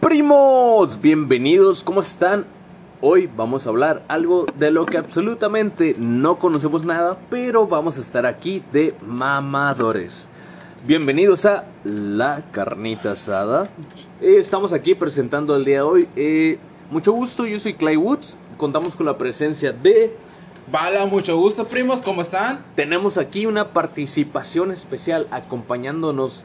Primos, 0.00 1.00
bienvenidos, 1.00 1.82
¿cómo 1.82 2.00
están? 2.00 2.44
Hoy 3.00 3.28
vamos 3.36 3.66
a 3.66 3.70
hablar 3.70 4.02
algo 4.08 4.46
de 4.56 4.70
lo 4.70 4.86
que 4.86 4.98
absolutamente 4.98 5.94
no 5.98 6.36
conocemos 6.38 6.84
nada, 6.84 7.18
pero 7.28 7.66
vamos 7.66 7.98
a 7.98 8.00
estar 8.00 8.26
aquí 8.26 8.62
de 8.72 8.94
mamadores. 9.06 10.28
Bienvenidos 10.86 11.44
a 11.44 11.64
La 11.84 12.42
Carnita 12.52 13.12
Asada. 13.12 13.68
Eh, 14.20 14.36
estamos 14.38 14.72
aquí 14.72 14.94
presentando 14.94 15.56
el 15.56 15.64
día 15.64 15.76
de 15.76 15.82
hoy. 15.82 16.08
Eh, 16.16 16.58
mucho 16.90 17.12
gusto, 17.12 17.46
yo 17.46 17.58
soy 17.58 17.74
Clay 17.74 17.96
Woods. 17.96 18.36
Contamos 18.56 18.94
con 18.94 19.06
la 19.06 19.18
presencia 19.18 19.72
de... 19.72 20.16
Bala, 20.70 21.06
mucho 21.06 21.36
gusto, 21.36 21.66
primos, 21.66 22.02
¿cómo 22.02 22.22
están? 22.22 22.64
Tenemos 22.74 23.18
aquí 23.18 23.46
una 23.46 23.68
participación 23.68 24.72
especial 24.72 25.28
acompañándonos 25.30 26.44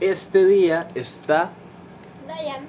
este 0.00 0.44
día. 0.44 0.88
Está 0.94 1.50
Dayan. 2.26 2.64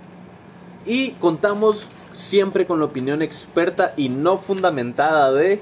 Y 0.86 1.12
contamos 1.12 1.86
siempre 2.16 2.66
con 2.66 2.80
la 2.80 2.86
opinión 2.86 3.22
experta 3.22 3.94
y 3.98 4.10
no 4.10 4.38
fundamentada 4.38 5.32
de... 5.32 5.60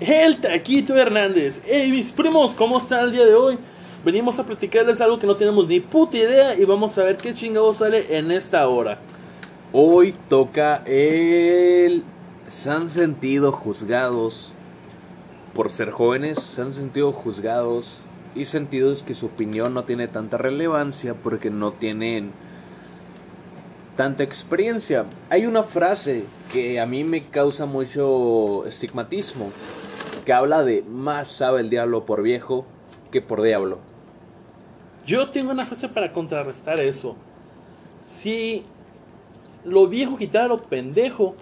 El 0.00 0.38
Taquito 0.38 0.94
Hernández. 0.94 1.62
Hey, 1.64 1.90
mis 1.90 2.12
primos, 2.12 2.54
¿cómo 2.54 2.78
están 2.78 3.04
el 3.04 3.12
día 3.12 3.24
de 3.24 3.34
hoy? 3.34 3.58
Venimos 4.04 4.38
a 4.38 4.44
platicarles 4.44 5.00
algo 5.00 5.18
que 5.18 5.26
no 5.26 5.36
tenemos 5.36 5.66
ni 5.66 5.80
puta 5.80 6.18
idea 6.18 6.54
y 6.54 6.64
vamos 6.64 6.96
a 6.98 7.04
ver 7.04 7.16
qué 7.16 7.32
chingado 7.32 7.72
sale 7.72 8.18
en 8.18 8.30
esta 8.30 8.68
hora. 8.68 8.98
Hoy 9.72 10.14
toca 10.28 10.82
el... 10.86 12.04
Se 12.48 12.70
han 12.70 12.90
sentido 12.90 13.52
juzgados 13.52 14.52
por 15.54 15.70
ser 15.70 15.90
jóvenes, 15.90 16.38
se 16.38 16.62
han 16.62 16.74
sentido 16.74 17.10
juzgados 17.12 17.96
y 18.34 18.44
sentidos 18.44 19.02
que 19.02 19.14
su 19.14 19.26
opinión 19.26 19.74
no 19.74 19.82
tiene 19.82 20.06
tanta 20.06 20.36
relevancia 20.36 21.14
porque 21.14 21.50
no 21.50 21.72
tienen 21.72 22.30
tanta 23.96 24.22
experiencia. 24.22 25.04
Hay 25.30 25.46
una 25.46 25.64
frase 25.64 26.24
que 26.52 26.78
a 26.78 26.86
mí 26.86 27.02
me 27.02 27.24
causa 27.24 27.66
mucho 27.66 28.64
estigmatismo, 28.66 29.50
que 30.24 30.32
habla 30.32 30.62
de 30.62 30.82
más 30.82 31.28
sabe 31.28 31.60
el 31.60 31.70
diablo 31.70 32.04
por 32.04 32.22
viejo 32.22 32.66
que 33.10 33.20
por 33.20 33.42
diablo. 33.42 33.78
Yo 35.06 35.30
tengo 35.30 35.50
una 35.50 35.64
frase 35.64 35.88
para 35.88 36.12
contrarrestar 36.12 36.80
eso. 36.80 37.16
Si 38.04 38.64
lo 39.64 39.88
viejo 39.88 40.16
quitara 40.16 40.48
lo 40.48 40.62
pendejo, 40.62 41.34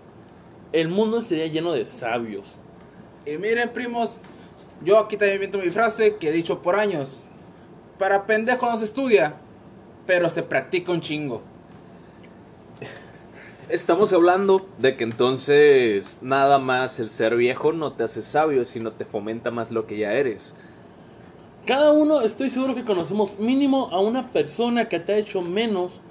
el 0.73 0.89
mundo 0.89 1.19
estaría 1.19 1.47
lleno 1.47 1.73
de 1.73 1.87
sabios. 1.87 2.57
Y 3.27 3.37
miren, 3.39 3.71
primos, 3.71 4.19
yo 4.85 4.99
aquí 4.99 5.17
también 5.17 5.37
invento 5.37 5.59
mi 5.59 5.71
frase 5.71 6.17
que 6.17 6.29
he 6.29 6.33
dicho 6.33 6.63
por 6.63 6.77
años. 6.77 7.25
Para 7.99 8.27
pendejo 8.27 8.71
no 8.71 8.77
se 8.77 8.85
estudia, 8.85 9.35
pero 10.07 10.29
se 10.29 10.43
practica 10.43 10.93
un 10.93 11.01
chingo. 11.01 11.43
Estamos 13.71 14.13
hablando 14.13 14.67
de 14.77 14.95
que 14.95 15.05
entonces 15.05 16.19
nada 16.21 16.59
más 16.59 17.01
el 17.01 17.09
ser 17.09 17.35
viejo 17.35 17.73
no 17.73 17.95
te 17.95 18.05
hace 18.05 18.21
sabio, 18.21 18.67
sino 18.67 18.93
te 18.93 19.07
fomenta 19.07 19.51
más 19.51 19.71
lo 19.71 19.87
que 19.87 19.97
ya 19.97 20.13
eres. 20.13 20.55
Cada 21.65 21.93
uno 21.93 22.21
estoy 22.21 22.51
seguro 22.51 22.75
que 22.75 22.85
conocemos 22.85 23.39
mínimo 23.39 23.89
a 23.91 24.01
una 24.01 24.31
persona 24.33 24.91
que 24.91 25.01
te 25.01 25.15
ha 25.15 25.17
hecho 25.17 25.41
menos 25.41 26.03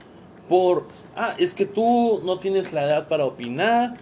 por, 0.50 0.88
ah, 1.16 1.36
es 1.38 1.54
que 1.54 1.68
tú 1.68 2.22
no 2.26 2.40
tienes 2.40 2.74
la 2.74 2.86
edad 2.86 3.08
para 3.08 3.26
opinar, 3.26 3.94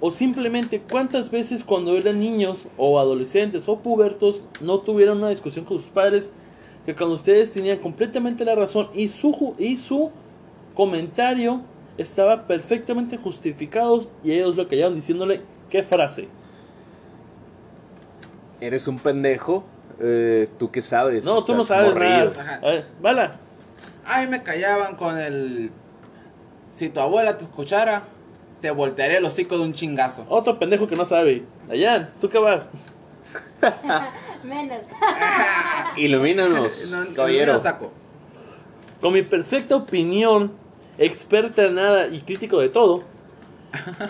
o 0.00 0.10
simplemente 0.10 0.80
cuántas 0.80 1.30
veces 1.30 1.64
cuando 1.64 1.98
eran 1.98 2.18
niños 2.18 2.66
o 2.78 2.98
adolescentes 2.98 3.68
o 3.68 3.78
pubertos 3.80 4.40
no 4.62 4.78
tuvieron 4.78 5.18
una 5.18 5.28
discusión 5.28 5.66
con 5.66 5.78
sus 5.78 5.90
padres 5.90 6.30
que 6.86 6.96
cuando 6.96 7.14
ustedes 7.14 7.52
tenían 7.52 7.76
completamente 7.76 8.46
la 8.46 8.54
razón 8.54 8.88
y 8.94 9.08
su, 9.08 9.54
y 9.58 9.76
su 9.76 10.10
comentario 10.74 11.60
estaba 11.98 12.46
perfectamente 12.46 13.16
justificado 13.16 14.06
y 14.22 14.32
ellos 14.32 14.56
lo 14.56 14.68
callaron 14.68 14.94
diciéndole 14.94 15.42
qué 15.70 15.82
frase. 15.82 16.28
Eres 18.60 18.88
un 18.88 18.98
pendejo, 18.98 19.64
eh, 20.00 20.48
tú 20.58 20.70
qué 20.70 20.82
sabes. 20.82 21.24
No, 21.24 21.44
tú 21.44 21.54
no 21.54 21.64
sabes 21.64 21.92
morrillo. 21.92 22.30
nada. 22.36 22.56
A 22.62 22.66
ver, 22.66 22.86
bala. 23.00 23.32
Ay, 24.04 24.26
me 24.28 24.42
callaban 24.42 24.96
con 24.96 25.18
el... 25.18 25.70
Si 26.70 26.88
tu 26.90 27.00
abuela 27.00 27.36
te 27.36 27.44
escuchara, 27.44 28.04
te 28.60 28.70
voltearé 28.70 29.16
el 29.18 29.24
hocico 29.24 29.58
de 29.58 29.64
un 29.64 29.72
chingazo. 29.72 30.24
Otro 30.28 30.58
pendejo 30.58 30.86
que 30.86 30.96
no 30.96 31.04
sabe. 31.04 31.44
Dayan, 31.68 32.10
¿tú 32.20 32.28
qué 32.28 32.38
vas? 32.38 32.68
Menos. 34.44 34.78
Ilumínanos, 35.96 36.88
No, 36.90 37.04
no, 37.04 37.14
caballero. 37.14 37.60
taco. 37.60 37.90
Con 39.00 39.12
mi 39.12 39.22
perfecta 39.22 39.76
opinión, 39.76 40.52
experta 40.98 41.66
en 41.66 41.74
nada 41.76 42.08
y 42.08 42.20
crítico 42.20 42.60
de 42.60 42.68
todo, 42.68 43.02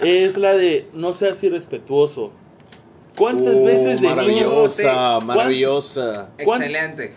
es 0.02 0.36
la 0.36 0.54
de 0.54 0.88
no 0.92 1.12
seas 1.12 1.42
irrespetuoso. 1.44 2.32
¿Cuántas 3.16 3.54
Uh, 3.56 3.64
veces 3.64 4.00
de 4.00 4.08
niño... 4.08 4.14
Maravillosa, 4.16 4.82
¿Cuán- 5.18 5.26
maravillosa. 5.26 6.30
¿Cuán- 6.44 6.62
Excelente. 6.62 7.14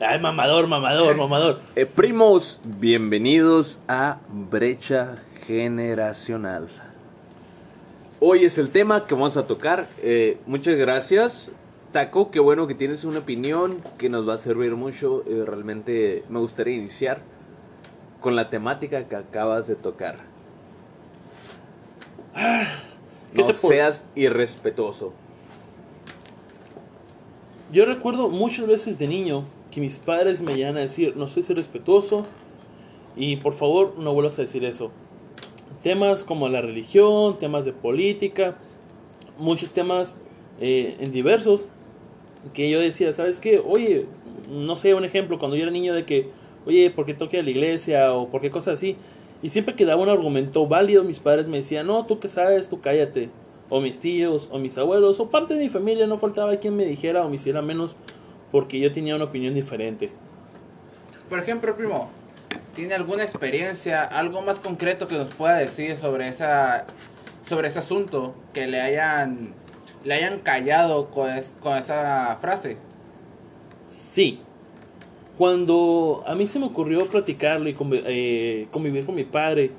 Ay, 0.00 0.20
mamador, 0.20 0.66
mamador, 0.68 1.16
mamador. 1.18 1.60
Eh, 1.76 1.86
primos, 1.86 2.60
bienvenidos 2.64 3.80
a 3.88 4.18
Brecha 4.28 5.16
Generacional. 5.46 6.68
Hoy 8.20 8.44
es 8.44 8.58
el 8.58 8.70
tema 8.70 9.06
que 9.06 9.14
vamos 9.14 9.36
a 9.36 9.46
tocar. 9.46 9.88
Eh, 10.02 10.38
muchas 10.46 10.76
gracias. 10.76 11.52
Taco, 11.92 12.30
qué 12.30 12.40
bueno 12.40 12.66
que 12.66 12.74
tienes 12.74 13.04
una 13.04 13.18
opinión 13.20 13.80
que 13.98 14.08
nos 14.08 14.28
va 14.28 14.34
a 14.34 14.38
servir 14.38 14.72
mucho. 14.76 15.22
Eh, 15.28 15.42
realmente 15.46 16.24
me 16.28 16.38
gustaría 16.38 16.74
iniciar 16.76 17.20
con 18.24 18.36
la 18.36 18.48
temática 18.48 19.06
que 19.06 19.16
acabas 19.16 19.66
de 19.66 19.74
tocar. 19.74 20.16
¿Qué 23.34 23.42
No 23.42 23.52
seas 23.52 24.06
irrespetuoso. 24.14 25.12
Yo 27.70 27.84
recuerdo 27.84 28.30
muchas 28.30 28.66
veces 28.66 28.98
de 28.98 29.08
niño 29.08 29.44
que 29.70 29.82
mis 29.82 29.98
padres 29.98 30.40
me 30.40 30.54
llegan 30.54 30.78
a 30.78 30.80
decir, 30.80 31.18
no 31.18 31.26
soy 31.26 31.42
respetuoso 31.54 32.24
y 33.14 33.36
por 33.36 33.52
favor 33.52 33.98
no 33.98 34.14
vuelvas 34.14 34.38
a 34.38 34.42
decir 34.42 34.64
eso. 34.64 34.90
Temas 35.82 36.24
como 36.24 36.48
la 36.48 36.62
religión, 36.62 37.38
temas 37.38 37.66
de 37.66 37.74
política, 37.74 38.56
muchos 39.36 39.72
temas 39.72 40.16
eh, 40.62 40.96
en 40.98 41.12
diversos 41.12 41.66
que 42.54 42.70
yo 42.70 42.80
decía, 42.80 43.12
¿sabes 43.12 43.38
qué? 43.38 43.62
Oye, 43.62 44.06
no 44.50 44.76
sé, 44.76 44.94
un 44.94 45.04
ejemplo, 45.04 45.38
cuando 45.38 45.58
yo 45.58 45.64
era 45.64 45.70
niño 45.70 45.92
de 45.92 46.06
que, 46.06 46.30
oye, 46.66 46.90
¿por 46.90 47.04
qué 47.06 47.14
toque 47.14 47.38
a 47.38 47.42
la 47.42 47.50
iglesia? 47.50 48.12
o 48.12 48.28
por 48.28 48.40
qué 48.40 48.50
cosas 48.50 48.74
así. 48.74 48.96
Y 49.42 49.50
siempre 49.50 49.74
que 49.74 49.84
daba 49.84 50.02
un 50.02 50.08
argumento 50.08 50.66
válido, 50.66 51.04
mis 51.04 51.20
padres 51.20 51.46
me 51.46 51.58
decían, 51.58 51.86
no, 51.86 52.06
tú 52.06 52.18
qué 52.18 52.28
sabes, 52.28 52.68
tú 52.68 52.80
cállate. 52.80 53.28
O 53.70 53.80
mis 53.80 53.98
tíos, 53.98 54.48
o 54.52 54.58
mis 54.58 54.76
abuelos, 54.78 55.20
o 55.20 55.30
parte 55.30 55.54
de 55.54 55.60
mi 55.64 55.68
familia, 55.68 56.06
no 56.06 56.18
faltaba 56.18 56.56
quien 56.56 56.76
me 56.76 56.84
dijera 56.84 57.24
o 57.24 57.28
me 57.28 57.36
hiciera 57.36 57.60
menos 57.62 57.96
porque 58.52 58.78
yo 58.80 58.92
tenía 58.92 59.16
una 59.16 59.24
opinión 59.24 59.52
diferente. 59.54 60.10
Por 61.28 61.38
ejemplo, 61.38 61.74
primo, 61.76 62.10
¿tiene 62.74 62.94
alguna 62.94 63.24
experiencia, 63.24 64.02
algo 64.04 64.42
más 64.42 64.60
concreto 64.60 65.08
que 65.08 65.16
nos 65.16 65.30
pueda 65.34 65.56
decir 65.56 65.96
sobre 65.96 66.28
esa 66.28 66.86
sobre 67.48 67.68
ese 67.68 67.78
asunto 67.80 68.34
que 68.54 68.66
le 68.66 68.80
hayan 68.80 69.52
le 70.04 70.14
hayan 70.14 70.38
callado 70.40 71.10
con, 71.10 71.30
es- 71.30 71.56
con 71.60 71.76
esa 71.76 72.36
frase? 72.40 72.76
Sí. 73.86 74.40
Cuando 75.38 76.22
a 76.26 76.34
mí 76.34 76.46
se 76.46 76.58
me 76.58 76.66
ocurrió 76.66 77.06
platicarlo 77.06 77.68
y 77.68 77.76
eh, 78.06 78.68
convivir 78.70 79.04
con 79.04 79.14
mi 79.16 79.24
padre, 79.24 79.70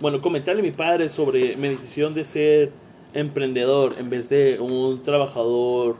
bueno, 0.00 0.20
comentarle 0.20 0.60
a 0.60 0.64
mi 0.64 0.72
padre 0.72 1.08
sobre 1.08 1.56
mi 1.56 1.68
decisión 1.68 2.12
de 2.14 2.24
ser 2.24 2.70
emprendedor 3.14 3.94
en 3.98 4.10
vez 4.10 4.28
de 4.28 4.58
un 4.60 5.02
trabajador, 5.02 5.96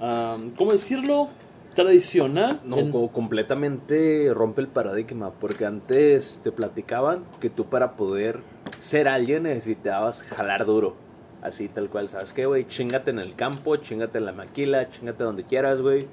am, 0.00 0.50
¿cómo 0.56 0.72
decirlo? 0.72 1.28
Tradicional. 1.74 2.60
No, 2.64 2.78
en- 2.78 2.90
co- 2.90 3.08
completamente 3.12 4.32
rompe 4.32 4.62
el 4.62 4.68
paradigma, 4.68 5.30
porque 5.38 5.66
antes 5.66 6.40
te 6.42 6.50
platicaban 6.50 7.24
que 7.40 7.50
tú 7.50 7.66
para 7.66 7.92
poder 7.92 8.40
ser 8.80 9.06
alguien 9.06 9.42
necesitabas 9.44 10.22
jalar 10.22 10.64
duro, 10.64 10.94
así 11.42 11.68
tal 11.68 11.88
cual, 11.90 12.08
¿sabes 12.08 12.32
qué, 12.32 12.46
güey? 12.46 12.66
Chingate 12.66 13.10
en 13.10 13.18
el 13.18 13.34
campo, 13.34 13.76
chingate 13.76 14.16
en 14.18 14.24
la 14.24 14.32
maquila, 14.32 14.88
chingate 14.90 15.22
donde 15.24 15.44
quieras, 15.44 15.82
güey. 15.82 16.06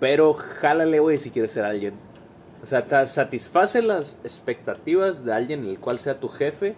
Pero 0.00 0.32
jálale, 0.32 0.98
güey, 0.98 1.18
si 1.18 1.30
quieres 1.30 1.52
ser 1.52 1.64
alguien. 1.64 1.94
O 2.62 2.66
sea, 2.66 3.06
satisface 3.06 3.82
las 3.82 4.18
expectativas 4.24 5.24
de 5.24 5.32
alguien 5.32 5.64
el 5.64 5.78
cual 5.78 5.98
sea 5.98 6.20
tu 6.20 6.28
jefe 6.28 6.74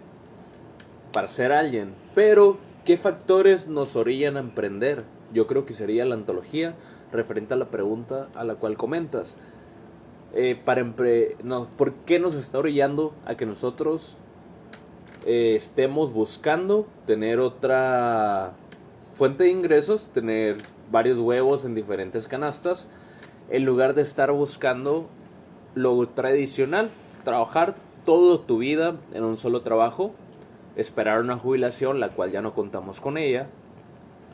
para 1.13 1.29
ser 1.29 1.53
alguien. 1.53 1.95
Pero, 2.15 2.59
¿qué 2.85 2.97
factores 2.97 3.69
nos 3.69 3.97
orillan 3.97 4.37
a 4.37 4.41
emprender? 4.41 5.05
Yo 5.33 5.47
creo 5.47 5.65
que 5.65 5.73
sería 5.75 6.05
la 6.05 6.15
antología 6.15 6.75
referente 7.13 7.55
a 7.55 7.57
la 7.57 7.67
pregunta 7.67 8.29
a 8.35 8.45
la 8.45 8.57
cual 8.57 8.77
comentas. 8.77 9.37
Eh, 10.35 10.59
para 10.65 10.85
no, 11.43 11.67
¿Por 11.77 11.93
qué 11.93 12.19
nos 12.19 12.35
está 12.35 12.59
orillando 12.59 13.13
a 13.27 13.35
que 13.35 13.45
nosotros 13.45 14.17
eh, 15.27 15.55
estemos 15.55 16.13
buscando 16.13 16.87
tener 17.07 17.39
otra 17.39 18.53
fuente 19.15 19.45
de 19.45 19.51
ingresos, 19.51 20.07
tener 20.07 20.57
varios 20.91 21.19
huevos 21.19 21.65
en 21.65 21.75
diferentes 21.75 22.29
canastas, 22.29 22.89
en 23.51 23.65
lugar 23.65 23.95
de 23.95 24.03
estar 24.03 24.31
buscando 24.33 25.07
lo 25.75 26.07
tradicional, 26.09 26.91
trabajar 27.25 27.75
toda 28.05 28.45
tu 28.47 28.59
vida 28.59 28.97
en 29.15 29.25
un 29.25 29.37
solo 29.39 29.61
trabajo, 29.63 30.13
esperar 30.77 31.21
una 31.21 31.37
jubilación, 31.39 32.01
la 32.01 32.09
cual 32.09 32.33
ya 32.33 32.43
no 32.43 32.55
contamos 32.55 33.01
con 33.01 33.19
ella. 33.19 33.49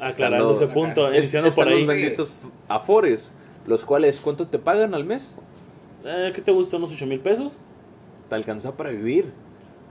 Aclarando 0.00 0.52
ese 0.52 0.69
punto, 0.69 1.08
Es- 1.08 1.25
iniciando 1.25 1.50
por 1.50 1.69
ahí. 1.69 1.78
los 1.81 1.87
benditos 1.88 2.31
afores, 2.69 3.32
los 3.66 3.84
cuales, 3.84 4.20
¿cuánto 4.20 4.46
te 4.46 4.58
pagan 4.58 4.94
al 4.94 5.05
mes? 5.05 5.37
Eh, 6.04 6.31
¿Qué 6.34 6.40
te 6.40 6.52
gusta? 6.52 6.76
¿Unos 6.76 6.93
8 6.93 7.06
mil 7.06 7.19
pesos? 7.20 7.58
Te 8.28 8.34
alcanza 8.37 8.76
para 8.76 8.90
vivir. 8.90 9.32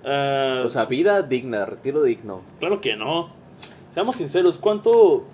Ah, 0.05 0.61
O 0.65 0.69
sea, 0.69 0.85
vida 0.85 1.21
digna, 1.21 1.65
retiro 1.65 2.01
digno. 2.03 2.41
claro 2.59 2.79
que 2.79 2.95
no. 2.95 3.27
Seamos 3.91 4.15
sinceros, 4.15 4.57
¿cuánto, 4.57 5.25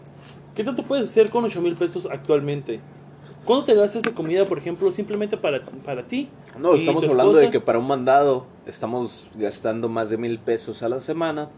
¿qué 0.55 0.63
tanto 0.63 0.83
puedes 0.83 1.09
hacer 1.09 1.29
con 1.29 1.43
8 1.45 1.61
mil 1.61 1.75
pesos 1.75 2.07
actualmente? 2.11 2.79
¿Cuánto 3.45 3.65
te 3.65 3.75
gastas 3.75 4.03
de 4.03 4.13
comida, 4.13 4.45
por 4.45 4.57
ejemplo, 4.57 4.89
simplemente 4.91 5.35
para, 5.35 5.61
para 5.85 6.03
ti? 6.03 6.29
No, 6.57 6.75
estamos 6.75 7.07
hablando 7.07 7.33
de 7.33 7.51
que 7.51 7.59
para 7.59 7.77
un 7.79 7.87
mandado 7.87 8.45
estamos 8.65 9.27
gastando 9.35 9.89
más 9.89 10.09
de 10.09 10.17
mil 10.17 10.39
pesos 10.39 10.81
a 10.81 10.89
la 10.89 11.01
semana. 11.01 11.49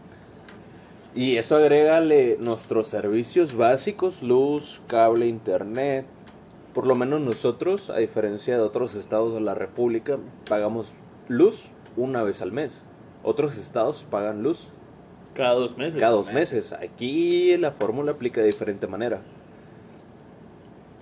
Y 1.14 1.36
eso 1.36 1.56
agrégale 1.56 2.36
nuestros 2.40 2.88
servicios 2.88 3.54
básicos, 3.54 4.22
luz, 4.22 4.80
cable, 4.88 5.26
internet. 5.26 6.04
Por 6.74 6.86
lo 6.86 6.94
menos 6.94 7.20
nosotros, 7.20 7.88
a 7.88 7.98
diferencia 7.98 8.56
de 8.56 8.62
otros 8.62 8.96
estados 8.96 9.32
de 9.32 9.40
la 9.40 9.54
República, 9.54 10.18
pagamos 10.48 10.92
luz 11.28 11.68
una 11.96 12.22
vez 12.22 12.42
al 12.42 12.52
mes. 12.52 12.82
Otros 13.22 13.56
estados 13.56 14.04
pagan 14.10 14.42
luz 14.42 14.68
Cada 15.34 15.54
dos 15.54 15.78
meses. 15.78 15.98
cada 16.00 16.12
dos 16.12 16.32
meses. 16.32 16.72
Aquí 16.72 17.56
la 17.56 17.70
fórmula 17.70 18.12
aplica 18.12 18.40
de 18.40 18.48
diferente 18.48 18.86
manera. 18.86 19.22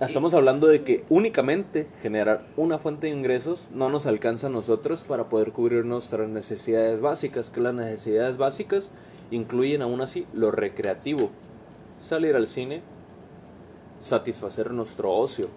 Estamos 0.01 0.33
hablando 0.33 0.67
de 0.67 0.83
que 0.83 1.05
únicamente 1.07 1.87
generar 2.01 2.45
una 2.57 2.79
fuente 2.79 3.07
de 3.07 3.13
ingresos 3.13 3.69
no 3.73 3.87
nos 3.87 4.05
alcanza 4.07 4.47
a 4.47 4.49
nosotros 4.49 5.05
para 5.05 5.29
poder 5.29 5.53
cubrir 5.53 5.85
nuestras 5.85 6.27
necesidades 6.27 6.99
básicas, 6.99 7.49
que 7.49 7.61
las 7.61 7.73
necesidades 7.73 8.35
básicas 8.35 8.89
incluyen 9.31 9.81
aún 9.81 10.01
así 10.01 10.27
lo 10.33 10.51
recreativo, 10.51 11.29
salir 12.01 12.35
al 12.35 12.47
cine, 12.47 12.81
satisfacer 14.01 14.71
nuestro 14.71 15.13
ocio. 15.13 15.47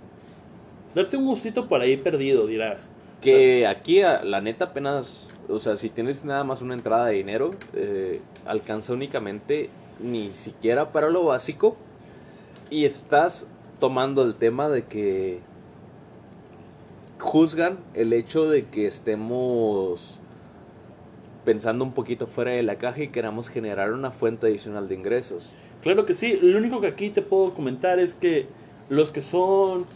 Darte 0.94 1.16
un 1.16 1.26
gustito 1.26 1.66
por 1.66 1.80
ahí 1.80 1.96
perdido, 1.96 2.46
dirás. 2.46 2.90
Que 3.20 3.66
aquí, 3.66 4.02
la 4.02 4.40
neta, 4.40 4.66
apenas, 4.66 5.26
o 5.48 5.58
sea, 5.58 5.76
si 5.76 5.90
tienes 5.90 6.24
nada 6.24 6.44
más 6.44 6.62
una 6.62 6.74
entrada 6.74 7.06
de 7.06 7.14
dinero, 7.14 7.50
eh, 7.74 8.20
alcanza 8.46 8.92
únicamente 8.92 9.68
ni 9.98 10.30
siquiera 10.34 10.92
para 10.92 11.10
lo 11.10 11.24
básico. 11.24 11.76
Y 12.70 12.84
estás 12.84 13.48
tomando 13.80 14.22
el 14.22 14.34
tema 14.34 14.68
de 14.68 14.84
que 14.84 15.40
juzgan 17.18 17.78
el 17.94 18.12
hecho 18.12 18.48
de 18.48 18.66
que 18.66 18.86
estemos 18.86 20.20
pensando 21.44 21.84
un 21.84 21.92
poquito 21.92 22.26
fuera 22.26 22.52
de 22.52 22.62
la 22.62 22.76
caja 22.76 23.02
y 23.02 23.08
queramos 23.08 23.48
generar 23.48 23.92
una 23.92 24.10
fuente 24.10 24.46
adicional 24.46 24.88
de 24.88 24.94
ingresos. 24.94 25.50
Claro 25.82 26.04
que 26.04 26.14
sí, 26.14 26.38
lo 26.42 26.58
único 26.58 26.80
que 26.80 26.88
aquí 26.88 27.10
te 27.10 27.22
puedo 27.22 27.54
comentar 27.54 27.98
es 27.98 28.14
que 28.14 28.46
los 28.88 29.12
que 29.12 29.22
son 29.22 29.86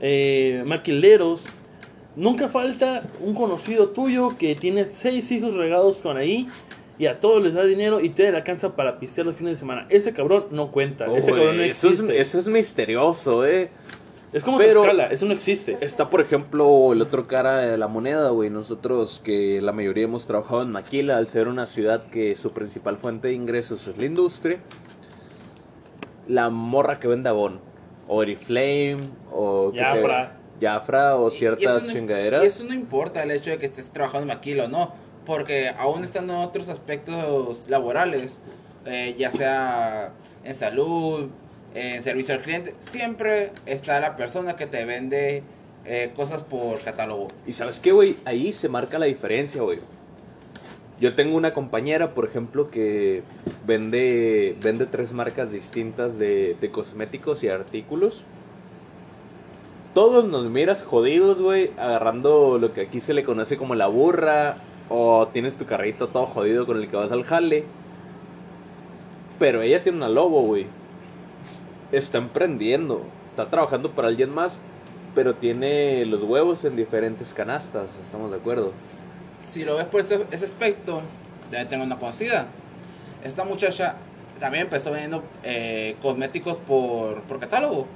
eh, 0.00 0.62
maquileros, 0.66 1.46
nunca 2.16 2.48
falta 2.48 3.02
un 3.20 3.34
conocido 3.34 3.88
tuyo 3.88 4.36
que 4.36 4.54
tiene 4.54 4.84
seis 4.92 5.30
hijos 5.32 5.54
regados 5.54 5.98
con 5.98 6.16
ahí 6.16 6.48
y 6.98 7.06
a 7.06 7.20
todos 7.20 7.42
les 7.42 7.54
da 7.54 7.64
dinero 7.64 8.00
y 8.00 8.08
te 8.10 8.30
le 8.30 8.36
alcanza 8.38 8.74
para 8.76 8.98
pistear 8.98 9.26
los 9.26 9.36
fines 9.36 9.52
de 9.54 9.56
semana. 9.56 9.86
Ese 9.90 10.12
cabrón 10.12 10.46
no 10.50 10.70
cuenta, 10.72 11.06
ese 11.14 11.30
cabrón 11.32 11.56
no 11.58 11.62
eso, 11.62 11.88
es, 11.88 11.94
existe. 11.94 12.20
eso 12.20 12.38
es 12.40 12.46
misterioso, 12.48 13.44
eh. 13.46 13.70
Es 14.32 14.42
como 14.44 14.58
pero- 14.58 14.82
Tlaxcala, 14.82 15.06
eso 15.06 15.24
no 15.26 15.32
existe. 15.32 15.78
Está, 15.80 16.10
por 16.10 16.20
ejemplo, 16.20 16.92
el 16.92 17.00
otro 17.00 17.26
cara 17.26 17.58
de 17.58 17.78
la 17.78 17.86
moneda, 17.88 18.30
güey. 18.30 18.50
Nosotros 18.50 19.20
que 19.24 19.60
la 19.62 19.72
mayoría 19.72 20.04
hemos 20.04 20.26
trabajado 20.26 20.62
en 20.62 20.70
Maquila, 20.72 21.16
al 21.16 21.28
ser 21.28 21.48
una 21.48 21.66
ciudad 21.66 22.04
que 22.10 22.34
su 22.34 22.50
principal 22.52 22.98
fuente 22.98 23.28
de 23.28 23.34
ingresos 23.34 23.86
es 23.88 23.96
la 23.96 24.04
industria. 24.04 24.58
La 26.28 26.50
morra 26.50 26.98
que 26.98 27.06
vende 27.08 27.28
Avon, 27.28 27.60
o 28.08 28.16
Oriflame, 28.16 28.96
o... 29.32 29.70
¿qué 29.72 29.78
te- 29.78 29.84
Jafra. 29.84 30.36
Jafra, 30.60 31.16
o 31.16 31.28
y 31.28 31.30
ciertas 31.30 31.86
no- 31.86 31.92
chingaderas. 31.92 32.42
Y 32.42 32.46
eso 32.48 32.64
no 32.64 32.74
importa 32.74 33.22
el 33.22 33.30
hecho 33.30 33.50
de 33.50 33.58
que 33.58 33.66
estés 33.66 33.90
trabajando 33.90 34.22
en 34.22 34.36
Maquila 34.36 34.64
o 34.64 34.68
no, 34.68 34.92
porque 35.26 35.68
aún 35.76 36.04
estando 36.04 36.34
en 36.34 36.40
otros 36.40 36.68
aspectos 36.68 37.58
laborales, 37.68 38.38
eh, 38.86 39.16
ya 39.18 39.32
sea 39.32 40.12
en 40.44 40.54
salud, 40.54 41.28
en 41.74 42.02
servicio 42.02 42.34
al 42.34 42.40
cliente, 42.40 42.74
siempre 42.80 43.50
está 43.66 44.00
la 44.00 44.16
persona 44.16 44.56
que 44.56 44.66
te 44.66 44.84
vende 44.84 45.42
eh, 45.84 46.12
cosas 46.16 46.42
por 46.42 46.80
catálogo. 46.80 47.28
Y 47.46 47.52
sabes 47.52 47.80
qué, 47.80 47.92
güey, 47.92 48.16
ahí 48.24 48.52
se 48.52 48.68
marca 48.68 48.98
la 48.98 49.06
diferencia, 49.06 49.60
güey. 49.62 49.80
Yo 50.98 51.14
tengo 51.14 51.36
una 51.36 51.52
compañera, 51.52 52.14
por 52.14 52.24
ejemplo, 52.24 52.70
que 52.70 53.22
vende, 53.66 54.56
vende 54.62 54.86
tres 54.86 55.12
marcas 55.12 55.52
distintas 55.52 56.16
de, 56.16 56.56
de 56.58 56.70
cosméticos 56.70 57.44
y 57.44 57.48
artículos. 57.48 58.22
Todos 59.92 60.24
nos 60.26 60.46
miras 60.46 60.82
jodidos, 60.82 61.40
güey, 61.40 61.70
agarrando 61.76 62.58
lo 62.58 62.72
que 62.72 62.82
aquí 62.82 63.00
se 63.00 63.12
le 63.12 63.24
conoce 63.24 63.56
como 63.56 63.74
la 63.74 63.86
burra, 63.88 64.56
o 64.88 65.28
tienes 65.28 65.56
tu 65.56 65.66
carrito 65.66 66.08
todo 66.08 66.26
jodido 66.26 66.66
con 66.66 66.78
el 66.78 66.88
que 66.88 66.96
vas 66.96 67.12
al 67.12 67.24
jale. 67.24 67.64
Pero 69.38 69.62
ella 69.62 69.82
tiene 69.82 69.98
una 69.98 70.08
lobo, 70.08 70.42
güey. 70.42 70.66
Está 71.92 72.18
emprendiendo, 72.18 73.02
está 73.30 73.48
trabajando 73.50 73.90
para 73.90 74.08
alguien 74.08 74.34
más, 74.34 74.58
pero 75.14 75.34
tiene 75.34 76.04
los 76.06 76.22
huevos 76.22 76.64
en 76.64 76.76
diferentes 76.76 77.32
canastas, 77.32 77.90
estamos 78.02 78.30
de 78.30 78.38
acuerdo. 78.38 78.72
Si 79.44 79.64
lo 79.64 79.76
ves 79.76 79.86
por 79.86 80.00
ese, 80.00 80.24
aspecto, 80.32 81.00
ya 81.52 81.68
tengo 81.68 81.84
una 81.84 81.96
conocida. 81.96 82.46
Esta 83.22 83.44
muchacha 83.44 83.96
también 84.40 84.64
empezó 84.64 84.90
vendiendo 84.90 85.22
eh, 85.44 85.96
cosméticos 86.02 86.56
por, 86.56 87.22
por 87.22 87.38
catálogo. 87.38 87.86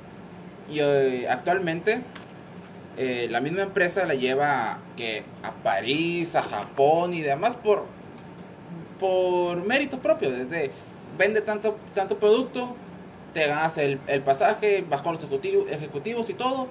Y 0.71 0.79
eh, 0.81 1.27
actualmente 1.29 2.03
eh, 2.97 3.29
la 3.31 3.41
misma 3.41 3.63
empresa 3.63 4.05
la 4.05 4.15
lleva 4.15 4.79
que 4.97 5.25
a 5.43 5.53
París, 5.63 6.35
a 6.35 6.43
Japón 6.43 7.15
y 7.15 7.21
demás 7.23 7.55
por, 7.55 7.85
por 8.99 9.65
mérito 9.65 9.99
propio. 9.99 10.31
Desde 10.31 10.71
vende 11.17 11.41
tanto, 11.41 11.77
tanto 11.95 12.19
producto, 12.19 12.75
te 13.35 13.47
ganas 13.47 13.79
el, 13.79 13.99
el 14.07 14.21
pasaje, 14.23 14.85
vas 14.89 15.03
con 15.03 15.15
los 15.15 15.23
ejecutivos, 15.23 15.71
ejecutivos 15.71 16.29
y 16.31 16.35
todo. 16.35 16.69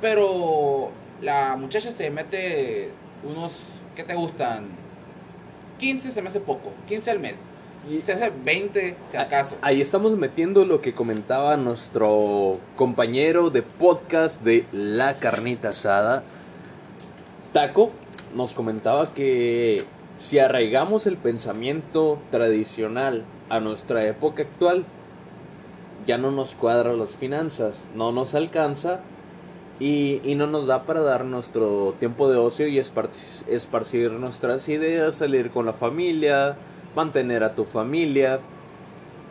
Pero 0.00 0.90
la 1.20 1.56
muchacha 1.56 1.90
se 1.90 2.10
mete 2.10 2.90
unos, 3.22 3.52
¿qué 3.94 4.02
te 4.02 4.14
gustan? 4.14 4.66
15 5.78 6.10
se 6.10 6.22
me 6.22 6.28
hace 6.28 6.40
poco, 6.40 6.72
15 6.88 7.10
al 7.10 7.18
mes. 7.20 7.36
Y 7.90 8.00
se 8.02 8.12
hace 8.12 8.30
20 8.44 8.96
si 9.10 9.16
acaso. 9.16 9.56
Ahí 9.60 9.80
estamos 9.80 10.16
metiendo 10.16 10.64
lo 10.64 10.80
que 10.80 10.94
comentaba 10.94 11.56
nuestro 11.56 12.58
compañero 12.76 13.50
de 13.50 13.62
podcast 13.62 14.40
de 14.42 14.64
La 14.72 15.14
Carnita 15.18 15.70
Asada, 15.70 16.22
Taco, 17.52 17.90
nos 18.36 18.54
comentaba 18.54 19.12
que 19.12 19.84
si 20.18 20.38
arraigamos 20.38 21.06
el 21.06 21.16
pensamiento 21.16 22.18
tradicional 22.30 23.24
a 23.50 23.58
nuestra 23.60 24.06
época 24.06 24.44
actual, 24.44 24.84
ya 26.06 26.18
no 26.18 26.30
nos 26.30 26.54
cuadran 26.54 26.98
las 26.98 27.10
finanzas, 27.16 27.82
no 27.96 28.12
nos 28.12 28.34
alcanza 28.34 29.00
y, 29.80 30.20
y 30.24 30.34
no 30.36 30.46
nos 30.46 30.66
da 30.66 30.84
para 30.84 31.00
dar 31.00 31.24
nuestro 31.24 31.94
tiempo 31.98 32.30
de 32.30 32.38
ocio 32.38 32.68
y 32.68 32.78
espar- 32.78 33.10
esparcir 33.48 34.12
nuestras 34.12 34.68
ideas, 34.68 35.16
salir 35.16 35.50
con 35.50 35.66
la 35.66 35.72
familia, 35.72 36.56
mantener 36.94 37.44
a 37.44 37.54
tu 37.54 37.64
familia. 37.64 38.40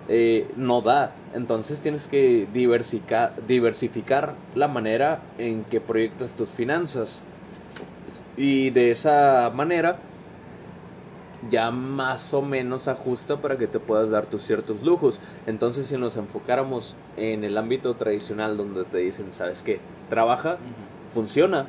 eh, 0.08 0.48
no 0.58 0.82
da. 0.82 1.12
Entonces 1.34 1.80
tienes 1.80 2.08
que 2.08 2.48
diversificar, 2.54 3.34
diversificar 3.48 4.34
la 4.56 4.68
manera 4.68 5.20
en 5.38 5.64
que 5.64 5.80
proyectas 5.80 6.34
tus 6.34 6.50
finanzas. 6.50 7.20
Y 8.36 8.72
de 8.72 8.92
esa 8.92 9.52
manera 9.54 9.98
ya 11.50 11.72
más 11.72 12.34
o 12.34 12.42
menos 12.42 12.88
ajusta 12.88 13.38
para 13.38 13.58
que 13.58 13.68
te 13.68 13.80
puedas 13.80 14.10
dar 14.10 14.26
tus 14.26 14.44
ciertos 14.44 14.84
lujos. 14.84 15.20
Entonces 15.48 15.88
si 15.88 15.98
nos 15.98 16.18
enfocáramos 16.18 16.96
en 17.18 17.44
el 17.44 17.58
ámbito 17.58 17.94
tradicional 17.96 18.58
donde 18.58 18.84
te 18.84 19.00
dicen, 19.00 19.32
¿sabes 19.32 19.62
qué? 19.62 19.80
Trabaja, 20.10 20.58
funciona. 21.14 21.66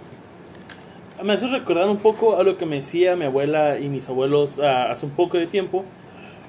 Me 1.24 1.34
hace 1.34 1.46
recordar 1.46 1.88
un 1.88 1.98
poco 1.98 2.36
a 2.38 2.42
lo 2.42 2.56
que 2.56 2.66
me 2.66 2.76
decía 2.76 3.14
mi 3.16 3.24
abuela 3.26 3.78
y 3.78 3.88
mis 3.88 4.08
abuelos 4.08 4.58
ah, 4.58 4.90
hace 4.90 5.06
un 5.06 5.12
poco 5.12 5.38
de 5.38 5.46
tiempo, 5.46 5.84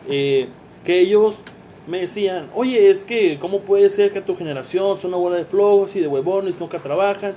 eh, 0.10 0.48
que 0.84 1.00
ellos 1.00 1.40
me 1.88 2.00
decían, 2.00 2.48
oye, 2.56 2.90
es 2.90 3.04
que, 3.04 3.38
¿cómo 3.40 3.60
puede 3.62 3.90
ser 3.90 4.12
que 4.12 4.22
tu 4.22 4.36
generación 4.36 4.98
son 4.98 5.10
una 5.12 5.18
bola 5.18 5.36
de 5.36 5.46
flojos 5.46 5.96
y 5.96 6.00
de 6.00 6.08
huevones, 6.08 6.60
nunca 6.60 6.80
trabajan? 6.80 7.34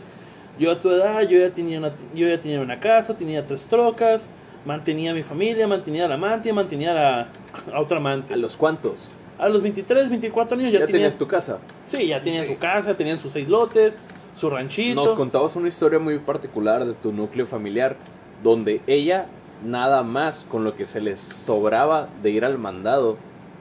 Yo 0.59 0.71
a 0.73 0.81
tu 0.81 0.91
edad, 0.91 1.23
yo 1.23 1.39
ya 1.39 1.51
tenía 1.51 1.79
una, 1.79 1.93
yo 2.15 2.29
ya 2.29 2.41
tenía 2.41 2.61
una 2.61 2.81
casa, 2.81 3.17
tenía 3.17 3.45
tres 3.45 3.65
trocas, 3.65 4.31
mantenía 4.65 5.11
a 5.11 5.15
mi 5.15 5.23
familia, 5.23 5.67
mantenía 5.67 6.07
a 6.07 6.09
la 6.09 6.15
amante, 6.15 6.53
mantenía 6.53 6.93
a, 6.93 6.95
la, 6.95 7.29
a 7.75 7.81
otra 7.81 7.99
amante. 7.99 8.33
¿A 8.33 8.37
los 8.37 8.57
cuantos? 8.57 9.09
A 9.39 9.49
los 9.51 9.61
23, 9.61 10.09
24 10.09 10.57
años 10.59 10.73
ya, 10.73 10.79
Ya, 10.81 10.87
tenía, 10.87 11.01
tenías 11.01 11.17
tu 11.19 11.27
casa. 11.27 11.59
Sí, 11.87 12.07
ya 12.07 12.23
tenían 12.23 12.47
Sí. 12.47 12.55
su 12.55 12.59
casa, 12.59 12.95
tenían 12.95 13.19
sus 13.19 13.33
seis 13.33 13.49
lotes, 13.49 13.95
su 14.37 14.51
ranchito. 14.51 15.03
Nos 15.03 15.15
contabas 15.15 15.57
una 15.57 15.69
historia 15.69 15.99
muy 15.99 16.19
particular 16.19 16.85
de 16.85 16.95
tu 16.95 17.13
núcleo 17.13 17.47
familiar. 17.47 17.97
donde 18.43 18.83
ella 18.87 19.27
nada 19.65 20.03
más 20.03 20.45
con 20.51 20.63
lo 20.63 20.77
que 20.77 20.85
se 20.85 21.01
les 21.01 21.19
sobraba 21.19 22.09
de 22.23 22.31
ir 22.31 22.45
al 22.45 22.59
mandado 22.59 23.17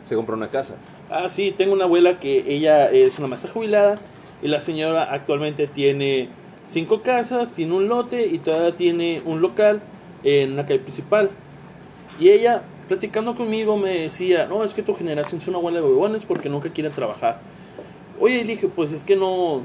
se 0.05 0.15
compró 0.15 0.36
una 0.36 0.50
casa. 0.50 0.75
Ah, 1.10 1.29
sí, 1.29 1.53
tengo 1.58 1.74
una 1.74 1.86
abuela 1.86 2.20
que 2.20 2.44
ella 2.48 2.91
es 2.91 3.17
una 3.20 3.27
maestra 3.27 3.51
jubilada 3.51 4.00
y 4.44 4.48
la 4.48 4.60
señora 4.60 5.03
actualmente 5.12 5.67
tiene 5.67 6.29
cinco 6.67 7.01
casas, 7.01 7.51
tiene 7.51 7.74
un 7.74 7.88
lote 7.88 8.27
y 8.27 8.39
todavía 8.39 8.75
tiene 8.75 9.22
un 9.25 9.41
local 9.41 9.82
en 10.24 10.53
una 10.53 10.65
calle 10.65 10.79
principal. 10.79 11.29
Y 12.20 12.29
ella, 12.29 12.63
platicando 12.88 13.36
conmigo, 13.36 13.77
me 13.77 14.00
decía, 14.01 14.46
no, 14.48 14.63
es 14.63 14.74
que 14.74 14.84
tu 14.84 14.94
generación 14.94 15.39
es 15.39 15.48
una 15.48 15.58
abuela 15.58 15.79
de 15.79 15.86
huevones 15.86 16.25
porque 16.25 16.50
nunca 16.50 16.70
quieren 16.70 16.91
trabajar. 16.91 17.39
Oye, 18.20 18.44
dije, 18.44 18.67
pues 18.67 18.91
es 18.91 19.03
que 19.03 19.15
no, 19.15 19.62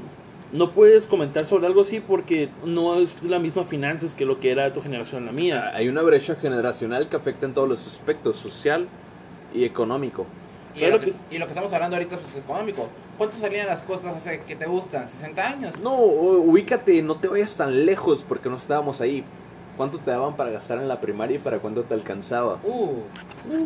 no 0.51 0.71
puedes 0.71 1.07
comentar 1.07 1.45
sobre 1.45 1.67
algo 1.67 1.81
así 1.81 1.99
porque 1.99 2.49
no 2.65 2.95
es 2.99 3.23
la 3.23 3.39
misma 3.39 3.63
finanzas 3.63 4.13
que 4.13 4.25
lo 4.25 4.39
que 4.39 4.51
era 4.51 4.73
tu 4.73 4.81
generación 4.81 5.25
la 5.25 5.31
mía. 5.31 5.71
Hay 5.73 5.87
una 5.87 6.01
brecha 6.01 6.35
generacional 6.35 7.07
que 7.07 7.15
afecta 7.15 7.45
en 7.45 7.53
todos 7.53 7.69
los 7.69 7.87
aspectos, 7.87 8.35
social 8.35 8.87
y 9.53 9.63
económico. 9.63 10.25
Y, 10.75 10.79
Claro 10.79 10.93
lo 10.95 10.99
que, 10.99 11.05
que 11.05 11.11
es- 11.11 11.21
y 11.31 11.37
lo 11.37 11.45
que 11.45 11.51
estamos 11.51 11.71
hablando 11.73 11.95
ahorita 11.97 12.17
pues, 12.17 12.29
es 12.31 12.37
económico. 12.37 12.87
¿Cuánto 13.17 13.37
salían 13.37 13.67
las 13.67 13.81
cosas 13.81 14.15
hace 14.15 14.41
que 14.41 14.55
te 14.55 14.65
gustan? 14.65 15.07
¿60 15.07 15.37
años? 15.39 15.79
No, 15.81 15.95
ubícate, 15.95 17.01
no 17.01 17.15
te 17.15 17.27
vayas 17.27 17.55
tan 17.55 17.85
lejos 17.85 18.25
porque 18.27 18.49
no 18.49 18.55
estábamos 18.57 18.99
ahí. 19.01 19.23
¿Cuánto 19.77 19.99
te 19.99 20.11
daban 20.11 20.35
para 20.35 20.49
gastar 20.51 20.77
en 20.79 20.87
la 20.87 20.99
primaria 20.99 21.35
y 21.35 21.39
para 21.39 21.59
cuánto 21.59 21.83
te 21.83 21.93
alcanzaba? 21.93 22.57
Uh, 22.63 23.03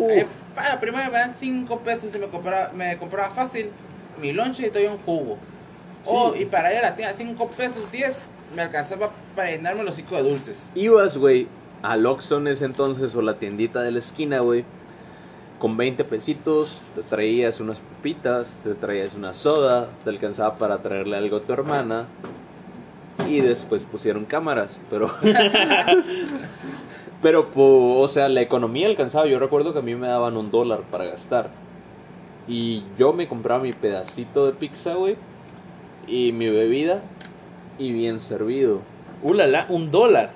eh, 0.10 0.25
para 0.54 0.70
la 0.70 0.80
primera 0.80 1.06
me 1.10 1.18
dan 1.18 1.34
5 1.34 1.80
pesos 1.80 2.15
y 2.15 2.20
me 2.20 2.27
compraba, 2.27 2.72
me 2.74 2.98
compraba 2.98 3.30
fácil 3.32 3.70
mi 4.22 4.32
lonche 4.34 4.68
y 4.68 4.70
todavía 4.70 4.92
un 4.92 5.00
jugo. 5.00 5.38
Oh, 6.07 6.33
y 6.35 6.45
para 6.45 6.71
ir 6.71 6.79
a 6.79 6.83
la 6.83 6.95
tienda 6.95 7.13
5 7.17 7.47
pesos 7.50 7.91
10 7.91 8.15
me 8.55 8.62
alcanzaba 8.62 9.09
para 9.35 9.51
llenarme 9.51 9.83
los 9.83 9.93
hocico 9.93 10.15
de 10.15 10.24
dulces. 10.24 10.69
Ibas, 10.75 11.17
güey, 11.17 11.47
al 11.81 12.05
Oxxo 12.05 12.38
en 12.38 12.47
ese 12.47 12.65
entonces 12.65 13.15
o 13.15 13.21
la 13.21 13.35
tiendita 13.35 13.81
de 13.81 13.91
la 13.91 14.00
esquina, 14.00 14.39
güey. 14.39 14.63
Con 15.59 15.77
20 15.77 16.03
pesitos 16.03 16.81
te 16.95 17.01
traías 17.01 17.59
unas 17.59 17.79
papitas, 17.79 18.62
te 18.63 18.74
traías 18.75 19.15
una 19.15 19.33
soda, 19.33 19.88
te 20.03 20.09
alcanzaba 20.09 20.55
para 20.55 20.77
traerle 20.79 21.17
algo 21.17 21.38
a 21.38 21.41
tu 21.41 21.53
hermana. 21.53 22.05
Y 23.27 23.41
después 23.41 23.83
pusieron 23.83 24.25
cámaras, 24.25 24.79
pero... 24.91 25.09
pero, 27.21 27.50
po- 27.50 28.00
o 28.00 28.07
sea, 28.07 28.29
la 28.29 28.41
economía 28.41 28.88
alcanzaba. 28.88 29.25
Yo 29.27 29.39
recuerdo 29.39 29.74
que 29.74 29.79
a 29.79 29.81
mí 29.81 29.95
me 29.95 30.07
daban 30.07 30.38
un 30.38 30.51
dólar 30.51 30.81
para 30.91 31.05
gastar. 31.05 31.50
Y 32.47 32.83
yo 33.00 33.13
me 33.13 33.27
compraba 33.27 33.63
mi 33.63 33.74
pedacito 33.74 34.45
de 34.45 34.51
pizza, 34.53 34.93
güey. 34.93 35.15
Y 36.07 36.31
mi 36.31 36.50
bebida. 36.50 37.01
Y 37.77 37.91
bien 37.91 38.19
servido. 38.19 38.81
Uh, 39.21 39.33
la, 39.33 39.47
la, 39.47 39.65
un 39.69 39.91
dólar. 39.91 40.31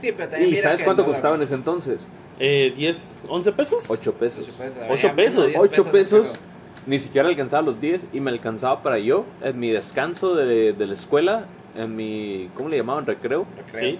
Sí, 0.00 0.12
pero 0.16 0.28
también 0.28 0.52
¿Y 0.52 0.56
sabes 0.56 0.82
cuánto 0.82 1.04
costaba 1.04 1.36
en 1.36 1.42
ese 1.42 1.54
entonces? 1.54 2.06
Eh, 2.38 2.72
10, 2.76 3.16
11 3.28 3.52
pesos. 3.52 3.84
8 3.88 4.12
pesos. 4.14 4.46
Ocho 4.48 4.58
pesos. 4.58 4.84
Ocho 4.90 5.08
Había 5.08 5.14
pesos, 5.14 5.16
menos 5.16 5.46
de 5.46 5.48
10 5.48 5.60
8 5.60 5.84
pesos. 5.84 6.34
Ni 6.86 6.98
siquiera 6.98 7.28
alcanzaba 7.28 7.62
los 7.62 7.80
10 7.80 8.02
y 8.12 8.20
me 8.20 8.30
alcanzaba 8.30 8.82
para 8.82 8.98
yo 8.98 9.24
en 9.42 9.58
mi 9.58 9.70
descanso 9.70 10.34
de, 10.34 10.72
de 10.72 10.86
la 10.86 10.94
escuela, 10.94 11.44
en 11.76 11.94
mi, 11.96 12.48
¿cómo 12.54 12.68
le 12.68 12.78
llamaban? 12.78 13.04
Recreo. 13.04 13.46
creo. 13.70 13.90
Sí. 13.90 13.98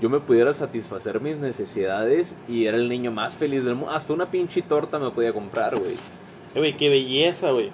Yo 0.00 0.08
me 0.08 0.20
pudiera 0.20 0.52
satisfacer 0.54 1.20
mis 1.20 1.36
necesidades 1.38 2.36
y 2.48 2.66
era 2.66 2.76
el 2.76 2.88
niño 2.88 3.10
más 3.10 3.34
feliz 3.34 3.64
del 3.64 3.74
mundo. 3.74 3.92
Hasta 3.92 4.12
una 4.12 4.26
pinche 4.26 4.62
torta 4.62 4.98
me 4.98 5.10
podía 5.10 5.32
comprar, 5.32 5.76
güey. 5.76 5.94
Eh, 6.54 6.58
güey, 6.58 6.76
qué 6.76 6.88
belleza, 6.88 7.50
güey. 7.50 7.70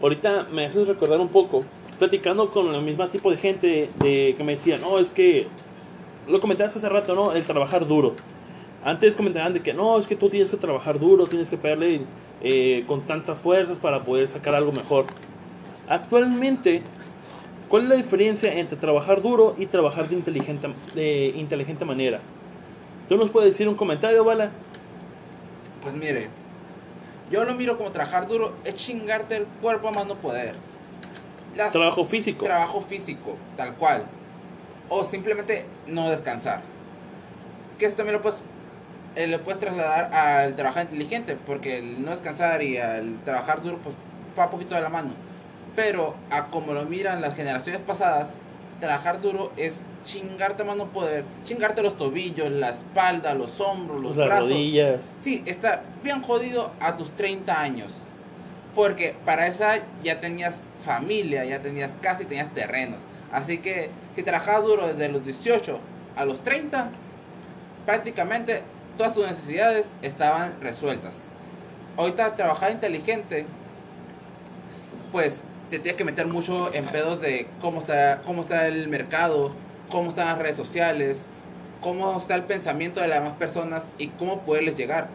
Ahorita 0.00 0.46
me 0.52 0.66
haces 0.66 0.86
recordar 0.86 1.18
un 1.18 1.28
poco, 1.28 1.64
platicando 1.98 2.50
con 2.50 2.74
el 2.74 2.82
mismo 2.82 3.08
tipo 3.08 3.30
de 3.30 3.36
gente 3.36 3.90
de, 3.98 4.34
que 4.36 4.44
me 4.44 4.52
decía, 4.52 4.78
no, 4.78 4.98
es 4.98 5.10
que, 5.10 5.46
lo 6.28 6.40
comentabas 6.40 6.76
hace 6.76 6.88
rato, 6.88 7.14
¿no? 7.14 7.32
El 7.32 7.44
trabajar 7.44 7.86
duro. 7.86 8.14
Antes 8.84 9.16
comentaban 9.16 9.52
de 9.52 9.62
que 9.62 9.72
no, 9.72 9.98
es 9.98 10.06
que 10.06 10.16
tú 10.16 10.28
tienes 10.28 10.50
que 10.50 10.56
trabajar 10.56 10.98
duro, 10.98 11.26
tienes 11.26 11.50
que 11.50 11.56
pegarle 11.56 12.02
eh, 12.42 12.84
con 12.86 13.02
tantas 13.02 13.40
fuerzas 13.40 13.78
para 13.78 14.02
poder 14.02 14.28
sacar 14.28 14.54
algo 14.54 14.72
mejor. 14.72 15.06
Actualmente, 15.88 16.82
¿cuál 17.68 17.84
es 17.84 17.88
la 17.88 17.94
diferencia 17.96 18.52
entre 18.54 18.76
trabajar 18.76 19.22
duro 19.22 19.54
y 19.58 19.66
trabajar 19.66 20.08
de 20.08 20.16
inteligente, 20.16 20.68
de 20.94 21.32
inteligente 21.36 21.84
manera? 21.84 22.20
¿Tú 23.08 23.16
nos 23.16 23.30
puedes 23.30 23.50
decir 23.50 23.68
un 23.68 23.76
comentario, 23.76 24.24
Bala? 24.24 24.50
Pues 25.82 25.94
mire, 25.94 26.28
yo 27.30 27.44
lo 27.44 27.54
miro 27.54 27.76
como 27.76 27.90
trabajar 27.90 28.26
duro, 28.26 28.54
es 28.64 28.74
chingarte 28.76 29.36
el 29.36 29.46
cuerpo 29.60 29.88
a 29.88 29.92
más 29.92 30.06
no 30.06 30.16
poder. 30.16 30.54
Las- 31.56 31.72
Trabajo 31.72 32.04
físico. 32.04 32.44
trabajo 32.44 32.80
físico, 32.82 33.36
tal 33.56 33.74
cual. 33.74 34.04
O 34.88 35.02
simplemente 35.04 35.64
no 35.86 36.08
descansar. 36.10 36.60
Que 37.78 37.86
eso 37.86 37.96
también 37.96 38.14
lo 38.16 38.22
puedes, 38.22 38.40
eh, 39.16 39.26
lo 39.26 39.40
puedes 39.40 39.60
trasladar 39.60 40.12
al 40.14 40.54
trabajar 40.56 40.84
inteligente, 40.84 41.36
porque 41.46 41.78
el 41.78 42.04
no 42.04 42.10
descansar 42.12 42.62
y 42.62 42.78
al 42.78 43.18
trabajar 43.24 43.62
duro, 43.62 43.78
pues 43.82 43.94
va 44.38 44.50
poquito 44.50 44.74
de 44.74 44.82
la 44.82 44.88
mano. 44.88 45.10
Pero 45.74 46.14
a 46.30 46.46
como 46.46 46.72
lo 46.72 46.84
miran 46.84 47.20
las 47.20 47.34
generaciones 47.34 47.80
pasadas, 47.82 48.34
trabajar 48.80 49.20
duro 49.20 49.52
es 49.56 49.82
chingarte 50.04 50.62
a 50.62 50.66
mano 50.66 50.84
poder, 50.86 51.24
chingarte 51.44 51.82
los 51.82 51.96
tobillos, 51.98 52.50
la 52.50 52.68
espalda, 52.70 53.34
los 53.34 53.60
hombros, 53.60 54.00
los 54.00 54.16
las 54.16 54.26
brazos. 54.28 54.48
rodillas. 54.50 55.02
Sí, 55.20 55.42
está 55.46 55.82
bien 56.04 56.22
jodido 56.22 56.70
a 56.80 56.96
tus 56.96 57.10
30 57.16 57.60
años. 57.60 57.92
Porque 58.74 59.14
para 59.24 59.46
esa 59.46 59.78
ya 60.04 60.20
tenías 60.20 60.60
familia, 60.86 61.44
ya 61.44 61.60
tenías 61.60 61.90
casa 62.00 62.22
y 62.22 62.26
tenías 62.26 62.54
terrenos. 62.54 63.00
Así 63.32 63.58
que 63.58 63.90
si 64.14 64.22
trabajabas 64.22 64.62
duro 64.62 64.86
desde 64.86 65.08
los 65.08 65.24
18 65.24 65.78
a 66.16 66.24
los 66.24 66.42
30, 66.42 66.88
prácticamente 67.84 68.62
todas 68.96 69.14
tus 69.14 69.26
necesidades 69.26 69.88
estaban 70.00 70.54
resueltas. 70.62 71.18
Ahorita 71.98 72.36
trabajar 72.36 72.72
inteligente, 72.72 73.46
pues 75.12 75.42
te 75.70 75.78
tienes 75.78 75.96
que 75.96 76.04
meter 76.04 76.26
mucho 76.26 76.72
en 76.72 76.84
pedos 76.84 77.20
de 77.20 77.48
cómo 77.60 77.80
está, 77.80 78.22
cómo 78.24 78.42
está 78.42 78.68
el 78.68 78.88
mercado, 78.88 79.50
cómo 79.90 80.10
están 80.10 80.28
las 80.28 80.38
redes 80.38 80.56
sociales, 80.56 81.26
cómo 81.80 82.16
está 82.16 82.36
el 82.36 82.44
pensamiento 82.44 83.00
de 83.00 83.08
las 83.08 83.20
demás 83.22 83.36
personas 83.36 83.84
y 83.98 84.08
cómo 84.08 84.40
poderles 84.42 84.76
llegar. 84.76 85.08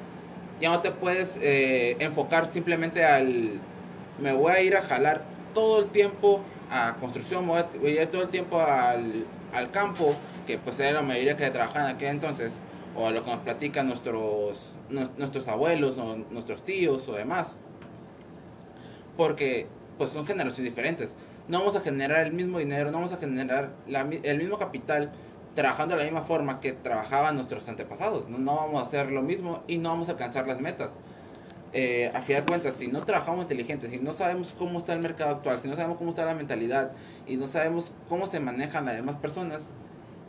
Ya 0.60 0.70
no 0.70 0.82
te 0.82 0.92
puedes 0.92 1.38
eh, 1.42 1.96
enfocar 2.00 2.46
simplemente 2.52 3.06
al 3.06 3.62
me 4.20 4.34
voy 4.34 4.52
a 4.52 4.62
ir 4.62 4.76
a 4.76 4.82
jalar 4.82 5.24
todo 5.54 5.80
el 5.80 5.90
tiempo 5.90 6.42
a 6.70 6.96
construcción, 7.00 7.48
voy 7.48 7.58
a, 7.60 8.02
ir 8.04 8.08
todo 8.08 8.24
el 8.24 8.30
tiempo 8.30 8.60
al, 8.62 9.26
al 9.54 9.72
campo, 9.72 10.16
que 10.48 10.58
pues 10.58 10.80
era 10.80 10.94
la 10.94 11.02
mayoría 11.02 11.36
que 11.38 11.50
trabajaban 11.50 11.90
en 11.90 11.96
aquel 11.96 12.10
entonces, 12.10 12.54
o 12.96 13.08
a 13.08 13.12
lo 13.12 13.24
que 13.24 13.32
nos 13.32 13.40
platican 13.42 13.88
nuestros, 13.88 14.72
nu- 14.90 15.10
nuestros 15.18 15.48
abuelos, 15.48 15.98
o 15.98 16.16
nuestros 16.32 16.64
tíos 16.64 17.08
o 17.08 17.14
demás. 17.14 17.58
Porque 19.18 19.68
pues 19.98 20.10
son 20.12 20.26
generaciones 20.26 20.72
diferentes. 20.72 21.16
No 21.48 21.60
vamos 21.60 21.76
a 21.76 21.82
generar 21.82 22.26
el 22.26 22.34
mismo 22.34 22.60
dinero, 22.60 22.92
no 22.92 22.98
vamos 22.98 23.14
a 23.14 23.18
generar 23.18 23.72
la 23.88 24.02
el 24.02 24.38
mismo 24.38 24.58
capital 24.58 25.12
trabajando 25.56 25.96
de 25.96 26.00
la 26.00 26.06
misma 26.06 26.22
forma 26.22 26.62
que 26.62 26.72
trabajaban 26.72 27.36
nuestros 27.36 27.68
antepasados. 27.68 28.30
No, 28.30 28.38
no 28.38 28.56
vamos 28.56 28.82
a 28.82 28.86
hacer 28.86 29.12
lo 29.12 29.22
mismo 29.22 29.64
y 29.68 29.78
no 29.78 29.90
vamos 29.90 30.08
a 30.08 30.14
alcanzar 30.14 30.48
las 30.48 30.62
metas. 30.62 30.94
Eh, 31.74 32.12
a 32.14 32.22
final 32.22 32.42
de 32.42 32.48
cuentas, 32.48 32.76
si 32.76 32.88
no 32.88 33.04
trabajamos 33.04 33.44
inteligentes, 33.44 33.92
si 33.92 33.98
no 33.98 34.12
sabemos 34.12 34.54
cómo 34.58 34.80
está 34.80 34.94
el 34.94 35.00
mercado 35.00 35.36
actual, 35.36 35.60
si 35.60 35.70
no 35.70 35.76
sabemos 35.76 35.98
cómo 35.98 36.10
está 36.10 36.26
la 36.26 36.34
mentalidad 36.34 36.92
y 37.28 37.38
no 37.38 37.48
sabemos 37.48 37.94
cómo 38.10 38.28
se 38.28 38.42
manejan 38.42 38.86
las 38.86 38.96
demás 38.96 39.16
personas, 39.18 39.70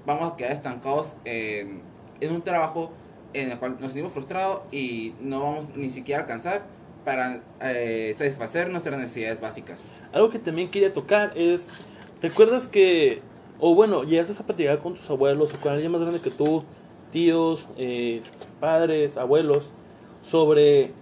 vamos 0.07 0.33
a 0.33 0.37
quedar 0.37 0.53
estancados 0.53 1.17
en, 1.25 1.83
en 2.21 2.33
un 2.33 2.43
trabajo 2.43 2.93
en 3.35 3.51
el 3.51 3.59
cual 3.59 3.73
nos 3.73 3.91
sentimos 3.91 4.13
frustrados 4.13 4.61
y 4.71 5.15
no 5.21 5.43
vamos 5.43 5.71
ni 5.75 5.91
siquiera 5.91 6.21
a 6.21 6.23
alcanzar 6.25 6.63
para 7.05 7.43
eh, 7.61 8.15
satisfacer 8.17 8.71
nuestras 8.71 8.99
necesidades 8.99 9.41
básicas. 9.41 9.93
Algo 10.13 10.31
que 10.31 10.39
también 10.39 10.71
quería 10.71 10.93
tocar 10.93 11.33
es, 11.37 11.71
¿recuerdas 12.21 12.69
que, 12.69 13.21
o 13.59 13.75
bueno, 13.75 14.05
llegaste 14.05 14.41
a 14.41 14.47
platicar 14.47 14.79
con 14.79 14.95
tus 14.95 15.09
abuelos 15.11 15.55
o 15.55 15.61
con 15.61 15.73
alguien 15.73 15.91
más 15.91 16.01
grande 16.01 16.21
que 16.21 16.31
tú, 16.31 16.65
tíos, 17.11 17.69
eh, 17.77 18.23
padres, 18.61 19.17
abuelos, 19.17 19.73
sobre 20.23 20.93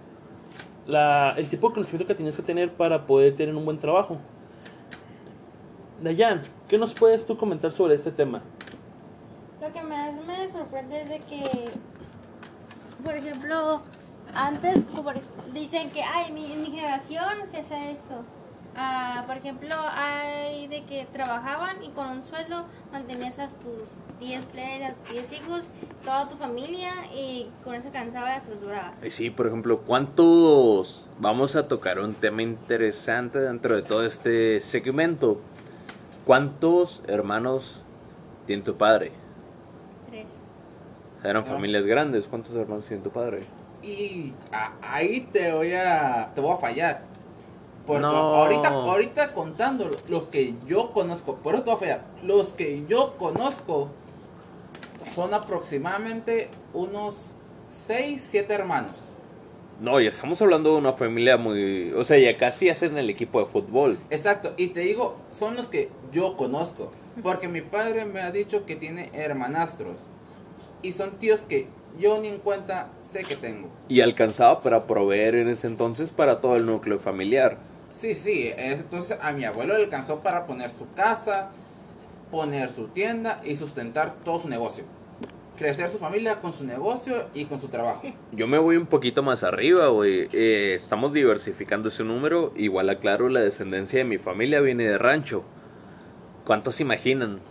la, 0.87 1.33
el 1.37 1.49
tipo 1.49 1.69
de 1.69 1.73
conocimiento 1.75 2.07
que 2.07 2.15
tienes 2.15 2.35
que 2.35 2.43
tener 2.43 2.71
para 2.73 3.05
poder 3.05 3.35
tener 3.35 3.55
un 3.55 3.65
buen 3.65 3.77
trabajo? 3.77 4.17
Dayan, 6.01 6.41
¿qué 6.67 6.77
nos 6.77 6.93
puedes 6.93 7.25
tú 7.25 7.37
comentar 7.37 7.71
sobre 7.71 7.95
este 7.95 8.11
tema? 8.11 8.41
Lo 9.61 9.71
que 9.71 9.83
más 9.83 10.15
me 10.25 10.49
sorprende 10.49 11.01
es 11.01 11.09
de 11.09 11.19
que, 11.19 11.69
por 13.03 13.15
ejemplo, 13.15 13.83
antes 14.33 14.85
dicen 15.53 15.91
que, 15.91 16.01
ay, 16.01 16.31
mi, 16.31 16.47
mi 16.55 16.71
generación 16.71 17.47
se 17.47 17.59
hace 17.59 17.91
esto. 17.91 18.23
Ah, 18.75 19.23
por 19.27 19.35
ejemplo, 19.37 19.75
hay 19.93 20.67
de 20.67 20.83
que 20.85 21.05
trabajaban 21.11 21.83
y 21.83 21.89
con 21.89 22.07
un 22.07 22.23
sueldo 22.23 22.65
mantenías 22.93 23.37
a 23.39 23.47
tus 23.47 23.95
10 24.21 24.45
playas, 24.45 24.95
10 25.11 25.31
hijos, 25.33 25.65
toda 26.05 26.27
tu 26.29 26.37
familia 26.37 26.91
y 27.13 27.49
con 27.65 27.75
eso 27.75 27.89
cansaba 27.91 28.29
y 28.33 28.37
hasta 28.37 28.55
sobraba. 28.57 28.93
Ay, 29.03 29.11
Sí, 29.11 29.29
por 29.29 29.47
ejemplo, 29.47 29.79
¿cuántos... 29.81 31.05
Vamos 31.19 31.55
a 31.57 31.67
tocar 31.67 31.99
un 31.99 32.13
tema 32.13 32.41
interesante 32.43 33.39
dentro 33.39 33.75
de 33.75 33.81
todo 33.81 34.05
este 34.05 34.59
segmento. 34.61 35.41
¿Cuántos 36.25 37.03
hermanos 37.07 37.83
tiene 38.47 38.63
tu 38.63 38.77
padre? 38.77 39.11
Tres. 40.09 40.27
Eran 41.23 41.43
No. 41.43 41.49
familias 41.51 41.85
grandes. 41.85 42.25
¿Cuántos 42.27 42.55
hermanos 42.55 42.85
tiene 42.85 43.03
tu 43.03 43.09
padre? 43.11 43.41
Y 43.83 44.33
a- 44.53 44.71
ahí 44.81 45.21
te 45.33 45.51
voy 45.51 45.73
a 45.73 46.31
te 46.33 46.41
voy 46.41 46.53
a 46.53 46.57
fallar. 46.57 47.10
Porque 47.85 48.01
No. 48.01 48.09
ahorita, 48.09 48.69
ahorita 48.69 49.33
contando 49.33 49.89
los 50.07 50.25
que 50.25 50.55
yo 50.67 50.91
conozco, 50.91 51.35
por 51.37 51.55
eso 51.55 51.63
te 51.63 51.69
voy 51.71 51.75
a 51.75 51.79
fallar. 51.79 52.05
Los 52.23 52.49
que 52.49 52.85
yo 52.87 53.15
conozco 53.17 53.89
son 55.13 55.33
aproximadamente 55.33 56.49
unos 56.73 57.33
6, 57.69 58.23
7 58.23 58.53
hermanos. 58.53 58.97
No, 59.79 59.99
ya 59.99 60.09
estamos 60.09 60.39
hablando 60.43 60.73
de 60.73 60.77
una 60.77 60.93
familia 60.93 61.37
muy... 61.37 61.91
O 61.93 62.03
sea, 62.03 62.19
ya 62.19 62.37
casi 62.37 62.69
hacen 62.69 62.97
el 62.99 63.09
equipo 63.09 63.39
de 63.39 63.47
fútbol. 63.47 63.97
Exacto, 64.11 64.53
y 64.57 64.67
te 64.67 64.81
digo, 64.81 65.15
son 65.31 65.55
los 65.55 65.69
que 65.69 65.89
yo 66.11 66.37
conozco. 66.37 66.91
Porque 67.23 67.47
mi 67.47 67.61
padre 67.61 68.05
me 68.05 68.21
ha 68.21 68.31
dicho 68.31 68.65
que 68.65 68.75
tiene 68.75 69.09
hermanastros. 69.13 70.01
Y 70.83 70.91
son 70.91 71.17
tíos 71.17 71.41
que 71.41 71.67
yo 71.97 72.19
ni 72.19 72.27
en 72.27 72.37
cuenta 72.37 72.89
sé 73.01 73.23
que 73.23 73.35
tengo. 73.35 73.69
Y 73.89 74.01
alcanzaba 74.01 74.61
para 74.61 74.85
proveer 74.85 75.35
en 75.35 75.49
ese 75.49 75.67
entonces 75.67 76.11
para 76.11 76.41
todo 76.41 76.55
el 76.57 76.65
núcleo 76.67 76.99
familiar. 76.99 77.57
Sí, 77.91 78.15
sí, 78.15 78.51
es- 78.57 78.79
entonces 78.81 79.17
a 79.21 79.31
mi 79.33 79.43
abuelo 79.45 79.75
le 79.77 79.83
alcanzó 79.83 80.21
para 80.21 80.45
poner 80.45 80.69
su 80.69 80.91
casa, 80.93 81.51
poner 82.31 82.69
su 82.69 82.87
tienda 82.87 83.41
y 83.43 83.55
sustentar 83.55 84.15
todo 84.23 84.39
su 84.39 84.49
negocio. 84.49 84.83
Crecer 85.57 85.91
su 85.91 85.99
familia 85.99 86.41
con 86.41 86.53
su 86.53 86.63
negocio 86.65 87.27
y 87.35 87.45
con 87.45 87.61
su 87.61 87.67
trabajo. 87.67 88.01
Yo 88.31 88.47
me 88.47 88.57
voy 88.57 88.77
un 88.77 88.87
poquito 88.87 89.21
más 89.21 89.43
arriba, 89.43 89.87
güey. 89.87 90.27
Eh, 90.33 90.73
estamos 90.75 91.13
diversificando 91.13 91.89
ese 91.89 92.03
número. 92.03 92.51
Igual 92.55 92.89
aclaro, 92.89 93.29
la 93.29 93.41
descendencia 93.41 93.99
de 93.99 94.05
mi 94.05 94.17
familia 94.17 94.59
viene 94.61 94.85
de 94.85 94.97
rancho. 94.97 95.43
¿Cuántos 96.45 96.75
se 96.75 96.83
imaginan? 96.83 97.41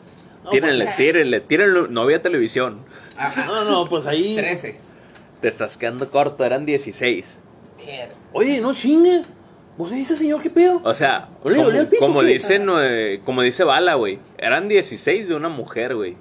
No, 0.42 0.50
tírenle, 0.50 0.86
pues, 0.86 0.96
tírenle, 0.96 1.40
tírenle. 1.40 1.88
No 1.90 2.02
había 2.02 2.20
televisión. 2.22 2.84
Ajá, 3.16 3.46
No, 3.46 3.64
no, 3.64 3.88
pues 3.88 4.06
ahí. 4.06 4.34
13. 4.36 4.80
Te 5.40 5.48
estás 5.48 5.76
quedando 5.76 6.10
corto, 6.10 6.44
eran 6.44 6.66
16. 6.66 7.38
Ver- 7.86 8.10
Oye, 8.32 8.60
no 8.60 8.72
chingue. 8.74 9.22
¿Vos 9.80 9.92
dice 9.92 10.14
señor 10.14 10.42
qué 10.42 10.50
pedo? 10.50 10.78
O 10.84 10.92
sea, 10.92 11.30
¿Olé, 11.42 11.56
como, 11.56 11.68
olé 11.68 11.78
al 11.78 11.88
pito, 11.88 12.04
como 12.04 12.20
qué? 12.20 12.26
dicen, 12.26 12.66
eh, 12.80 13.22
como 13.24 13.40
dice 13.40 13.64
Bala, 13.64 13.94
güey. 13.94 14.18
Eran 14.36 14.68
16 14.68 15.26
de 15.26 15.34
una 15.34 15.48
mujer, 15.48 15.94
güey. 15.96 16.18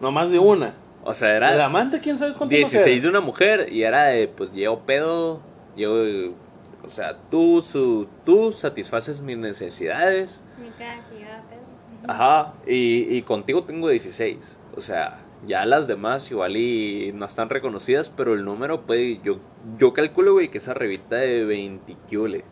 No 0.00 0.10
más 0.10 0.28
de 0.28 0.40
una. 0.40 0.74
O 1.04 1.14
sea, 1.14 1.36
era 1.36 1.54
El 1.54 1.60
amante, 1.60 2.00
quién 2.00 2.18
sabe 2.18 2.32
cuánto 2.32 2.52
16 2.52 3.00
de 3.00 3.08
una 3.08 3.20
mujer 3.20 3.72
y 3.72 3.84
era 3.84 4.06
de, 4.06 4.26
pues, 4.26 4.52
llevo 4.52 4.80
pedo, 4.80 5.40
llevo, 5.76 6.34
o 6.84 6.90
sea, 6.90 7.16
tú, 7.30 7.62
su, 7.62 8.08
tú 8.26 8.50
satisfaces 8.50 9.20
mis 9.20 9.38
necesidades, 9.38 10.42
Mi 10.60 10.68
cara 10.70 11.00
que 11.08 11.18
llevaba 11.18 11.42
pedo. 11.42 12.12
ajá, 12.12 12.54
y, 12.66 13.16
y 13.16 13.22
contigo 13.22 13.62
tengo 13.62 13.88
16, 13.88 14.38
o 14.76 14.80
sea, 14.80 15.20
ya 15.46 15.64
las 15.66 15.86
demás 15.88 16.30
igual 16.30 16.56
y 16.56 17.12
no 17.14 17.26
están 17.26 17.48
reconocidas, 17.50 18.10
pero 18.10 18.34
el 18.34 18.44
número, 18.44 18.82
pues, 18.82 19.18
yo, 19.22 19.38
yo 19.78 19.92
calculo, 19.92 20.32
güey, 20.34 20.48
que 20.48 20.58
esa 20.58 20.74
revista 20.74 21.16
de 21.16 21.44
20 21.44 21.96
kiole. 22.08 22.44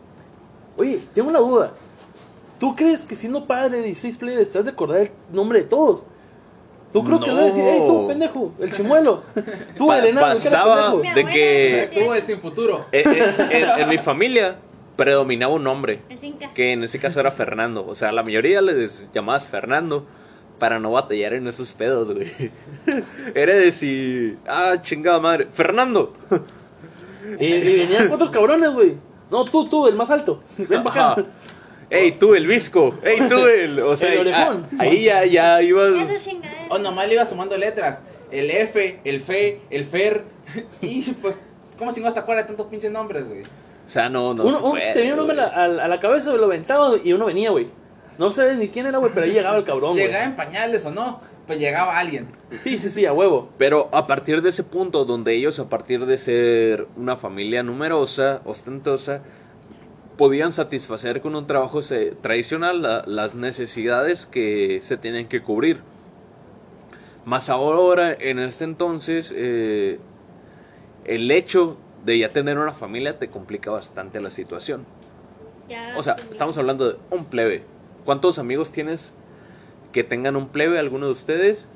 Oye, 0.77 0.99
tengo 1.13 1.29
una 1.29 1.39
duda. 1.39 1.73
¿Tú 2.59 2.75
crees 2.75 3.05
que 3.05 3.15
siendo 3.15 3.45
padre 3.47 3.77
de 3.77 3.83
16 3.85 4.17
players 4.17 4.41
estás 4.43 4.65
de 4.65 4.71
acordar 4.71 5.01
el 5.01 5.11
nombre 5.31 5.59
de 5.59 5.65
todos? 5.65 6.03
¿Tú 6.93 7.03
creo 7.05 7.21
que 7.21 7.31
le 7.31 7.43
decir, 7.43 7.63
No. 7.63 7.69
hey, 7.71 7.83
tú, 7.87 8.07
pendejo, 8.07 8.51
el 8.59 8.71
chimuelo? 8.73 9.23
Tú, 9.77 9.87
Pa- 9.87 9.99
el 9.99 10.05
el 10.05 10.17
era 10.17 10.21
pasaba 10.21 10.91
pendejo. 10.91 10.97
Mi 10.97 11.23
de 11.23 11.25
que 11.31 11.83
el 12.15 12.21
sin 12.23 12.39
futuro. 12.41 12.85
en, 12.91 13.09
en- 13.11 13.51
en- 13.51 13.79
en 13.81 13.89
mi 13.89 13.97
familia 13.97 14.57
predominaba 14.97 15.53
un 15.53 15.63
nombre. 15.63 16.01
El 16.09 16.19
Cinca. 16.19 16.51
que 16.53 16.73
en 16.73 16.83
ese 16.83 16.99
caso 16.99 17.21
era 17.21 17.31
Fernando. 17.31 17.85
O 17.87 17.95
sea, 17.95 18.11
la 18.11 18.23
mayoría 18.23 18.59
les 18.61 19.09
llamabas 19.13 19.47
Fernando 19.47 20.05
para 20.61 20.77
no 20.77 20.91
batallar 20.91 21.33
en 21.33 21.47
esos 21.47 21.73
pedos, 21.73 22.13
güey. 22.13 22.31
Era 23.33 23.55
decir, 23.55 24.37
ah, 24.47 24.75
chingada 24.79 25.19
madre, 25.19 25.47
Fernando. 25.51 26.13
Y, 27.39 27.47
y 27.47 27.77
venían 27.79 28.07
cuatro 28.07 28.29
cabrones, 28.29 28.69
güey. 28.71 28.95
No, 29.31 29.43
tú, 29.43 29.67
tú, 29.67 29.87
el 29.87 29.95
más 29.95 30.11
alto. 30.11 30.43
Ven 30.59 30.83
para 30.83 31.13
acá. 31.13 31.25
Ey, 31.89 32.11
tú 32.11 32.35
el 32.35 32.45
visco. 32.45 32.93
Ey, 33.01 33.27
tú 33.27 33.47
el. 33.47 33.79
O 33.79 33.97
sea, 33.97 34.13
El 34.13 34.19
orejón. 34.19 34.67
ah, 34.73 34.75
ahí 34.83 35.05
ya, 35.05 35.25
ya 35.25 35.63
ibas. 35.63 35.93
O 36.69 36.77
nomás 36.77 37.07
le 37.07 37.15
iba 37.15 37.25
sumando 37.25 37.57
letras. 37.57 38.03
El 38.29 38.51
F, 38.51 38.99
el 39.03 39.19
Fe, 39.19 39.61
el 39.71 39.83
Fer. 39.85 40.25
Y 40.81 41.01
pues, 41.13 41.37
¿cómo 41.79 41.91
chingados 41.91 42.13
te 42.13 42.19
acuerdas 42.19 42.45
de 42.45 42.49
tantos 42.49 42.67
pinches 42.67 42.91
nombres, 42.91 43.27
güey? 43.27 43.41
O 43.41 43.89
sea, 43.89 44.09
no, 44.09 44.35
no. 44.35 44.43
uno, 44.43 44.51
se 44.51 44.59
uno, 44.59 44.71
puede, 44.73 44.85
si 44.85 44.93
te 44.93 44.99
venía 44.99 45.13
un 45.15 45.21
hombre 45.21 45.41
a, 45.41 45.63
a 45.63 45.87
la 45.87 45.99
cabeza, 45.99 46.31
lo 46.33 46.45
aventaba 46.45 46.97
y 47.03 47.13
uno 47.13 47.25
venía, 47.25 47.49
güey. 47.49 47.80
No 48.17 48.31
sabes 48.31 48.57
ni 48.57 48.67
quién 48.69 48.85
era, 48.85 48.97
güey, 48.99 49.11
pero 49.13 49.25
ahí 49.25 49.31
llegaba 49.31 49.57
el 49.57 49.63
cabrón, 49.63 49.91
güey. 49.93 50.05
Llegaba 50.05 50.25
en 50.25 50.35
pañales 50.35 50.85
o 50.85 50.91
no, 50.91 51.19
pues 51.47 51.59
llegaba 51.59 51.97
alguien. 51.97 52.27
Sí, 52.61 52.77
sí, 52.77 52.89
sí, 52.89 53.05
a 53.05 53.13
huevo. 53.13 53.49
Pero 53.57 53.89
a 53.93 54.05
partir 54.07 54.41
de 54.41 54.49
ese 54.49 54.63
punto, 54.63 55.05
donde 55.05 55.33
ellos, 55.33 55.59
a 55.59 55.69
partir 55.69 56.05
de 56.05 56.17
ser 56.17 56.87
una 56.97 57.15
familia 57.17 57.63
numerosa, 57.63 58.41
ostentosa, 58.45 59.21
podían 60.17 60.51
satisfacer 60.51 61.21
con 61.21 61.35
un 61.35 61.47
trabajo 61.47 61.81
se- 61.81 62.11
tradicional 62.11 62.81
la- 62.81 63.03
las 63.07 63.33
necesidades 63.33 64.27
que 64.27 64.81
se 64.83 64.97
tienen 64.97 65.27
que 65.27 65.41
cubrir. 65.41 65.79
Más 67.25 67.49
ahora, 67.49 68.13
en 68.13 68.39
este 68.39 68.63
entonces, 68.65 69.33
eh, 69.35 69.99
el 71.05 71.29
hecho 71.31 71.77
de 72.05 72.17
ya 72.19 72.29
tener 72.29 72.57
una 72.57 72.73
familia 72.73 73.17
te 73.19 73.29
complica 73.29 73.71
bastante 73.71 74.19
la 74.21 74.29
situación. 74.29 74.85
Ya 75.69 75.93
O 75.97 76.03
sea, 76.03 76.15
estamos 76.31 76.57
hablando 76.57 76.89
de 76.91 76.97
un 77.11 77.25
plebe. 77.25 77.63
¿Cuántos 78.05 78.39
amigos 78.39 78.71
tienes 78.71 79.13
que 79.91 80.03
tengan 80.03 80.35
un 80.35 80.47
plebe, 80.47 80.79
alguno 80.79 81.05
de 81.07 81.11
ustedes, 81.11 81.67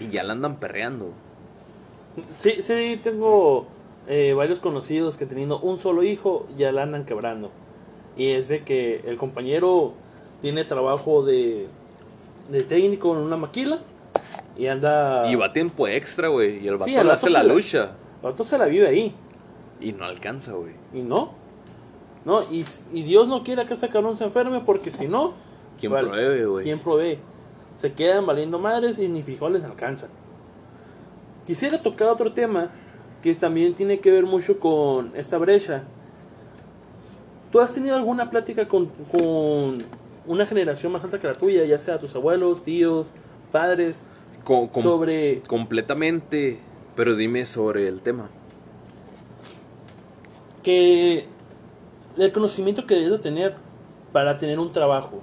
y 0.00 0.08
ya 0.08 0.22
la 0.24 0.32
andan 0.32 0.56
perreando? 0.56 1.10
Sí, 2.38 2.62
sí, 2.62 2.98
tengo 3.02 3.66
eh, 4.08 4.32
varios 4.34 4.58
conocidos 4.60 5.16
que 5.16 5.26
teniendo 5.26 5.60
un 5.60 5.78
solo 5.78 6.02
hijo 6.02 6.46
ya 6.56 6.72
la 6.72 6.82
andan 6.82 7.04
quebrando. 7.04 7.50
Y 8.16 8.30
es 8.32 8.48
de 8.48 8.64
que 8.64 9.02
el 9.06 9.16
compañero 9.16 9.92
tiene 10.40 10.64
trabajo 10.64 11.24
de, 11.24 11.68
de 12.48 12.62
técnico 12.62 13.12
en 13.12 13.18
una 13.22 13.36
maquila 13.36 13.80
y 14.56 14.66
anda... 14.66 15.30
Y 15.30 15.36
va 15.36 15.52
tiempo 15.52 15.86
extra, 15.86 16.26
güey. 16.28 16.64
Y 16.64 16.66
el 16.68 16.74
vato 16.74 16.84
Sí, 16.86 16.96
el 16.96 17.06
vato 17.06 17.14
hace 17.26 17.30
la 17.30 17.44
la- 17.44 17.54
lucha. 17.54 17.92
El 18.22 18.30
vato 18.30 18.42
se 18.42 18.58
la 18.58 18.66
vive 18.66 18.88
ahí. 18.88 19.14
Y 19.80 19.92
no 19.92 20.04
alcanza, 20.04 20.52
güey. 20.54 20.72
Y 20.92 21.02
no. 21.02 21.30
No, 22.24 22.42
y, 22.50 22.64
y 22.92 23.02
Dios 23.04 23.28
no 23.28 23.44
quiera 23.44 23.64
que 23.66 23.74
este 23.74 23.88
cabrón 23.88 24.16
se 24.16 24.24
enferme 24.24 24.60
porque 24.60 24.90
si 24.90 25.06
no... 25.06 25.34
¿Quién 25.78 25.92
provee, 25.92 26.44
güey? 26.44 26.64
¿Quién 26.64 26.78
provee? 26.78 27.18
Se 27.74 27.92
quedan 27.92 28.26
valiendo 28.26 28.58
madres 28.58 28.98
y 28.98 29.08
ni 29.08 29.22
frijoles 29.22 29.62
alcanzan. 29.64 30.10
Quisiera 31.46 31.80
tocar 31.82 32.08
otro 32.08 32.32
tema 32.32 32.70
que 33.22 33.34
también 33.34 33.74
tiene 33.74 34.00
que 34.00 34.10
ver 34.10 34.24
mucho 34.26 34.58
con 34.58 35.12
esta 35.16 35.38
brecha. 35.38 35.84
¿Tú 37.52 37.60
has 37.60 37.72
tenido 37.72 37.96
alguna 37.96 38.30
plática 38.30 38.68
con, 38.68 38.86
con 39.10 39.78
una 40.26 40.44
generación 40.46 40.92
más 40.92 41.02
alta 41.04 41.18
que 41.18 41.26
la 41.26 41.34
tuya, 41.34 41.64
ya 41.64 41.78
sea 41.78 41.98
tus 41.98 42.14
abuelos, 42.14 42.62
tíos, 42.64 43.10
padres, 43.52 44.04
com- 44.44 44.68
sobre 44.74 45.40
Completamente. 45.46 46.58
Pero 46.96 47.14
dime 47.16 47.46
sobre 47.46 47.88
el 47.88 48.02
tema. 48.02 48.28
que 50.62 51.24
el 52.16 52.32
conocimiento 52.32 52.86
que 52.86 52.94
debes 52.96 53.10
de 53.10 53.18
tener 53.18 53.54
para 54.12 54.38
tener 54.38 54.58
un 54.58 54.72
trabajo, 54.72 55.22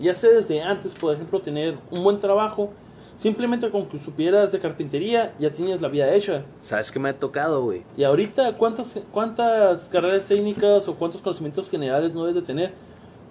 ya 0.00 0.14
sea 0.14 0.30
desde 0.30 0.62
antes, 0.62 0.94
por 0.94 1.14
ejemplo, 1.14 1.40
tener 1.40 1.76
un 1.90 2.02
buen 2.02 2.18
trabajo, 2.18 2.70
simplemente 3.14 3.70
con 3.70 3.86
que 3.86 3.98
supieras 3.98 4.50
de 4.52 4.58
carpintería 4.58 5.34
ya 5.38 5.50
tienes 5.52 5.80
la 5.82 5.88
vida 5.88 6.12
hecha. 6.14 6.42
¿Sabes 6.62 6.90
qué 6.90 6.98
me 6.98 7.10
ha 7.10 7.18
tocado, 7.18 7.62
güey? 7.62 7.82
Y 7.96 8.04
ahorita, 8.04 8.56
¿cuántas, 8.56 8.98
cuántas 9.12 9.88
carreras 9.88 10.24
técnicas 10.26 10.88
o 10.88 10.94
cuántos 10.94 11.20
conocimientos 11.22 11.68
generales 11.70 12.14
no 12.14 12.22
debes 12.24 12.36
de 12.40 12.46
tener 12.46 12.72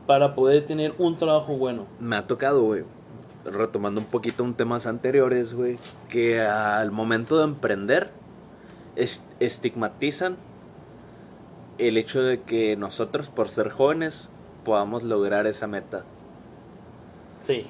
para 0.05 0.36
poder 0.36 0.65
tener 0.65 0.93
un 0.99 1.17
trabajo 1.17 1.53
bueno? 1.58 1.86
Me 1.99 2.15
ha 2.15 2.27
tocado, 2.27 2.63
güey. 2.63 2.84
Retomando 3.45 4.01
un 4.01 4.08
poquito 4.08 4.43
un 4.43 4.53
temas 4.53 4.86
anteriores, 4.86 5.53
güey. 5.53 5.77
Que 6.10 6.41
al 6.41 6.91
momento 6.91 7.38
de 7.38 7.45
emprender, 7.45 8.10
es- 8.95 9.23
estigmatizan 9.39 10.36
el 11.77 11.97
hecho 11.97 12.21
de 12.21 12.41
que 12.41 12.75
nosotros, 12.75 13.29
por 13.29 13.47
ser 13.49 13.69
jóvenes, 13.69 14.29
podamos 14.65 15.03
lograr 15.03 15.47
esa 15.47 15.65
meta. 15.67 16.03
Sí, 17.49 17.65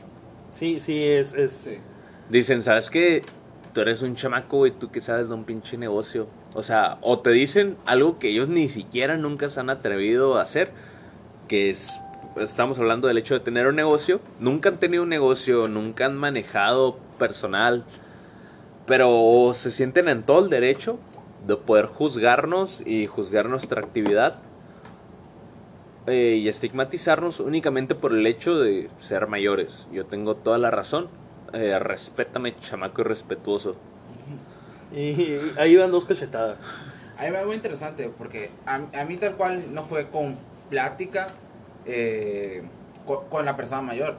sí, 0.52 0.80
sí, 0.82 1.08
es... 1.08 1.34
es 1.34 1.54
Sí. 1.54 1.78
Dicen, 2.30 2.64
¿sabes 2.64 2.90
qué? 2.90 3.22
Tú 3.74 3.80
eres 3.80 4.02
un 4.02 4.14
chamaco, 4.14 4.58
güey, 4.58 4.72
tú 4.72 4.92
que 4.92 5.00
sabes 5.00 5.30
de 5.30 5.36
un 5.36 5.46
pinche 5.46 5.78
negocio. 5.78 6.28
O 6.54 6.64
sea, 6.64 6.98
o 7.00 7.20
te 7.20 7.30
dicen 7.30 7.78
algo 7.86 8.20
que 8.20 8.28
ellos 8.28 8.50
ni 8.50 8.68
siquiera 8.68 9.16
nunca 9.16 9.48
se 9.48 9.62
han 9.62 9.70
atrevido 9.70 10.36
a 10.36 10.42
hacer, 10.42 10.74
que 11.48 11.70
es, 11.70 11.98
estamos 12.36 12.78
hablando 12.78 13.08
del 13.08 13.20
hecho 13.20 13.36
de 13.36 13.40
tener 13.40 13.68
un 13.68 13.78
negocio. 13.78 14.20
Nunca 14.42 14.68
han 14.68 14.82
tenido 14.82 15.04
un 15.04 15.10
negocio, 15.10 15.70
nunca 15.70 16.08
han 16.08 16.18
manejado 16.18 16.98
personal, 17.18 17.86
pero 18.86 19.52
se 19.54 19.72
sienten 19.72 20.10
en 20.10 20.24
todo 20.24 20.44
el 20.44 20.50
derecho 20.50 21.00
de 21.48 21.56
poder 21.56 21.86
juzgarnos 21.86 22.86
y 22.86 23.06
juzgar 23.06 23.48
nuestra 23.48 23.80
actividad 23.80 24.42
eh, 26.10 26.36
y 26.36 26.48
estigmatizarnos 26.50 27.40
únicamente 27.40 27.96
por 27.96 28.14
el 28.14 28.26
hecho 28.26 28.60
de 28.60 28.90
ser 29.00 29.28
mayores. 29.28 29.88
Yo 29.92 30.06
tengo 30.06 30.36
toda 30.36 30.58
la 30.58 30.72
razón. 30.72 31.08
Eh, 31.54 31.78
respétame, 31.80 32.58
chamaco 32.60 33.02
irrespetuoso. 33.02 33.76
Y 34.96 35.38
ahí 35.58 35.76
van 35.76 35.92
dos 35.92 36.06
cachetadas. 36.06 36.58
A 37.18 37.24
mí 37.26 37.32
me 37.32 37.46
muy 37.46 37.56
interesante 37.56 38.10
porque 38.18 38.50
a, 38.66 38.76
a 39.02 39.06
mí 39.06 39.18
tal 39.18 39.36
cual 39.36 39.74
no 39.74 39.84
fue 39.84 40.08
con 40.08 40.36
plática 40.70 41.28
eh, 41.86 42.64
co- 43.06 43.26
con, 43.30 43.46
la 43.46 43.56
persona 43.58 43.82
mayor. 43.82 44.16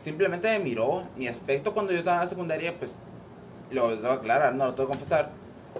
Simplemente 0.00 0.48
me 0.58 0.64
miró, 0.64 1.04
mi 1.16 1.28
aspecto 1.28 1.74
cuando 1.74 1.92
yo 1.92 1.98
estaba 1.98 2.18
en 2.18 2.22
la 2.24 2.28
secundaria, 2.28 2.74
pues 2.78 2.94
lo 3.70 3.94
debo 3.96 4.12
aclarar, 4.12 4.54
no 4.54 4.66
lo 4.66 4.74
tengo 4.74 4.88
que 4.88 4.94
confesar. 4.96 5.30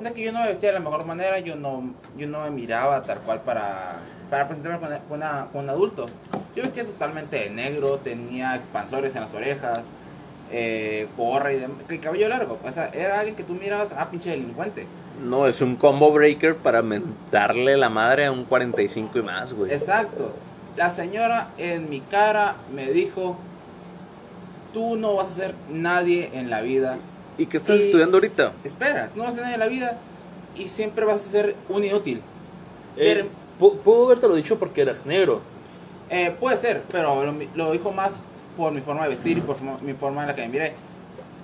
De 0.01 0.13
que 0.13 0.23
yo 0.23 0.33
no 0.33 0.41
me 0.41 0.49
vestía 0.49 0.69
de 0.69 0.75
la 0.75 0.81
mejor 0.85 1.05
manera, 1.05 1.39
yo 1.41 1.57
no, 1.57 1.95
yo 2.17 2.29
no 2.29 2.43
me 2.43 2.51
miraba 2.51 3.03
tal 3.03 3.19
cual 3.21 3.43
para, 3.43 4.01
para 4.31 4.47
presentarme 4.49 4.79
con, 4.79 4.89
con 5.09 5.19
una- 5.19 5.47
con 5.53 5.65
un 5.65 5.71
adulto. 5.71 6.07
Yo 6.55 6.63
vestía 6.63 6.85
totalmente 6.87 7.37
de 7.39 7.51
negro, 7.51 7.99
tenía 7.99 8.55
expansores 8.57 9.15
en 9.15 9.23
las 9.23 9.35
orejas, 9.35 9.87
eh, 10.51 11.07
gorra 11.17 11.53
y, 11.53 11.65
y 11.91 11.99
cabello 11.99 12.29
largo. 12.29 12.59
O 12.65 12.71
sea, 12.71 12.89
era 12.89 13.19
alguien 13.21 13.37
que 13.37 13.45
tú 13.45 13.55
mirabas, 13.55 13.91
ah, 13.97 14.11
pinche 14.11 14.31
delincuente. 14.31 14.87
No, 15.23 15.47
es 15.47 15.61
un 15.61 15.77
combo 15.77 16.13
breaker 16.13 16.57
para 16.57 16.81
mentarle 16.83 17.77
la 17.77 17.89
madre 17.89 18.27
a 18.27 18.33
un 18.33 18.45
45 18.45 19.19
y 19.19 19.23
más, 19.23 19.53
güey. 19.53 19.73
Exacto. 19.73 20.33
La 20.77 20.91
señora 20.91 21.49
en 21.59 21.91
mi 21.91 22.01
cara 22.01 22.55
me 22.73 22.87
dijo, 22.93 23.37
tú 24.73 24.97
no 24.97 25.15
vas 25.17 25.29
a 25.29 25.31
ser 25.33 25.55
nadie 25.71 26.31
en 26.35 26.51
la 26.51 26.61
vida. 26.61 26.99
¿Y 27.37 27.47
qué 27.47 27.57
estás 27.57 27.79
y- 27.81 27.85
estudiando 27.87 28.17
ahorita? 28.19 28.53
Espera, 28.65 29.11
no 29.15 29.23
vas 29.25 29.33
a 29.33 29.35
ser 29.35 29.43
nadie 29.43 29.55
en 29.55 29.61
la 29.61 29.67
vida 29.69 29.97
y 30.57 30.69
siempre 30.69 31.05
vas 31.05 31.27
a 31.27 31.31
ser 31.31 31.57
un 31.69 31.85
inútil. 31.85 32.19
Eh, 32.97 33.15
Pero- 33.15 33.27
pu- 33.59 33.79
puedo 33.79 34.05
haberte 34.07 34.29
lo 34.29 34.35
dicho 34.35 34.59
porque 34.59 34.83
eras 34.83 35.07
negro. 35.07 35.41
Eh, 36.11 36.35
puede 36.39 36.57
ser, 36.57 36.83
pero 36.91 37.25
lo, 37.25 37.35
lo 37.55 37.73
dijo 37.73 37.93
más 37.93 38.15
por 38.57 38.73
mi 38.73 38.81
forma 38.81 39.03
de 39.05 39.11
vestir 39.11 39.39
y 39.39 39.41
por 39.41 39.57
mi 39.83 39.93
forma 39.93 40.23
en 40.23 40.29
la 40.29 40.35
que 40.35 40.43
me 40.43 40.49
miré. 40.49 40.73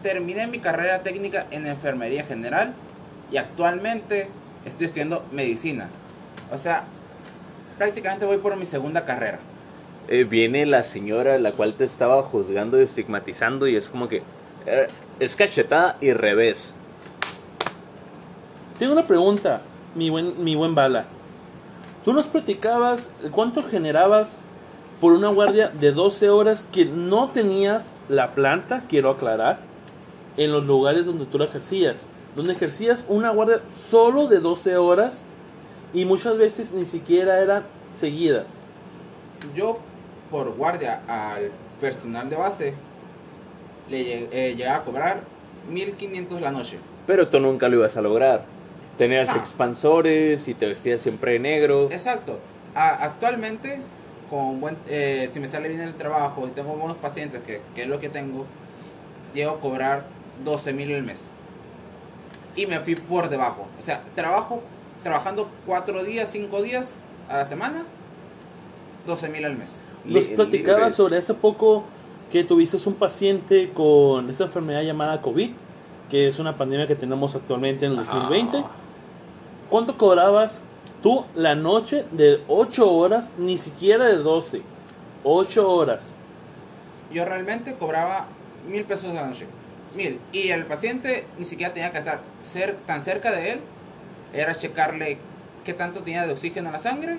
Terminé 0.03 0.47
mi 0.47 0.59
carrera 0.59 1.03
técnica 1.03 1.47
en 1.51 1.67
enfermería 1.67 2.25
general 2.25 2.75
y 3.31 3.37
actualmente 3.37 4.29
estoy 4.65 4.87
estudiando 4.87 5.25
medicina. 5.33 5.89
O 6.53 6.59
sea, 6.59 6.85
prácticamente 7.79 8.27
voy 8.27 8.39
por 8.39 8.57
mi 8.57 8.67
segunda 8.67 9.05
carrera. 9.05 9.39
Eh, 10.09 10.25
viene 10.25 10.67
la 10.67 10.83
señora 10.83 11.39
la 11.39 11.53
cual 11.53 11.75
te 11.75 11.85
estaba 11.85 12.23
juzgando 12.23 12.79
y 12.79 12.85
estigmatizando 12.85 13.67
y 13.67 13.77
es 13.77 13.89
como 13.89 14.09
que 14.09 14.23
eh, 14.67 14.87
es 15.21 15.37
cachetada 15.37 15.97
y 16.01 16.13
revés. 16.13 16.75
Tengo 18.79 18.93
una 18.93 19.07
pregunta, 19.07 19.63
mi 19.95 20.11
buen, 20.11 20.43
mi 20.43 20.55
buen 20.55 20.75
bala. 20.75 21.05
Tú 22.05 22.13
nos 22.13 22.27
platicabas 22.27 23.09
cuánto 23.31 23.63
generabas 23.63 24.33
por 25.01 25.15
una 25.15 25.29
guardia 25.29 25.69
de 25.69 25.93
12 25.93 26.29
horas 26.29 26.67
que 26.71 26.85
no 26.85 27.31
tenías 27.31 27.93
la 28.09 28.33
planta, 28.33 28.83
quiero 28.89 29.11
aclarar, 29.11 29.61
en 30.37 30.53
los 30.53 30.67
lugares 30.67 31.07
donde 31.07 31.25
tú 31.25 31.39
la 31.39 31.47
ejercías. 31.47 32.07
Donde 32.37 32.53
ejercías 32.53 33.05
una 33.09 33.31
guardia 33.31 33.61
solo 33.75 34.27
de 34.27 34.41
12 34.41 34.77
horas 34.77 35.23
y 35.95 36.05
muchas 36.05 36.37
veces 36.37 36.73
ni 36.73 36.85
siquiera 36.85 37.39
eran 37.41 37.63
seguidas. 37.97 38.59
Yo, 39.55 39.79
por 40.31 40.55
guardia 40.57 41.03
al 41.07 41.53
personal 41.81 42.29
de 42.29 42.37
base, 42.37 42.75
le 43.89 44.29
eh, 44.31 44.55
llegaba 44.57 44.79
a 44.79 44.85
cobrar 44.85 45.21
1500 45.71 46.41
la 46.41 46.51
noche. 46.51 46.79
Pero 47.07 47.29
tú 47.29 47.41
nunca 47.41 47.69
lo 47.69 47.77
ibas 47.77 47.97
a 47.97 48.03
lograr. 48.03 48.54
Tenías 48.99 49.29
No. 49.29 49.37
expansores 49.37 50.47
y 50.49 50.55
te 50.55 50.67
vestías 50.67 51.01
siempre 51.01 51.33
de 51.33 51.39
negro. 51.41 51.89
Exacto. 51.91 52.39
A- 52.75 53.05
actualmente, 53.05 53.81
con 54.31 54.61
buen, 54.61 54.77
eh, 54.89 55.29
si 55.33 55.41
me 55.41 55.47
sale 55.49 55.69
bien 55.69 55.81
el 55.81 55.95
trabajo 55.95 56.47
y 56.47 56.51
tengo 56.51 56.75
buenos 56.75 56.97
pacientes, 56.99 57.43
que, 57.45 57.61
que 57.75 57.83
es 57.83 57.89
lo 57.89 57.99
que 58.01 58.09
tengo, 58.09 58.47
llego 59.35 59.53
a 59.53 59.61
cobrar 59.61 60.05
12 60.45 60.73
mil 60.73 60.95
al 60.95 61.03
mes. 61.03 61.29
Y 62.57 62.67
me 62.67 62.79
fui 62.81 62.95
por 62.95 63.29
debajo. 63.29 63.67
O 63.81 63.83
sea, 63.83 64.03
trabajo 64.15 64.63
trabajando 65.03 65.51
4 65.67 66.05
días, 66.05 66.31
5 66.31 66.63
días 66.63 66.93
a 67.29 67.39
la 67.39 67.45
semana, 67.47 67.85
12 69.07 69.29
mil 69.29 69.45
al 69.45 69.57
mes. 69.57 69.81
Nos 70.05 70.25
platicabas 70.27 70.95
sobre 70.95 71.17
hace 71.19 71.35
poco 71.35 71.85
que 72.31 72.45
tuviste 72.45 72.77
un 72.89 72.95
paciente 72.95 73.71
con 73.75 74.29
esta 74.31 74.45
enfermedad 74.45 74.83
llamada 74.83 75.21
COVID, 75.21 75.51
que 76.11 76.27
es 76.29 76.39
una 76.39 76.57
pandemia 76.57 76.87
que 76.87 76.95
tenemos 76.95 77.35
actualmente 77.35 77.87
en 77.87 77.93
el 77.93 77.97
2020. 77.99 78.59
Ah. 78.59 78.71
¿Cuánto 79.71 79.97
cobrabas 79.97 80.65
tú 81.03 81.25
la 81.35 81.55
noche 81.55 82.05
de 82.13 82.41
8 82.49 82.91
horas, 82.91 83.31
ni 83.39 83.57
siquiera 83.59 84.05
de 84.07 84.17
12? 84.17 84.63
8 85.25 85.71
horas. 85.71 86.13
Yo 87.13 87.25
realmente 87.25 87.75
cobraba 87.75 88.27
mil 88.69 88.85
pesos 88.85 89.11
a 89.11 89.15
la 89.15 89.27
noche. 89.27 89.47
Mil. 89.97 90.19
Y 90.33 90.49
el 90.51 90.67
paciente 90.67 91.27
ni 91.39 91.45
siquiera 91.45 91.73
tenía 91.73 91.93
que 91.93 91.99
estar 91.99 92.21
cer- 92.45 92.75
tan 92.87 93.03
cerca 93.03 93.31
de 93.31 93.53
él. 93.53 93.61
Era 94.33 94.55
checarle 94.55 95.19
qué 95.65 95.73
tanto 95.75 96.01
tenía 96.03 96.27
de 96.27 96.33
oxígeno 96.33 96.69
en 96.69 96.73
la 96.73 96.79
sangre, 96.79 97.19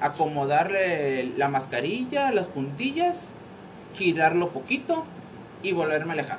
acomodarle 0.00 1.32
la 1.36 1.48
mascarilla, 1.48 2.30
las 2.32 2.46
puntillas, 2.46 3.28
girarlo 3.96 4.50
poquito 4.50 5.04
y 5.62 5.72
volverme 5.72 6.10
a 6.10 6.14
alejar. 6.14 6.38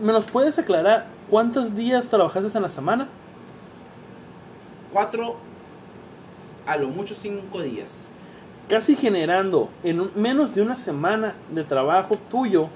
¿Me 0.00 0.12
nos 0.12 0.26
puedes 0.30 0.58
aclarar 0.58 1.06
cuántos 1.30 1.74
días 1.74 2.08
trabajaste 2.08 2.56
en 2.56 2.62
la 2.62 2.68
semana? 2.68 3.08
Cuatro, 4.92 5.36
a 6.66 6.76
lo 6.76 6.88
mucho 6.88 7.14
cinco 7.14 7.62
días. 7.62 8.08
Casi 8.68 8.96
generando 8.96 9.68
en 9.84 10.00
un- 10.00 10.10
menos 10.16 10.54
de 10.54 10.62
una 10.62 10.76
semana 10.76 11.34
de 11.50 11.62
trabajo 11.64 12.16
tuyo 12.30 12.68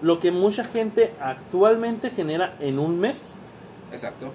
lo 0.00 0.18
que 0.20 0.30
mucha 0.32 0.64
gente 0.64 1.12
actualmente 1.20 2.10
genera 2.10 2.54
en 2.60 2.78
un 2.78 2.98
mes. 2.98 3.34
Exacto. 3.92 4.30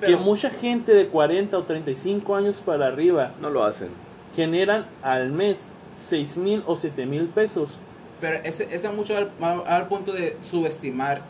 que 0.00 0.06
Pero, 0.08 0.18
mucha 0.18 0.50
gente 0.50 0.92
de 0.92 1.08
40 1.08 1.56
o 1.58 1.62
35 1.62 2.36
años 2.36 2.60
para 2.60 2.86
arriba 2.86 3.32
No 3.40 3.48
lo 3.48 3.64
hacen. 3.64 3.88
generan 4.34 4.84
al 5.02 5.30
mes 5.32 5.70
6 5.94 6.36
mil 6.36 6.62
o 6.66 6.76
7 6.76 7.06
mil 7.06 7.26
pesos. 7.28 7.78
pero 8.20 8.38
ese, 8.44 8.74
ese 8.74 8.88
mucho 8.90 9.16
al, 9.16 9.30
al 9.66 9.88
punto 9.88 10.12
de 10.12 10.36
subestimar 10.42 11.20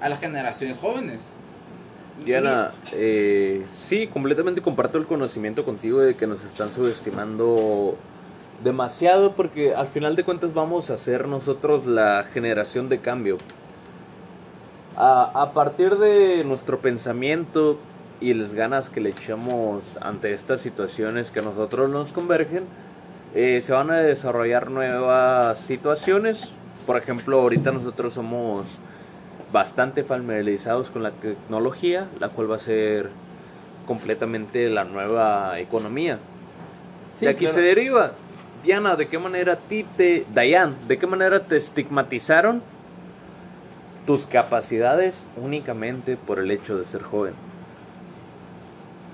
a 0.00 0.08
las 0.08 0.20
generaciones 0.20 0.76
jóvenes. 0.78 1.20
Diana, 2.22 2.70
eh, 2.92 3.64
sí, 3.74 4.06
completamente 4.06 4.62
comparto 4.62 4.98
el 4.98 5.06
conocimiento 5.06 5.64
contigo 5.64 6.00
de 6.00 6.14
que 6.14 6.26
nos 6.26 6.44
están 6.44 6.70
subestimando 6.70 7.96
demasiado 8.62 9.32
porque 9.32 9.74
al 9.74 9.88
final 9.88 10.14
de 10.14 10.24
cuentas 10.24 10.54
vamos 10.54 10.90
a 10.90 10.98
ser 10.98 11.26
nosotros 11.26 11.86
la 11.86 12.24
generación 12.32 12.88
de 12.88 13.00
cambio. 13.00 13.38
A, 14.96 15.42
a 15.42 15.52
partir 15.52 15.96
de 15.96 16.44
nuestro 16.44 16.78
pensamiento 16.78 17.78
y 18.20 18.32
las 18.32 18.54
ganas 18.54 18.90
que 18.90 19.00
le 19.00 19.10
echamos 19.10 19.98
ante 20.00 20.32
estas 20.32 20.60
situaciones 20.60 21.30
que 21.30 21.40
a 21.40 21.42
nosotros 21.42 21.90
nos 21.90 22.12
convergen, 22.12 22.64
eh, 23.34 23.60
se 23.62 23.72
van 23.72 23.90
a 23.90 23.96
desarrollar 23.96 24.70
nuevas 24.70 25.58
situaciones. 25.58 26.48
Por 26.86 26.96
ejemplo, 26.96 27.40
ahorita 27.40 27.72
nosotros 27.72 28.14
somos 28.14 28.66
bastante 29.54 30.02
familiarizados 30.02 30.90
con 30.90 31.04
la 31.04 31.12
tecnología, 31.12 32.08
la 32.18 32.28
cual 32.28 32.50
va 32.50 32.56
a 32.56 32.58
ser 32.58 33.08
completamente 33.86 34.68
la 34.68 34.82
nueva 34.82 35.60
economía. 35.60 36.18
Sí, 37.14 37.26
de 37.26 37.30
aquí 37.30 37.44
claro. 37.44 37.54
se 37.54 37.60
deriva. 37.60 38.12
Diana, 38.64 38.96
¿de 38.96 39.06
qué 39.06 39.16
manera 39.16 39.52
a 39.52 39.56
ti 39.56 39.86
te... 39.96 40.26
Dayan, 40.34 40.74
¿de 40.88 40.98
qué 40.98 41.06
manera 41.06 41.38
te 41.38 41.56
estigmatizaron 41.56 42.62
tus 44.06 44.26
capacidades 44.26 45.24
únicamente 45.36 46.16
por 46.16 46.40
el 46.40 46.50
hecho 46.50 46.76
de 46.76 46.84
ser 46.84 47.02
joven? 47.02 47.34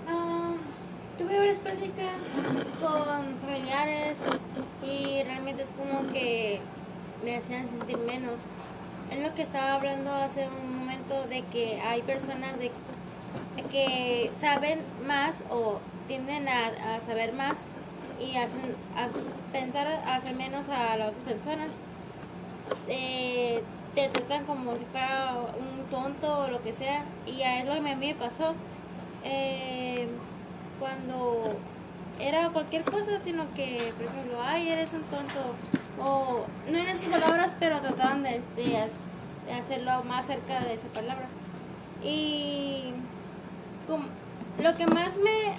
Ah, 0.09 0.53
tuve 1.19 1.37
varias 1.37 1.59
pláticas 1.59 2.17
con 2.81 3.27
familiares 3.47 4.17
y 4.87 5.23
realmente 5.23 5.65
es 5.65 5.73
como 5.73 6.11
que 6.11 6.61
me 7.23 7.37
hacían 7.37 7.69
sentir 7.69 7.99
menos. 7.99 8.41
Es 9.11 9.19
lo 9.21 9.35
que 9.35 9.43
estaba 9.43 9.75
hablando 9.75 10.13
hace 10.13 10.47
un 10.47 10.79
momento 10.79 11.27
de 11.27 11.43
que 11.43 11.81
hay 11.81 12.03
personas 12.03 12.59
de, 12.59 12.71
que 13.71 14.31
saben 14.41 14.81
más 15.07 15.43
o 15.51 15.81
tienden 16.07 16.49
a, 16.49 17.01
saber 17.07 17.33
más 17.33 17.67
y 18.21 18.37
hacen 18.37 18.75
a 18.97 19.09
pensar 19.53 19.87
hacer 20.07 20.35
menos 20.35 20.69
a 20.69 20.97
las 20.97 21.11
otras 21.11 21.25
personas. 21.25 21.69
Eh, 22.89 23.63
te 23.95 24.09
tratan 24.09 24.45
como 24.45 24.77
si 24.77 24.85
fuera 24.85 25.35
un 25.59 25.85
tonto 25.91 26.45
o 26.45 26.49
lo 26.49 26.63
que 26.63 26.73
sea 26.73 27.05
y 27.27 27.43
a 27.43 27.61
es 27.61 27.67
lo 27.67 27.73
que 27.73 27.79
a 27.79 27.83
mí 27.83 28.07
me 28.07 28.15
pasó 28.15 28.55
eh, 29.25 30.07
cuando 30.79 31.57
era 32.21 32.51
cualquier 32.51 32.85
cosa, 32.85 33.19
sino 33.19 33.51
que, 33.55 33.93
por 33.97 34.07
ejemplo, 34.07 34.39
ay, 34.43 34.69
eres 34.69 34.93
un 34.93 35.03
tonto, 35.03 35.55
o 36.03 36.45
no 36.71 36.79
en 36.79 36.89
esas 36.89 37.09
palabras, 37.09 37.53
pero 37.61 37.79
trataban 37.81 38.23
de, 38.23 38.41
de 38.57 38.79
ha- 38.79 38.89
de 39.47 39.53
hacerlo 39.61 40.03
más 40.05 40.27
cerca 40.27 40.61
de 40.61 40.75
esa 40.75 40.89
palabra. 40.89 41.27
Y 42.03 42.93
como- 43.87 44.07
lo 44.63 44.77
que 44.77 44.87
más 44.87 45.17
me 45.19 45.55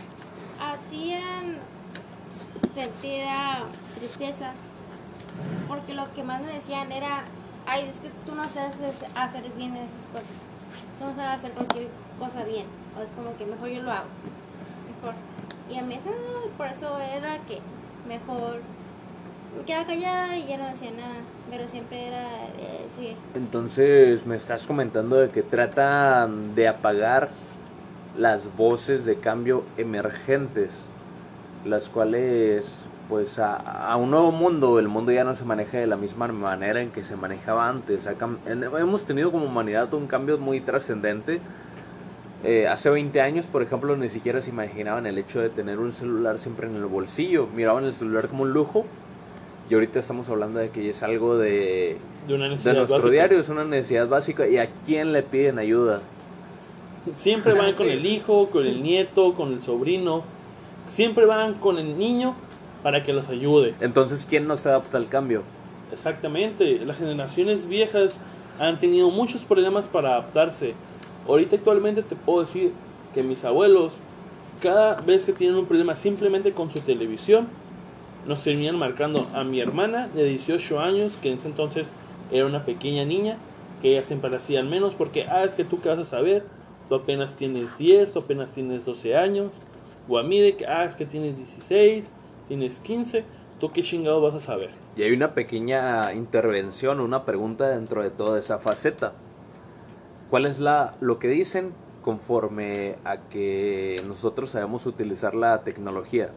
hacían 0.72 1.58
sentir 2.76 3.24
tristeza, 3.96 4.52
porque 5.68 5.94
lo 5.94 6.12
que 6.14 6.24
más 6.24 6.42
me 6.42 6.54
decían 6.54 6.92
era, 6.92 7.24
ay, 7.68 7.88
es 7.90 8.00
que 8.00 8.10
tú 8.26 8.36
no 8.36 8.44
sabes 8.50 8.74
hacer 9.16 9.50
bien 9.54 9.76
esas 9.76 10.08
cosas. 10.12 10.36
no 11.00 11.16
sabe 11.16 11.30
hacer 11.30 11.52
cualquier 11.54 11.88
cosa 12.20 12.44
bien. 12.44 12.66
O 12.98 13.02
es 13.02 13.10
como 13.10 13.36
que 13.36 13.46
mejor 13.46 13.70
yo 13.70 13.82
lo 13.82 13.92
hago. 13.92 14.06
Mejor. 15.02 15.16
Y 15.70 15.80
a 15.80 15.82
mí 15.82 15.96
eso 15.96 16.12
por 16.58 16.68
eso 16.68 17.00
era 17.00 17.40
que 17.48 17.60
mejor 18.08 18.62
quedaba 19.66 19.86
callada 19.86 20.38
y 20.38 20.48
ya 20.48 20.58
no 20.58 20.68
decía 20.68 20.92
nada. 20.92 21.16
Pero 21.50 21.68
siempre 21.68 22.08
era, 22.08 22.24
eh, 22.24 22.86
sí. 22.88 23.16
Entonces 23.36 24.26
me 24.26 24.36
estás 24.36 24.66
comentando 24.66 25.18
de 25.18 25.30
que 25.30 25.44
tratan 25.44 26.56
de 26.56 26.68
apagar 26.68 27.30
las 28.18 28.56
voces 28.56 29.06
de 29.06 29.16
cambio 29.16 29.64
emergentes, 29.78 30.84
las 31.66 31.90
cuales 31.90 32.76
pues 33.10 33.40
a, 33.40 33.56
a 33.58 33.98
un 33.98 34.10
nuevo 34.12 34.32
mundo, 34.32 34.80
el 34.80 34.88
mundo 34.88 35.12
ya 35.12 35.26
no 35.26 35.36
se 35.36 35.44
maneja 35.44 35.78
de 35.78 35.86
la 35.88 35.98
misma 35.98 36.28
manera 36.28 36.82
en 36.82 36.92
que 36.92 37.04
se 37.04 37.18
manejaba 37.18 37.68
antes. 37.68 38.08
Hemos 38.48 39.04
tenido 39.04 39.34
como 39.34 39.48
humanidad 39.48 39.94
un 39.94 40.08
cambio 40.08 40.38
muy 40.38 40.62
trascendente. 40.62 41.42
Eh, 42.44 42.68
hace 42.68 42.90
20 42.90 43.20
años, 43.22 43.48
por 43.48 43.62
ejemplo, 43.62 43.96
ni 43.98 44.10
siquiera 44.10 44.42
se 44.42 44.50
imaginaban 44.50 45.06
el 45.06 45.18
hecho 45.18 45.42
de 45.42 45.50
tener 45.50 45.78
un 45.80 45.92
celular 45.92 46.40
siempre 46.40 46.68
en 46.68 46.76
el 46.76 46.86
bolsillo. 46.86 47.48
Miraban 47.54 47.84
el 47.84 47.94
celular 47.94 48.30
como 48.30 48.44
un 48.44 48.54
lujo. 48.54 48.86
Y 49.72 49.74
ahorita 49.74 50.00
estamos 50.00 50.28
hablando 50.28 50.60
de 50.60 50.70
que 50.70 50.90
es 50.90 51.02
algo 51.02 51.38
de, 51.38 51.96
De 52.28 52.34
una 52.34 52.44
de 52.44 52.50
necesidad 52.50 52.74
nuestro 52.74 52.98
básica. 52.98 53.12
diario, 53.14 53.40
es 53.40 53.48
una 53.48 53.64
necesidad 53.64 54.06
básica. 54.06 54.46
¿Y 54.46 54.58
a 54.58 54.68
quién 54.86 55.14
le 55.14 55.24
piden 55.24 55.60
ayuda? 55.60 56.02
Siempre 57.16 57.54
van 57.54 57.74
con 57.78 57.88
el 57.88 58.06
hijo, 58.06 58.50
con 58.50 58.66
el 58.66 58.84
nieto, 58.84 59.34
con 59.34 59.54
el 59.54 59.62
sobrino. 59.62 60.26
Siempre 60.90 61.26
van 61.26 61.54
con 61.54 61.78
el 61.78 61.98
niño 61.98 62.36
para 62.84 63.02
que 63.04 63.14
los 63.14 63.30
ayude. 63.30 63.74
Entonces, 63.80 64.28
¿quién 64.30 64.46
no 64.46 64.58
se 64.58 64.68
adapta 64.68 64.98
al 64.98 65.08
cambio? 65.08 65.42
Exactamente. 65.94 66.80
Las 66.86 66.98
generaciones 66.98 67.66
viejas 67.66 68.20
han 68.60 68.78
tenido 68.78 69.10
muchos 69.10 69.46
problemas 69.46 69.88
para 69.88 70.16
adaptarse. 70.18 70.74
Ahorita 71.30 71.56
actualmente 71.56 72.04
te 72.04 72.18
puedo 72.18 72.42
decir 72.42 72.74
que 73.14 73.24
mis 73.24 73.46
abuelos, 73.46 74.00
cada 74.62 74.96
vez 74.96 75.24
que 75.24 75.32
tienen 75.32 75.56
un 75.56 75.66
problema 75.66 75.96
simplemente 75.96 76.52
con 76.52 76.70
su 76.70 76.82
televisión, 76.82 77.48
nos 78.26 78.44
terminan 78.44 78.78
marcando 78.78 79.28
a 79.34 79.44
mi 79.44 79.60
hermana 79.60 80.08
de 80.08 80.24
18 80.24 80.80
años, 80.80 81.18
que 81.18 81.30
en 81.32 81.38
ese 81.38 81.48
entonces 81.48 81.92
era 82.32 82.46
una 82.46 82.66
pequeña 82.66 83.06
niña, 83.06 83.38
que 83.82 83.92
ella 83.92 84.04
siempre 84.04 84.30
la 84.30 84.38
hacían 84.38 84.70
menos 84.70 84.96
porque, 84.96 85.26
ah, 85.28 85.44
es 85.44 85.56
que 85.56 85.64
tú 85.64 85.82
qué 85.82 85.90
vas 85.90 86.00
a 86.00 86.04
saber, 86.04 86.44
tú 86.88 86.96
apenas 86.96 87.36
tienes 87.36 87.78
10, 87.78 88.14
tú 88.14 88.20
apenas 88.20 88.52
tienes 88.52 88.86
12 88.86 89.18
años, 89.18 89.52
o 90.08 90.18
a 90.18 90.24
mí 90.24 90.40
de 90.40 90.56
que, 90.56 90.66
ah, 90.68 90.84
es 90.84 90.96
que 90.96 91.06
tienes 91.06 91.38
16, 91.38 92.14
tienes 92.48 92.80
15, 92.80 93.24
tú 93.60 93.72
qué 93.72 93.82
chingado 93.82 94.22
vas 94.22 94.36
a 94.36 94.40
saber. 94.40 94.70
Y 94.96 95.04
hay 95.04 95.12
una 95.12 95.34
pequeña 95.34 96.14
intervención, 96.14 97.00
una 97.00 97.26
pregunta 97.26 97.70
dentro 97.70 98.04
de 98.04 98.12
toda 98.12 98.40
esa 98.40 98.60
faceta. 98.60 99.14
¿Cuál 100.30 100.46
es 100.46 100.60
la, 100.60 100.96
lo 101.02 101.20
que 101.20 101.28
dicen 101.28 101.72
conforme 102.02 102.96
a 103.04 103.18
que 103.30 104.02
nosotros 104.08 104.52
sabemos 104.52 104.86
utilizar 104.86 105.36
la 105.36 105.64
tecnología? 105.64 106.32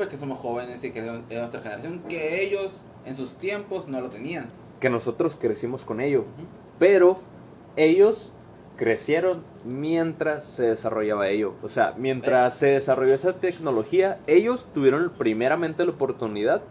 Pues 0.00 0.08
que 0.08 0.16
somos 0.16 0.38
jóvenes 0.38 0.82
y 0.82 0.92
que 0.92 1.00
es 1.00 1.28
de 1.28 1.38
nuestra 1.38 1.60
generación, 1.60 1.98
que 2.08 2.42
ellos 2.42 2.80
en 3.04 3.14
sus 3.14 3.34
tiempos 3.34 3.86
no 3.86 4.00
lo 4.00 4.08
tenían. 4.08 4.46
Que 4.80 4.88
nosotros 4.88 5.36
crecimos 5.38 5.84
con 5.84 6.00
ello, 6.00 6.24
pero 6.78 7.18
ellos 7.76 8.32
crecieron 8.78 9.42
mientras 9.62 10.44
se 10.46 10.62
desarrollaba 10.68 11.28
ello. 11.28 11.52
O 11.62 11.68
sea, 11.68 11.92
mientras 11.98 12.54
se 12.56 12.68
desarrolló 12.68 13.12
esa 13.12 13.34
tecnología, 13.34 14.18
ellos 14.26 14.70
tuvieron 14.72 15.12
primeramente 15.18 15.84
la 15.84 15.90
oportunidad 15.90 16.62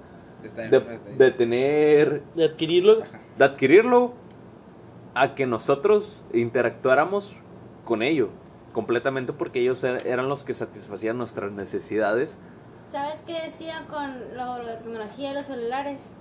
de, 0.41 0.79
de 1.19 1.29
tener 1.29 2.23
De 2.33 2.45
adquirirlo, 2.45 3.03
Ajá. 3.03 3.19
de 3.37 3.45
adquirirlo 3.45 4.13
a 5.13 5.35
que 5.35 5.45
nosotros 5.45 6.23
interactuáramos 6.33 7.35
con 7.85 8.01
ello 8.01 8.29
completamente 8.73 9.33
porque 9.33 9.59
ellos 9.61 9.83
er- 9.83 10.03
eran 10.07 10.29
los 10.29 10.43
que 10.43 10.55
satisfacían 10.55 11.19
nuestras 11.19 11.51
necesidades. 11.51 12.39
¿Sabes 12.91 13.23
qué 13.25 13.41
decían 13.43 13.85
con 13.85 14.35
lo, 14.35 14.65
de 14.65 14.75
tecnología 14.77 15.31
y 15.31 15.33
los 15.35 15.45
celulares? 15.45 16.11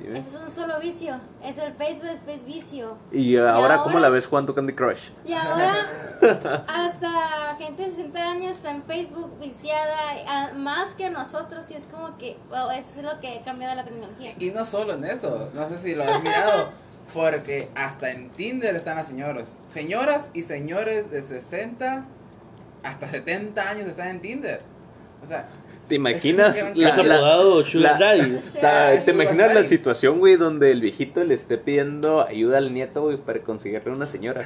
Dime. 0.00 0.18
Ese 0.18 0.30
es 0.36 0.42
un 0.42 0.50
solo 0.50 0.80
vicio. 0.80 1.20
Es 1.42 1.58
el 1.58 1.72
Facebook, 1.74 2.08
es 2.26 2.44
vicio. 2.44 2.96
Y 3.12 3.36
ahora, 3.36 3.76
¿cómo 3.78 3.90
ahora? 3.96 4.00
la 4.00 4.08
ves 4.08 4.26
jugando 4.26 4.54
Candy 4.54 4.72
Crush? 4.72 5.10
Y 5.24 5.34
ahora 5.34 5.74
hasta 6.66 7.56
gente 7.58 7.84
de 7.84 7.90
60 7.90 8.18
años 8.22 8.52
está 8.56 8.70
en 8.70 8.82
Facebook 8.84 9.38
viciada 9.38 9.94
a- 10.26 10.52
más 10.54 10.94
que 10.94 11.10
nosotros 11.10 11.70
y 11.70 11.74
es 11.74 11.84
como 11.84 12.16
que, 12.18 12.36
wow, 12.50 12.70
eso 12.70 13.00
es 13.00 13.04
lo 13.04 13.20
que 13.20 13.38
ha 13.38 13.42
cambiado 13.42 13.74
la 13.74 13.84
tecnología. 13.84 14.32
Y 14.38 14.50
no 14.50 14.64
solo 14.64 14.94
en 14.94 15.04
eso, 15.04 15.50
no 15.54 15.68
sé 15.68 15.78
si 15.78 15.94
lo 15.94 16.02
has 16.04 16.22
mirado, 16.22 16.70
porque 17.14 17.68
hasta 17.76 18.10
en 18.10 18.30
Tinder 18.30 18.74
están 18.74 18.96
las 18.96 19.06
señoras. 19.08 19.58
Señoras 19.68 20.30
y 20.32 20.42
señores 20.42 21.10
de 21.10 21.22
60 21.22 22.04
hasta 22.82 23.08
70 23.08 23.62
años 23.68 23.86
están 23.86 24.08
en 24.08 24.20
Tinder. 24.20 24.60
O 25.22 25.26
sea, 25.26 25.46
¿Te 25.88 25.96
imaginas? 25.96 26.56
La- 26.74 26.88
apodado 26.88 27.62
Sugar 27.62 28.00
Es 28.02 28.52
¿Te 29.04 29.10
imaginas 29.10 29.48
la 29.48 29.54
Daddy. 29.54 29.66
situación, 29.66 30.18
güey, 30.18 30.36
donde 30.36 30.70
el 30.70 30.80
viejito 30.80 31.22
le 31.24 31.34
esté 31.34 31.58
pidiendo 31.58 32.22
ayuda 32.26 32.58
al 32.58 32.72
nieto, 32.72 33.02
güey, 33.02 33.18
para 33.18 33.40
conseguirle 33.40 33.92
una 33.92 34.06
señora? 34.06 34.40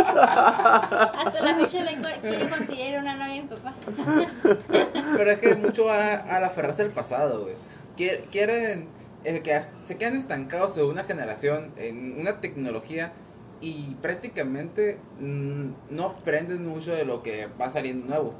Hasta 0.00 1.40
la 1.42 1.54
fecha 1.56 1.82
le 1.84 1.96
quiere 2.20 2.48
conseguir 2.48 2.98
una 2.98 3.14
novia 3.16 3.32
a 3.32 3.42
mi 3.42 3.48
papá. 3.48 3.74
pero 5.16 5.30
es 5.30 5.38
que 5.38 5.54
mucho 5.56 5.84
va 5.86 6.14
al 6.14 6.44
aferrarse 6.44 6.82
al 6.82 6.90
pasado, 6.90 7.42
güey. 7.42 7.54
Quier- 7.96 8.22
Quieren 8.30 8.88
eh, 9.24 9.42
que 9.42 9.60
se 9.86 9.96
quedan 9.98 10.16
estancados 10.16 10.76
en 10.78 10.84
una 10.84 11.04
generación, 11.04 11.72
en 11.76 12.18
una 12.18 12.40
tecnología 12.40 13.12
y 13.60 13.94
prácticamente 13.96 14.98
mm, 15.20 15.66
no 15.90 16.04
aprenden 16.06 16.66
mucho 16.66 16.92
de 16.92 17.04
lo 17.04 17.22
que 17.22 17.46
va 17.60 17.68
saliendo 17.70 18.06
nuevo. 18.06 18.34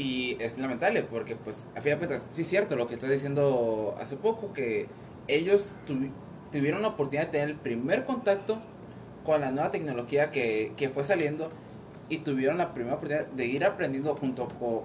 Y 0.00 0.36
es 0.40 0.58
lamentable 0.58 1.02
porque, 1.02 1.36
pues, 1.36 1.66
a 1.76 1.80
fin 1.82 1.92
de 1.92 1.98
cuentas, 1.98 2.26
sí 2.30 2.40
es 2.42 2.48
cierto 2.48 2.74
lo 2.74 2.86
que 2.86 2.94
estás 2.94 3.10
diciendo 3.10 3.94
hace 4.00 4.16
poco, 4.16 4.54
que 4.54 4.86
ellos 5.28 5.74
tuvi- 5.86 6.10
tuvieron 6.50 6.80
la 6.80 6.88
oportunidad 6.88 7.26
de 7.26 7.32
tener 7.32 7.48
el 7.50 7.56
primer 7.56 8.04
contacto 8.04 8.58
con 9.24 9.42
la 9.42 9.50
nueva 9.50 9.70
tecnología 9.70 10.30
que, 10.30 10.72
que 10.78 10.88
fue 10.88 11.04
saliendo 11.04 11.50
y 12.08 12.18
tuvieron 12.18 12.56
la 12.56 12.72
primera 12.72 12.96
oportunidad 12.96 13.26
de 13.26 13.44
ir 13.46 13.62
aprendiendo 13.64 14.16
junto 14.16 14.48
con 14.48 14.84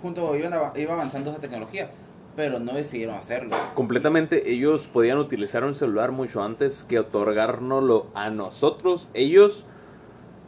junto 0.00 0.34
iban 0.34 0.54
iba 0.74 0.94
avanzando 0.94 1.32
esa 1.32 1.40
tecnología, 1.40 1.90
pero 2.34 2.58
no 2.58 2.72
decidieron 2.72 3.14
hacerlo. 3.14 3.54
Completamente, 3.74 4.50
ellos 4.50 4.86
podían 4.88 5.18
utilizar 5.18 5.64
un 5.64 5.74
celular 5.74 6.12
mucho 6.12 6.42
antes 6.42 6.82
que 6.82 6.98
otorgárnoslo 6.98 8.06
a 8.14 8.30
nosotros. 8.30 9.08
Ellos 9.12 9.66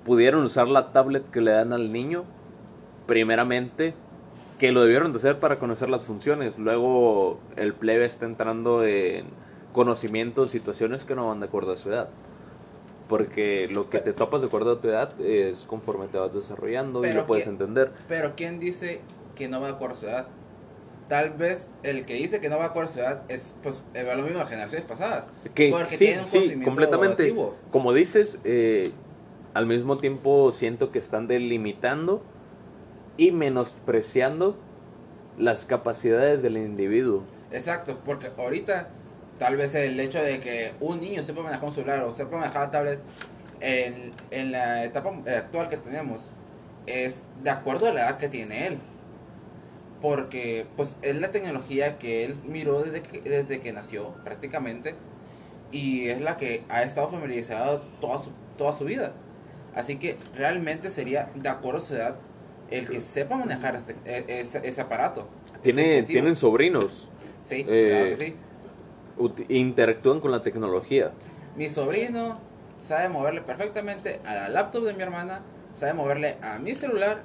pudieron 0.05 0.43
usar 0.45 0.67
la 0.69 0.93
tablet 0.93 1.29
que 1.31 1.43
le 1.43 1.51
dan 1.51 1.75
al 1.75 1.93
niño, 1.93 2.25
primeramente, 3.09 3.95
que 4.61 4.71
lo 4.71 4.83
debieron 4.83 5.13
de 5.13 5.19
hacer 5.19 5.41
para 5.41 5.59
conocer 5.59 5.89
las 5.89 6.05
funciones. 6.05 6.59
Luego 6.59 7.41
el 7.57 7.75
plebe 7.75 8.05
está 8.05 8.27
entrando 8.27 8.85
en 8.85 9.25
conocimientos, 9.73 10.51
situaciones 10.51 11.05
que 11.05 11.17
no 11.17 11.29
van 11.29 11.41
de 11.41 11.47
acuerdo 11.47 11.73
a 11.73 11.77
su 11.77 11.89
edad. 11.89 12.11
Porque 13.09 13.67
lo 13.73 13.89
que 13.89 14.01
te 14.01 14.13
topas 14.13 14.43
de 14.43 14.49
acuerdo 14.49 14.73
a 14.73 14.81
tu 14.81 14.89
edad 14.89 15.19
es 15.21 15.65
conforme 15.65 16.07
te 16.09 16.19
vas 16.19 16.35
desarrollando 16.35 17.01
y 17.01 17.09
Pero 17.09 17.23
lo 17.23 17.27
puedes 17.27 17.47
entender. 17.47 17.91
Pero 18.07 18.35
¿quién 18.37 18.61
dice 18.61 19.01
que 19.35 19.49
no 19.49 19.61
va 19.61 19.69
de 19.69 19.73
acuerdo 19.73 19.95
a 19.95 19.99
su 19.99 20.07
edad? 20.07 20.29
Tal 21.09 21.31
vez 21.31 21.71
el 21.83 22.05
que 22.05 22.13
dice 22.15 22.39
que 22.39 22.51
no 22.51 22.57
va 22.57 22.65
de 22.65 22.69
acuerdo 22.69 22.91
a 22.91 22.93
su 22.93 23.01
edad 23.01 23.23
es 23.29 23.57
pues 23.63 23.83
eh, 23.95 24.05
lo 24.15 24.23
mismo 24.23 24.41
de 24.41 24.47
generaciones 24.47 24.87
pasadas. 24.87 25.31
Que 25.55 25.71
porque 25.71 25.97
sí, 25.97 26.05
tienen 26.05 26.21
un 26.21 26.27
sí, 26.27 26.37
conocimiento 26.37 26.67
completamente. 26.67 27.35
Como 27.71 27.95
dices, 27.95 28.39
eh, 28.45 28.91
al 29.55 29.65
mismo 29.65 29.97
tiempo 29.97 30.53
siento 30.53 30.93
que 30.93 30.99
están 30.99 31.27
delimitando 31.27 32.23
y 33.19 33.33
menospreciando 33.33 34.57
las 35.37 35.67
capacidades 35.67 36.43
del 36.43 36.57
individuo. 36.57 37.25
Exacto, 37.51 37.99
porque 38.05 38.31
ahorita 38.39 38.89
tal 39.39 39.57
vez 39.57 39.75
el 39.75 40.01
hecho 40.01 40.23
de 40.23 40.41
que 40.41 40.73
un 40.81 41.01
niño 41.01 41.23
sepa 41.23 41.43
manejar 41.43 41.65
un 41.65 41.73
celular 41.73 42.03
o 42.05 42.11
sepa 42.11 42.39
manejar 42.39 42.63
la 42.63 42.71
tablet 42.71 43.01
en, 43.61 44.13
en 44.31 44.53
la 44.53 44.85
etapa 44.85 45.13
eh, 45.27 45.37
actual 45.37 45.69
que 45.69 45.77
tenemos 45.77 46.33
es 46.87 47.27
de 47.43 47.51
acuerdo 47.51 47.89
a 47.89 47.93
la 47.93 48.03
edad 48.03 48.19
que 48.19 48.29
tiene 48.29 48.67
él. 48.67 48.79
Porque 50.01 50.67
pues 50.77 50.97
es 51.03 51.17
la 51.17 51.33
tecnología 51.33 51.99
que 51.99 52.25
él 52.25 52.37
miró 52.45 52.83
desde 52.83 53.03
que, 53.03 53.21
desde 53.21 53.61
que 53.61 53.73
nació 53.73 54.15
prácticamente 54.25 54.95
y 55.73 56.09
es 56.09 56.21
la 56.21 56.37
que 56.37 56.65
ha 56.69 56.83
estado 56.83 57.09
familiarizado 57.09 57.81
toda 58.01 58.21
su, 58.21 58.31
toda 58.57 58.73
su 58.73 58.85
vida. 58.85 59.13
Así 59.75 59.97
que 59.97 60.17
realmente 60.35 60.89
sería 60.89 61.31
de 61.35 61.49
acuerdo 61.49 61.81
a 61.81 61.85
su 61.85 61.95
edad 61.95 62.17
el 62.71 62.89
que 62.89 63.01
sepa 63.01 63.37
manejar 63.37 63.77
este- 63.77 63.97
e- 64.05 64.41
ese, 64.41 64.61
ese 64.67 64.81
aparato. 64.81 65.27
Tiene, 65.63 66.03
tienen 66.05 66.37
sobrinos, 66.37 67.09
Sí, 67.43 67.65
eh, 67.69 67.89
claro 67.91 68.11
que 68.11 68.17
sí. 68.17 68.37
interactúan 69.49 70.21
con 70.21 70.31
la 70.31 70.43
tecnología. 70.43 71.13
Mi 71.57 71.69
sobrino 71.69 72.39
sabe 72.81 73.09
moverle 73.09 73.41
perfectamente 73.41 74.21
a 74.25 74.35
la 74.35 74.49
laptop 74.49 74.85
de 74.85 74.95
mi 74.95 75.03
hermana, 75.03 75.41
sabe 75.73 75.95
moverle 75.95 76.37
a 76.43 76.59
mi 76.59 76.75
celular, 76.75 77.23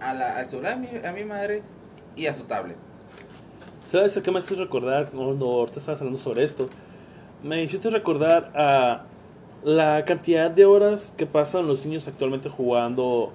a 0.00 0.12
la- 0.14 0.36
al 0.36 0.46
celular 0.46 0.78
de 0.78 1.00
mi, 1.00 1.06
a 1.06 1.12
mi 1.12 1.24
madre 1.24 1.62
y 2.16 2.26
a 2.26 2.34
su 2.34 2.44
tablet. 2.44 2.76
¿Sabes 3.86 4.16
a 4.16 4.22
qué 4.22 4.30
me 4.30 4.38
haces 4.38 4.58
recordar 4.58 5.10
cuando 5.10 5.46
ahorita 5.46 5.78
estabas 5.80 6.00
hablando 6.00 6.18
sobre 6.18 6.44
esto? 6.44 6.68
Me 7.42 7.62
hiciste 7.62 7.90
recordar 7.90 8.50
a 8.54 9.04
la 9.64 10.04
cantidad 10.04 10.50
de 10.50 10.64
horas 10.64 11.12
que 11.16 11.26
pasan 11.26 11.66
los 11.66 11.84
niños 11.86 12.06
actualmente 12.06 12.48
jugando 12.48 13.32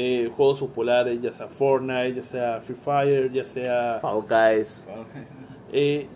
eh, 0.00 0.30
juegos 0.36 0.60
populares, 0.60 1.20
ya 1.20 1.32
sea 1.32 1.48
Fortnite, 1.48 2.14
ya 2.14 2.22
sea 2.22 2.60
Free 2.60 2.76
Fire, 2.76 3.32
ya 3.32 3.44
sea... 3.44 3.98
Fall 4.00 4.22
Guys. 4.28 4.84
eh, 5.72 6.06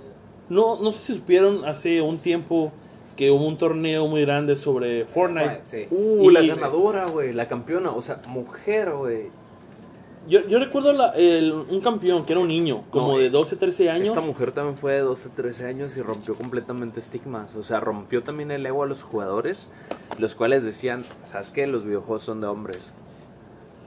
no, 0.49 0.79
no 0.81 0.93
sé 0.93 1.01
si 1.01 1.15
supieron 1.15 1.65
hace 1.65 2.01
un 2.01 2.19
tiempo 2.19 2.71
que 3.17 3.31
hubo 3.33 3.45
un 3.45 3.59
torneo 3.59 4.07
muy 4.07 4.21
grande 4.23 4.55
sobre 4.55 5.05
Fortnite. 5.05 5.63
Sí. 5.65 5.87
Uh, 5.91 6.31
la 6.31 6.43
Y- 6.43 6.49
ganadora, 6.49 7.07
güey, 7.07 7.33
la 7.33 7.49
campeona, 7.49 7.91
o 7.91 8.01
sea, 8.03 8.21
mujer, 8.29 8.93
güey. 8.93 9.31
Yo, 10.29 10.47
yo 10.47 10.61
recuerdo 10.61 10.93
la- 10.93 11.11
el- 11.17 11.53
un 11.53 11.81
campeón 11.81 12.25
que 12.25 12.33
era 12.35 12.41
un 12.41 12.47
niño, 12.49 12.85
como 12.91 13.15
No, 13.15 13.19
de 13.19 13.31
12, 13.31 13.57
13 13.57 13.91
años. 13.91 14.09
Esta 14.11 14.21
mujer 14.21 14.53
también 14.53 14.79
fue 14.79 14.93
de 14.93 15.01
12, 15.01 15.31
13 15.31 15.67
años 15.67 15.97
y 15.97 16.03
rompió 16.03 16.37
completamente 16.37 17.01
estigmas. 17.01 17.57
O 17.57 17.65
sea, 17.65 17.81
rompió 17.81 18.23
también 18.23 18.53
el 18.53 18.65
ego 18.65 18.85
a 18.85 18.87
los 18.87 19.03
jugadores, 19.03 19.71
los 20.19 20.37
cuales 20.37 20.63
decían, 20.63 21.03
¿sabes 21.25 21.51
qué? 21.51 21.67
Los 21.67 21.85
videojuegos 21.85 22.23
son 22.23 22.41
de 22.41 22.47
hombres. 22.47 22.93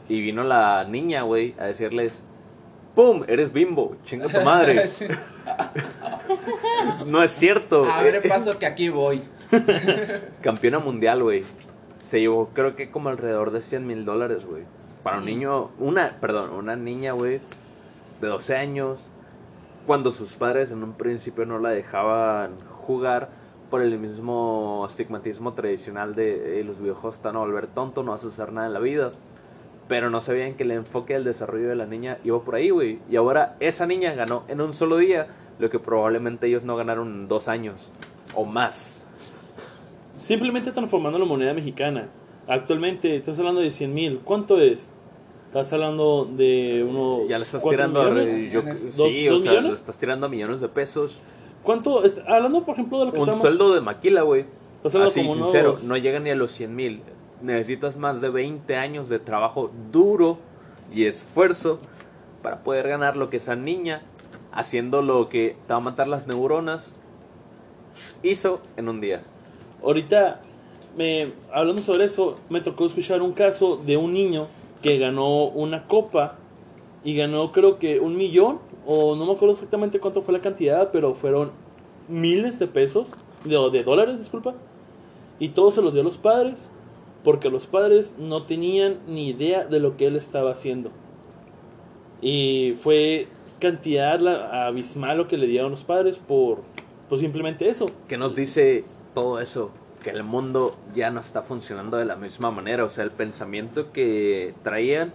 Y 0.07 0.21
vino 0.21 0.43
la 0.43 0.83
niña, 0.83 1.23
güey, 1.23 1.55
a 1.57 1.65
decirles, 1.65 2.23
¡Pum! 2.95 3.23
Eres 3.27 3.51
bimbo, 3.51 3.97
chinga 4.05 4.27
tu 4.27 4.39
madre. 4.41 4.85
no 7.05 7.21
es 7.21 7.31
cierto. 7.31 7.83
Abre 7.83 8.21
paso 8.21 8.57
que 8.57 8.65
aquí 8.65 8.87
voy. 8.87 9.21
Campeona 10.41 10.79
mundial, 10.79 11.21
güey. 11.21 11.43
Se 11.99 12.21
llevó, 12.21 12.49
creo 12.53 12.75
que 12.75 12.89
como 12.91 13.09
alrededor 13.09 13.51
de 13.51 13.59
100 13.59 13.85
mil 13.85 14.05
dólares, 14.05 14.45
güey. 14.45 14.63
Para 15.03 15.17
un 15.17 15.25
niño, 15.25 15.71
una, 15.77 16.17
perdón, 16.21 16.51
una 16.51 16.77
niña, 16.77 17.11
güey, 17.11 17.41
de 18.21 18.27
12 18.27 18.55
años, 18.55 19.09
cuando 19.85 20.11
sus 20.11 20.35
padres 20.37 20.71
en 20.71 20.81
un 20.81 20.93
principio 20.93 21.45
no 21.45 21.59
la 21.59 21.69
dejaban 21.69 22.57
jugar 22.69 23.29
por 23.69 23.81
el 23.81 23.99
mismo 23.99 24.85
estigmatismo 24.87 25.53
tradicional 25.53 26.15
de 26.15 26.61
eh, 26.61 26.63
los 26.63 26.79
videojuegos 26.79 27.19
te 27.19 27.27
van 27.27 27.35
a 27.35 27.39
volver 27.39 27.67
tonto, 27.67 28.03
no 28.03 28.11
vas 28.11 28.23
a 28.23 28.27
hacer 28.27 28.53
nada 28.53 28.67
en 28.67 28.73
la 28.73 28.79
vida. 28.79 29.11
Pero 29.87 30.09
no 30.09 30.19
sabían 30.21 30.55
que 30.55 30.63
el 30.63 30.71
enfoque 30.71 31.13
del 31.13 31.23
desarrollo 31.23 31.69
de 31.69 31.75
la 31.75 31.85
niña 31.85 32.17
iba 32.23 32.41
por 32.41 32.55
ahí, 32.55 32.69
güey. 32.71 32.99
Y 33.09 33.15
ahora 33.17 33.55
esa 33.59 33.85
niña 33.85 34.13
ganó 34.13 34.43
en 34.47 34.59
un 34.61 34.73
solo 34.73 34.97
día 34.97 35.27
lo 35.59 35.69
que 35.69 35.77
probablemente 35.79 36.47
ellos 36.47 36.63
no 36.63 36.75
ganaron 36.75 37.07
en 37.13 37.27
dos 37.27 37.47
años 37.47 37.89
o 38.33 38.45
más. 38.45 39.05
Simplemente 40.15 40.71
transformando 40.71 41.19
la 41.19 41.25
moneda 41.25 41.53
mexicana. 41.53 42.07
Actualmente 42.47 43.15
estás 43.15 43.37
hablando 43.39 43.61
de 43.61 43.69
100 43.71 43.93
mil. 43.93 44.19
¿Cuánto 44.23 44.59
es? 44.59 44.91
Estás 45.47 45.71
hablando 45.73 46.25
de 46.25 46.85
unos. 46.87 47.27
Ya 47.29 47.37
le 47.37 47.43
estás 47.45 47.63
tirando 47.63 48.01
a 48.01 48.09
millones? 48.09 48.51
yo- 48.97 49.05
sí, 49.07 49.25
¿Dos- 49.27 49.41
o 49.41 49.43
sea, 49.43 49.61
le 49.61 49.69
estás 49.69 49.97
tirando 49.97 50.25
a 50.25 50.29
millones 50.29 50.61
de 50.61 50.69
pesos. 50.69 51.21
¿Cuánto? 51.63 52.03
es- 52.03 52.19
hablando, 52.27 52.63
por 52.63 52.73
ejemplo, 52.73 52.99
de 52.99 53.05
lo 53.05 53.11
que 53.11 53.19
Un 53.19 53.23
estamos. 53.23 53.41
sueldo 53.41 53.73
de 53.73 53.81
maquila, 53.81 54.21
güey. 54.21 54.45
Estás 54.77 54.95
hablando 54.95 55.11
Así, 55.11 55.21
como 55.21 55.31
unos- 55.33 55.51
sincero, 55.51 55.75
no 55.85 55.97
llega 55.97 56.19
ni 56.19 56.29
a 56.29 56.35
los 56.35 56.51
100 56.51 56.75
mil. 56.75 57.01
Necesitas 57.41 57.97
más 57.97 58.21
de 58.21 58.29
20 58.29 58.75
años 58.75 59.09
de 59.09 59.19
trabajo 59.19 59.71
duro 59.91 60.37
y 60.93 61.05
esfuerzo 61.05 61.79
para 62.41 62.63
poder 62.63 62.87
ganar 62.87 63.17
lo 63.17 63.29
que 63.29 63.37
esa 63.37 63.55
niña, 63.55 64.01
haciendo 64.51 65.01
lo 65.01 65.29
que 65.29 65.57
te 65.67 65.73
va 65.73 65.77
a 65.77 65.81
matar 65.81 66.07
las 66.07 66.27
neuronas, 66.27 66.93
hizo 68.23 68.61
en 68.77 68.89
un 68.89 69.01
día. 69.01 69.21
Ahorita, 69.83 70.41
me, 70.97 71.33
hablando 71.51 71.81
sobre 71.81 72.05
eso, 72.05 72.37
me 72.49 72.61
tocó 72.61 72.85
escuchar 72.85 73.21
un 73.21 73.33
caso 73.33 73.77
de 73.77 73.97
un 73.97 74.13
niño 74.13 74.47
que 74.81 74.97
ganó 74.97 75.45
una 75.45 75.87
copa 75.87 76.35
y 77.03 77.15
ganó 77.15 77.51
creo 77.51 77.77
que 77.77 77.99
un 77.99 78.17
millón, 78.17 78.59
o 78.85 79.15
no 79.15 79.25
me 79.25 79.33
acuerdo 79.33 79.53
exactamente 79.53 79.99
cuánto 79.99 80.21
fue 80.21 80.33
la 80.33 80.39
cantidad, 80.39 80.91
pero 80.91 81.13
fueron 81.15 81.51
miles 82.07 82.59
de 82.59 82.67
pesos, 82.67 83.13
de, 83.43 83.83
dólares, 83.83 84.19
disculpa, 84.19 84.55
y 85.39 85.49
todo 85.49 85.71
se 85.71 85.81
los 85.81 85.93
dio 85.93 86.01
a 86.01 86.05
los 86.05 86.17
padres, 86.17 86.69
porque 87.25 87.49
los 87.49 87.67
padres 87.67 88.15
no 88.17 88.43
tenían 88.43 88.99
ni 89.07 89.27
idea 89.27 89.65
de 89.65 89.81
lo 89.81 89.97
que 89.97 90.07
él 90.07 90.15
estaba 90.15 90.51
haciendo. 90.51 90.91
Y 92.21 92.77
fue 92.81 93.27
cantidad 93.59 94.19
la- 94.19 94.67
abismal 94.67 95.17
lo 95.17 95.27
que 95.27 95.37
le 95.37 95.47
dieron 95.47 95.71
los 95.71 95.83
padres 95.83 96.19
por, 96.19 96.59
por 97.09 97.19
simplemente 97.19 97.67
eso. 97.67 97.87
¿Qué 98.07 98.17
nos 98.17 98.35
dice 98.35 98.85
todo 99.13 99.41
eso? 99.41 99.71
Que 100.03 100.11
el 100.11 100.23
mundo 100.23 100.75
ya 100.95 101.09
no 101.11 101.19
está 101.19 101.41
funcionando 101.41 101.97
de 101.97 102.05
la 102.05 102.15
misma 102.15 102.51
manera. 102.51 102.83
O 102.83 102.89
sea, 102.89 103.03
el 103.03 103.11
pensamiento 103.11 103.91
que 103.91 104.53
traían 104.63 105.11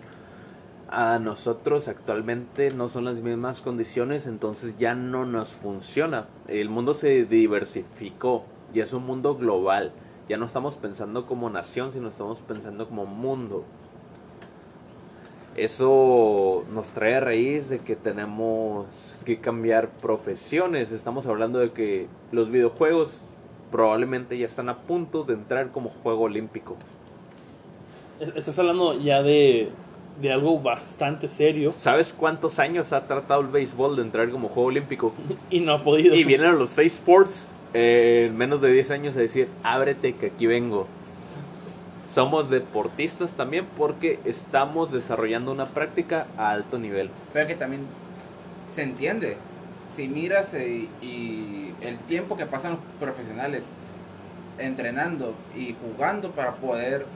a 0.88 1.20
nosotros 1.20 1.86
actualmente 1.86 2.72
no 2.72 2.88
son 2.88 3.04
las 3.04 3.14
mismas 3.14 3.60
condiciones, 3.60 4.26
entonces 4.26 4.74
ya 4.78 4.96
no 4.96 5.24
nos 5.24 5.50
funciona. 5.50 6.26
El 6.48 6.68
mundo 6.68 6.94
se 6.94 7.24
diversificó 7.24 8.44
y 8.74 8.80
es 8.80 8.92
un 8.92 9.06
mundo 9.06 9.36
global. 9.36 9.92
Ya 10.30 10.36
no 10.36 10.46
estamos 10.46 10.76
pensando 10.76 11.26
como 11.26 11.50
nación, 11.50 11.92
sino 11.92 12.06
estamos 12.06 12.38
pensando 12.38 12.86
como 12.86 13.04
mundo. 13.04 13.64
Eso 15.56 16.64
nos 16.72 16.92
trae 16.92 17.16
a 17.16 17.20
raíz 17.20 17.68
de 17.68 17.80
que 17.80 17.96
tenemos 17.96 19.18
que 19.24 19.40
cambiar 19.40 19.88
profesiones. 19.88 20.92
Estamos 20.92 21.26
hablando 21.26 21.58
de 21.58 21.72
que 21.72 22.06
los 22.30 22.48
videojuegos 22.48 23.22
probablemente 23.72 24.38
ya 24.38 24.46
están 24.46 24.68
a 24.68 24.78
punto 24.78 25.24
de 25.24 25.34
entrar 25.34 25.72
como 25.72 25.90
juego 25.90 26.20
olímpico. 26.22 26.76
Estás 28.20 28.56
hablando 28.60 28.96
ya 29.00 29.24
de, 29.24 29.70
de 30.20 30.32
algo 30.32 30.60
bastante 30.60 31.26
serio 31.26 31.72
¿Sabes 31.72 32.14
cuántos 32.16 32.60
años 32.60 32.92
ha 32.92 33.08
tratado 33.08 33.40
el 33.40 33.48
béisbol 33.48 33.96
de 33.96 34.02
entrar 34.02 34.30
como 34.30 34.46
juego 34.46 34.68
olímpico? 34.68 35.12
y 35.50 35.58
no 35.58 35.72
ha 35.72 35.82
podido. 35.82 36.14
Y 36.14 36.22
vienen 36.22 36.56
los 36.56 36.70
seis 36.70 36.94
sports 36.94 37.48
eh, 37.74 38.26
en 38.28 38.36
menos 38.36 38.60
de 38.60 38.72
10 38.72 38.90
años 38.90 39.16
a 39.16 39.20
decir, 39.20 39.48
ábrete 39.62 40.14
que 40.14 40.26
aquí 40.26 40.46
vengo. 40.46 40.86
Somos 42.10 42.50
deportistas 42.50 43.32
también 43.32 43.66
porque 43.76 44.18
estamos 44.24 44.90
desarrollando 44.90 45.52
una 45.52 45.66
práctica 45.66 46.26
a 46.36 46.50
alto 46.50 46.78
nivel. 46.78 47.10
Pero 47.32 47.46
que 47.46 47.54
también 47.54 47.82
se 48.74 48.82
entiende. 48.82 49.36
Si 49.94 50.08
miras 50.08 50.54
eh, 50.54 50.88
y 51.00 51.72
el 51.80 51.98
tiempo 51.98 52.36
que 52.36 52.46
pasan 52.46 52.72
los 52.72 52.80
profesionales 52.98 53.64
entrenando 54.58 55.34
y 55.56 55.74
jugando 55.80 56.32
para 56.32 56.52
poder 56.54 57.06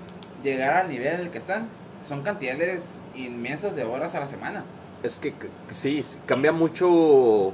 llegar 0.43 0.75
al 0.77 0.89
nivel 0.89 1.15
en 1.15 1.21
el 1.23 1.31
que 1.31 1.39
están, 1.39 1.69
son 2.05 2.23
cantidades 2.23 2.83
inmensas 3.15 3.75
de 3.75 3.85
horas 3.85 4.15
a 4.15 4.21
la 4.21 4.27
semana. 4.27 4.65
Es 5.03 5.19
que 5.19 5.35
sí, 5.73 6.05
cambia 6.27 6.53
mucho 6.53 7.53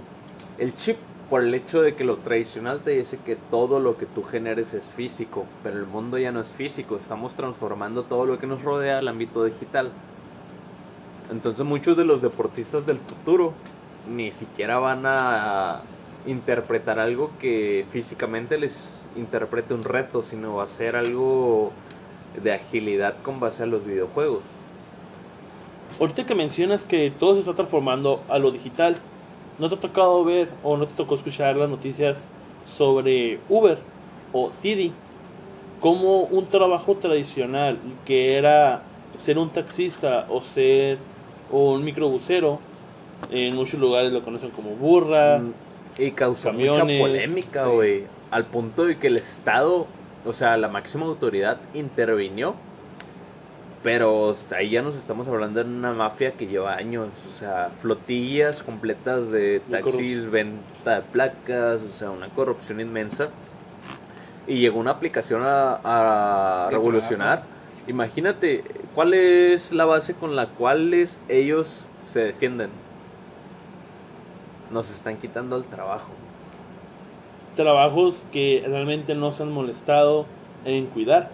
el 0.58 0.74
chip 0.76 0.98
por 1.30 1.44
el 1.44 1.54
hecho 1.54 1.80
de 1.80 1.94
que 1.94 2.02
lo 2.02 2.16
tradicional 2.16 2.80
te 2.80 2.90
dice 2.90 3.16
que 3.24 3.36
todo 3.36 3.78
lo 3.78 3.96
que 3.96 4.04
tú 4.04 4.24
generes 4.24 4.74
es 4.74 4.84
físico, 4.84 5.46
pero 5.62 5.78
el 5.78 5.86
mundo 5.86 6.18
ya 6.18 6.32
no 6.32 6.40
es 6.40 6.48
físico, 6.48 6.96
estamos 6.96 7.34
transformando 7.34 8.02
todo 8.02 8.26
lo 8.26 8.38
que 8.40 8.48
nos 8.48 8.62
rodea 8.62 8.98
al 8.98 9.06
ámbito 9.06 9.44
digital. 9.44 9.90
Entonces 11.30 11.64
muchos 11.64 11.96
de 11.96 12.04
los 12.04 12.20
deportistas 12.20 12.84
del 12.84 12.98
futuro 12.98 13.52
ni 14.12 14.32
siquiera 14.32 14.80
van 14.80 15.02
a 15.06 15.80
interpretar 16.26 16.98
algo 16.98 17.30
que 17.40 17.86
físicamente 17.92 18.58
les 18.58 19.02
interprete 19.14 19.72
un 19.72 19.84
reto, 19.84 20.24
sino 20.24 20.56
va 20.56 20.64
a 20.64 20.66
ser 20.66 20.96
algo 20.96 21.70
de 22.42 22.52
agilidad 22.52 23.14
con 23.22 23.38
base 23.38 23.62
a 23.62 23.66
los 23.66 23.86
videojuegos. 23.86 24.42
Ahorita 26.00 26.26
que 26.26 26.34
mencionas 26.34 26.84
que 26.84 27.12
todo 27.16 27.34
se 27.34 27.40
está 27.40 27.54
transformando 27.54 28.20
a 28.28 28.38
lo 28.40 28.50
digital, 28.50 28.96
¿no 29.60 29.68
te 29.68 29.74
ha 29.74 29.80
tocado 29.80 30.24
ver 30.24 30.48
o 30.64 30.76
no 30.76 30.86
te 30.86 30.94
tocó 30.94 31.14
escuchar 31.14 31.54
las 31.54 31.68
noticias 31.68 32.26
sobre 32.66 33.38
Uber 33.48 33.78
o 34.32 34.50
Didi? 34.62 34.92
Como 35.80 36.22
un 36.22 36.46
trabajo 36.46 36.96
tradicional 36.96 37.78
que 38.04 38.36
era 38.36 38.82
ser 39.18 39.38
un 39.38 39.50
taxista 39.50 40.26
o 40.30 40.40
ser 40.40 40.98
un 41.50 41.84
microbusero, 41.84 42.58
en 43.30 43.54
muchos 43.54 43.78
lugares 43.78 44.12
lo 44.12 44.22
conocen 44.22 44.50
como 44.50 44.70
burra. 44.70 45.38
Mm, 45.38 46.02
Y 46.02 46.10
causó 46.12 46.50
camiones, 46.50 46.84
mucha 46.84 47.00
polémica, 47.00 47.64
sí. 47.64 47.70
güey. 47.70 48.04
Al 48.30 48.46
punto 48.46 48.84
de 48.86 48.98
que 48.98 49.08
el 49.08 49.16
Estado, 49.16 49.86
o 50.24 50.32
sea, 50.32 50.56
la 50.56 50.68
máxima 50.68 51.04
autoridad 51.06 51.58
intervinió. 51.74 52.54
Pero 53.82 54.36
ahí 54.54 54.70
ya 54.70 54.82
nos 54.82 54.94
estamos 54.94 55.26
hablando 55.26 55.64
de 55.64 55.70
una 55.70 55.94
mafia 55.94 56.32
que 56.32 56.46
lleva 56.46 56.74
años. 56.74 57.08
O 57.28 57.32
sea, 57.32 57.70
flotillas 57.80 58.62
completas 58.62 59.30
de 59.30 59.60
taxis, 59.70 60.30
venta 60.30 60.96
de 60.96 61.00
placas, 61.00 61.82
o 61.82 61.88
sea, 61.88 62.10
una 62.10 62.28
corrupción 62.28 62.80
inmensa. 62.80 63.30
Y 64.46 64.58
llegó 64.58 64.80
una 64.80 64.90
aplicación 64.90 65.42
a, 65.44 66.68
revolucionar. 66.70 67.44
Imagínate, 67.86 68.64
¿cuál 68.94 69.14
es 69.14 69.72
la 69.72 69.86
base 69.86 70.12
con 70.12 70.36
la 70.36 70.46
cual 70.46 70.92
ellos 71.28 71.80
se 72.12 72.20
defienden? 72.20 72.68
Nos 74.70 74.90
están 74.90 75.16
quitando 75.16 75.56
el 75.56 75.64
trabajo. 75.64 76.10
Trabajos 77.56 78.26
que 78.30 78.62
realmente 78.66 79.14
no 79.14 79.32
se 79.32 79.42
han 79.42 79.52
molestado 79.52 80.26
en 80.66 80.84
cuidar. 80.86 81.30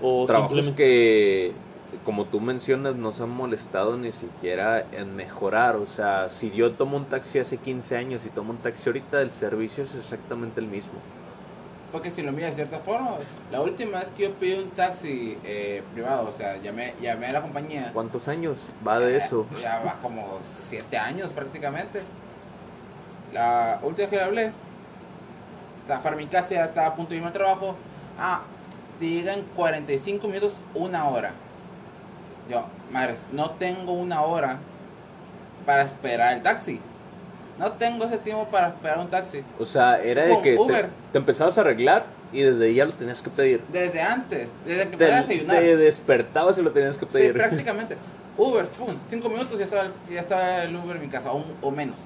O 0.00 0.24
Trabajos 0.26 0.52
simplemente 0.52 0.82
que, 0.82 1.52
como 2.04 2.24
tú 2.24 2.40
mencionas, 2.40 2.96
no 2.96 3.12
se 3.12 3.22
han 3.22 3.30
molestado 3.30 3.96
ni 3.96 4.12
siquiera 4.12 4.84
en 4.92 5.14
mejorar. 5.16 5.76
O 5.76 5.86
sea, 5.86 6.28
si 6.30 6.50
yo 6.50 6.72
tomo 6.72 6.96
un 6.96 7.04
taxi 7.04 7.38
hace 7.38 7.56
15 7.58 7.96
años 7.96 8.24
y 8.26 8.30
tomo 8.30 8.50
un 8.52 8.58
taxi 8.58 8.88
ahorita, 8.88 9.20
el 9.20 9.30
servicio 9.30 9.84
es 9.84 9.94
exactamente 9.94 10.60
el 10.60 10.66
mismo. 10.66 10.94
porque 11.92 12.10
si 12.10 12.22
lo 12.22 12.32
mira 12.32 12.46
de 12.48 12.54
cierta 12.54 12.78
forma, 12.78 13.16
la 13.50 13.60
última 13.60 13.98
vez 13.98 14.10
que 14.12 14.22
yo 14.22 14.32
pedí 14.32 14.54
un 14.54 14.70
taxi 14.70 15.36
eh, 15.44 15.82
privado, 15.92 16.30
o 16.30 16.32
sea, 16.32 16.56
llamé, 16.56 16.94
llamé 16.98 17.26
a 17.26 17.32
la 17.34 17.42
compañía. 17.42 17.90
¿Cuántos 17.92 18.28
años 18.28 18.56
va 18.86 18.98
de 18.98 19.12
Eh, 19.14 19.18
eso? 19.18 19.46
Ya 19.60 19.82
va 19.84 19.96
como 20.00 20.38
siete 20.42 20.96
años 20.96 21.28
prácticamente. 21.30 22.00
La 23.34 23.78
última 23.82 24.08
vez 24.08 24.08
que 24.10 24.16
le 24.16 24.22
hablé, 24.22 24.52
estaba 25.82 26.02
para 26.02 26.16
mi 26.16 26.26
casa, 26.26 26.64
estaba 26.64 26.86
a 26.88 26.94
punto 26.94 27.10
de 27.10 27.16
irme 27.16 27.26
al 27.28 27.34
trabajo. 27.34 27.76
Ah, 28.18 28.40
en 29.00 29.44
45 29.56 30.28
minutos, 30.28 30.52
una 30.74 31.08
hora. 31.08 31.32
Yo, 32.52 32.66
madres, 32.92 33.26
no 33.32 33.50
tengo 33.52 33.92
una 33.92 34.22
hora 34.22 34.58
para 35.66 35.82
esperar 35.82 36.34
el 36.36 36.42
taxi. 36.42 36.80
No 37.58 37.72
tengo 37.72 38.04
ese 38.04 38.18
tiempo 38.18 38.46
para 38.50 38.68
esperar 38.68 38.98
un 38.98 39.08
taxi. 39.08 39.42
O 39.58 39.64
sea, 39.66 40.02
era 40.02 40.24
de 40.24 40.40
que 40.42 40.54
te, 40.54 40.58
Uber. 40.58 40.88
te 41.12 41.18
empezabas 41.18 41.56
a 41.58 41.62
arreglar 41.62 42.04
y 42.32 42.40
desde 42.42 42.64
ahí 42.66 42.74
ya 42.74 42.84
lo 42.86 42.92
tenías 42.92 43.20
que 43.22 43.30
pedir. 43.30 43.60
Desde 43.72 44.00
antes, 44.00 44.50
desde 44.66 44.88
que 44.90 44.96
Te, 44.96 45.04
desayunar. 45.04 45.56
te 45.58 45.76
despertabas 45.76 46.58
y 46.58 46.62
lo 46.62 46.70
tenías 46.72 46.96
que 46.98 47.06
Sí, 47.06 47.12
pedir. 47.12 47.32
prácticamente. 47.34 47.96
Uber, 48.38 48.66
pum, 48.66 48.88
cinco 49.10 49.28
minutos 49.28 49.54
y 49.54 49.58
ya 49.58 49.64
estaba, 49.64 49.84
ya 50.10 50.20
estaba 50.20 50.62
el 50.62 50.74
Uber 50.74 50.96
en 50.96 51.02
mi 51.02 51.08
casa, 51.08 51.32
o, 51.32 51.44
o 51.60 51.70
menos. 51.70 51.96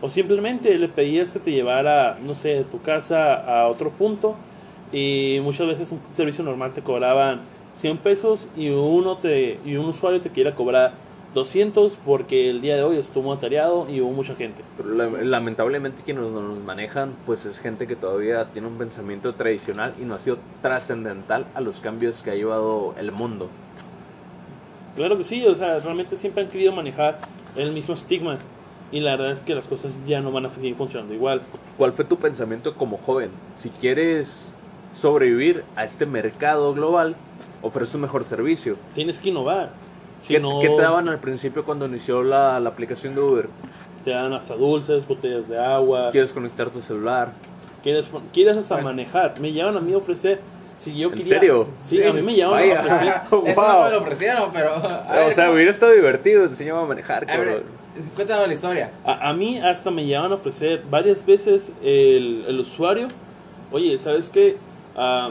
O 0.00 0.08
simplemente 0.10 0.76
le 0.76 0.88
pedías 0.88 1.30
que 1.30 1.38
te 1.38 1.50
llevara, 1.52 2.18
no 2.22 2.34
sé, 2.34 2.48
de 2.56 2.64
tu 2.64 2.80
casa 2.82 3.34
a 3.34 3.68
otro 3.68 3.90
punto. 3.90 4.34
Y 4.90 5.38
muchas 5.42 5.66
veces 5.66 5.90
un 5.92 6.00
servicio 6.14 6.42
normal 6.44 6.72
te 6.72 6.82
cobraban 6.82 7.40
100 7.76 7.98
pesos 7.98 8.48
y 8.56 8.68
uno 8.70 9.16
te 9.18 9.58
y 9.64 9.76
un 9.76 9.86
usuario 9.86 10.20
te 10.20 10.30
quiera 10.30 10.54
cobrar 10.54 10.92
200 11.34 11.96
porque 12.04 12.50
el 12.50 12.60
día 12.60 12.76
de 12.76 12.82
hoy 12.82 12.98
estuvo 12.98 13.32
atareado 13.32 13.86
y 13.90 14.00
hubo 14.02 14.10
mucha 14.12 14.34
gente. 14.34 14.62
Pero 14.76 14.90
la- 14.94 15.06
lamentablemente 15.22 16.02
quienes 16.04 16.24
nos, 16.24 16.32
nos 16.42 16.58
manejan 16.62 17.12
pues 17.24 17.46
es 17.46 17.58
gente 17.58 17.86
que 17.86 17.96
todavía 17.96 18.44
tiene 18.52 18.68
un 18.68 18.76
pensamiento 18.76 19.34
tradicional 19.34 19.94
y 20.00 20.04
no 20.04 20.14
ha 20.14 20.18
sido 20.18 20.36
trascendental 20.60 21.46
a 21.54 21.60
los 21.62 21.80
cambios 21.80 22.20
que 22.22 22.30
ha 22.30 22.34
llevado 22.34 22.94
el 22.98 23.12
mundo. 23.12 23.48
Claro 24.96 25.16
que 25.16 25.24
sí, 25.24 25.46
o 25.46 25.54
sea, 25.54 25.78
realmente 25.78 26.16
siempre 26.16 26.42
han 26.44 26.50
querido 26.50 26.72
manejar 26.72 27.18
el 27.56 27.72
mismo 27.72 27.94
estigma. 27.94 28.36
Y 28.90 29.00
la 29.00 29.12
verdad 29.12 29.32
es 29.32 29.40
que 29.40 29.54
las 29.54 29.68
cosas 29.68 29.98
ya 30.06 30.20
no 30.20 30.32
van 30.32 30.44
a 30.44 30.50
seguir 30.50 30.74
funcionando 30.74 31.14
igual. 31.14 31.40
¿Cuál 31.78 31.94
fue 31.94 32.04
tu 32.04 32.18
pensamiento 32.18 32.74
como 32.74 32.98
joven? 32.98 33.30
Si 33.56 33.70
quieres 33.70 34.50
sobrevivir 34.92 35.64
a 35.76 35.84
este 35.84 36.04
mercado 36.04 36.74
global, 36.74 37.16
ofrece 37.62 37.96
un 37.96 38.02
mejor 38.02 38.24
servicio. 38.24 38.76
Tienes 38.94 39.20
que 39.20 39.30
innovar. 39.30 39.70
Si 40.20 40.34
¿Qué, 40.34 40.40
no, 40.40 40.60
qué 40.60 40.68
te 40.68 40.80
daban 40.82 41.08
al 41.08 41.18
principio 41.18 41.64
cuando 41.64 41.86
inició 41.86 42.22
la, 42.22 42.60
la 42.60 42.68
aplicación 42.70 43.14
de 43.14 43.20
Uber? 43.20 43.48
te 44.04 44.10
dan 44.10 44.32
hasta 44.32 44.54
dulces, 44.56 45.06
botellas 45.06 45.48
de 45.48 45.58
agua. 45.58 46.10
¿Quieres 46.10 46.32
conectar 46.32 46.70
tu 46.70 46.80
celular? 46.82 47.32
Quieres, 47.84 48.10
quieres 48.32 48.56
hasta 48.56 48.74
Bueno. 48.74 48.88
manejar. 48.90 49.34
Me 49.40 49.52
llevan 49.52 49.76
a 49.76 49.80
mí 49.80 49.92
a 49.92 49.96
ofrecer. 49.96 50.40
Si 50.76 50.96
yo 50.98 51.08
¿En 51.08 51.14
quería, 51.14 51.38
serio? 51.38 51.66
Sí, 51.84 52.02
a 52.02 52.12
mí 52.12 52.22
me 52.22 52.34
llaman 52.34 52.58
Vaya. 52.60 52.76
a 52.76 52.80
ofrecer. 52.80 53.14
Eso 53.50 53.60
Wow. 53.62 53.72
no 53.72 53.84
me 53.84 53.90
lo 53.92 53.98
ofrecieron, 54.00 54.50
pero. 54.52 54.70
a 54.74 55.06
o 55.08 55.24
ver, 55.26 55.34
sea, 55.34 55.50
hubiera 55.52 55.70
estado 55.70 55.92
divertido, 55.92 56.42
te 56.44 56.48
enseñaba 56.50 56.82
a 56.82 56.86
manejar, 56.86 57.24
A 57.30 57.36
ver, 57.36 57.46
cabrón. 57.46 57.62
cuéntame 58.16 58.46
la 58.48 58.52
historia. 58.54 58.90
A, 59.04 59.28
a 59.28 59.32
mí 59.34 59.58
hasta 59.60 59.90
me 59.92 60.04
llevan 60.04 60.32
a 60.32 60.34
ofrecer 60.34 60.82
varias 60.90 61.24
veces 61.24 61.70
el, 61.82 62.44
el 62.48 62.58
usuario. 62.58 63.06
Oye, 63.70 63.96
¿sabes 63.98 64.30
qué? 64.30 64.56
Ah, 64.96 65.30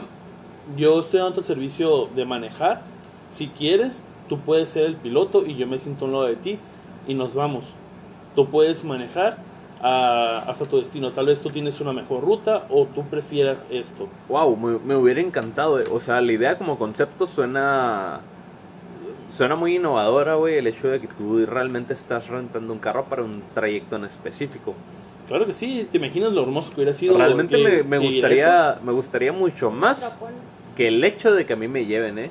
yo 0.76 1.00
estoy 1.00 1.20
dando 1.20 1.40
el 1.40 1.46
servicio 1.46 2.08
de 2.14 2.24
manejar. 2.24 2.82
Si 3.30 3.48
quieres, 3.48 4.02
tú 4.28 4.38
puedes 4.40 4.68
ser 4.68 4.84
el 4.86 4.96
piloto 4.96 5.44
y 5.46 5.56
yo 5.56 5.66
me 5.66 5.78
siento 5.78 6.04
a 6.04 6.08
un 6.08 6.12
lado 6.14 6.26
de 6.26 6.36
ti 6.36 6.58
y 7.08 7.14
nos 7.14 7.34
vamos. 7.34 7.74
Tú 8.34 8.46
puedes 8.48 8.84
manejar 8.84 9.36
ah, 9.82 10.44
hasta 10.46 10.64
tu 10.66 10.78
destino. 10.78 11.10
Tal 11.12 11.26
vez 11.26 11.40
tú 11.40 11.50
tienes 11.50 11.80
una 11.80 11.92
mejor 11.92 12.22
ruta 12.22 12.66
o 12.70 12.86
tú 12.86 13.02
prefieras 13.04 13.66
esto. 13.70 14.08
Wow, 14.28 14.56
me, 14.56 14.78
me 14.78 14.96
hubiera 14.96 15.20
encantado. 15.20 15.78
eh. 15.80 15.84
O 15.92 16.00
sea, 16.00 16.20
la 16.20 16.32
idea 16.32 16.56
como 16.58 16.78
concepto 16.78 17.26
suena. 17.26 18.20
Suena 19.34 19.56
muy 19.56 19.76
innovadora, 19.76 20.34
güey. 20.34 20.58
El 20.58 20.66
hecho 20.66 20.88
de 20.88 21.00
que 21.00 21.06
tú 21.08 21.44
realmente 21.46 21.94
estás 21.94 22.28
rentando 22.28 22.72
un 22.72 22.78
carro 22.78 23.04
para 23.04 23.22
un 23.22 23.42
trayecto 23.54 23.96
en 23.96 24.04
específico. 24.04 24.74
Claro 25.26 25.46
que 25.46 25.54
sí, 25.54 25.88
te 25.90 25.96
imaginas 25.96 26.32
lo 26.32 26.42
hermoso 26.42 26.68
que 26.70 26.76
hubiera 26.76 26.92
sido. 26.92 27.16
Realmente 27.16 27.56
que 27.56 27.82
me, 27.82 27.82
me 27.84 27.98
gustaría 27.98 28.78
me 28.84 28.92
gustaría 28.92 29.32
mucho 29.32 29.70
más 29.70 30.00
Propone. 30.00 30.36
Que 30.76 30.88
el 30.88 31.02
hecho 31.04 31.32
de 31.32 31.46
que 31.46 31.52
a 31.52 31.56
mí 31.56 31.68
me 31.68 31.86
lleven, 31.86 32.18
¿eh? 32.18 32.30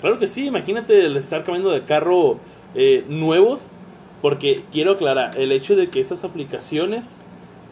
Claro 0.00 0.18
que 0.18 0.28
sí, 0.28 0.46
imagínate 0.46 1.06
el 1.06 1.16
estar 1.16 1.44
cambiando 1.44 1.70
de 1.70 1.82
carro 1.82 2.38
eh, 2.74 3.04
nuevos, 3.08 3.68
porque 4.20 4.64
quiero 4.72 4.92
aclarar, 4.92 5.38
el 5.38 5.52
hecho 5.52 5.76
de 5.76 5.88
que 5.88 6.00
esas 6.00 6.24
aplicaciones 6.24 7.16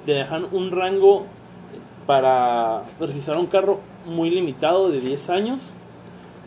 te 0.06 0.12
dejan 0.12 0.46
un 0.52 0.70
rango 0.70 1.26
para 2.06 2.82
registrar 2.98 3.38
un 3.38 3.46
carro 3.46 3.80
muy 4.06 4.30
limitado 4.30 4.90
de 4.90 5.00
10 5.00 5.30
años. 5.30 5.62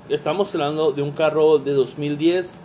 Estamos 0.10 0.54
hablando 0.54 0.92
de 0.92 1.02
un 1.02 1.12
carro 1.12 1.58
de 1.60 1.72
2010 1.72 2.58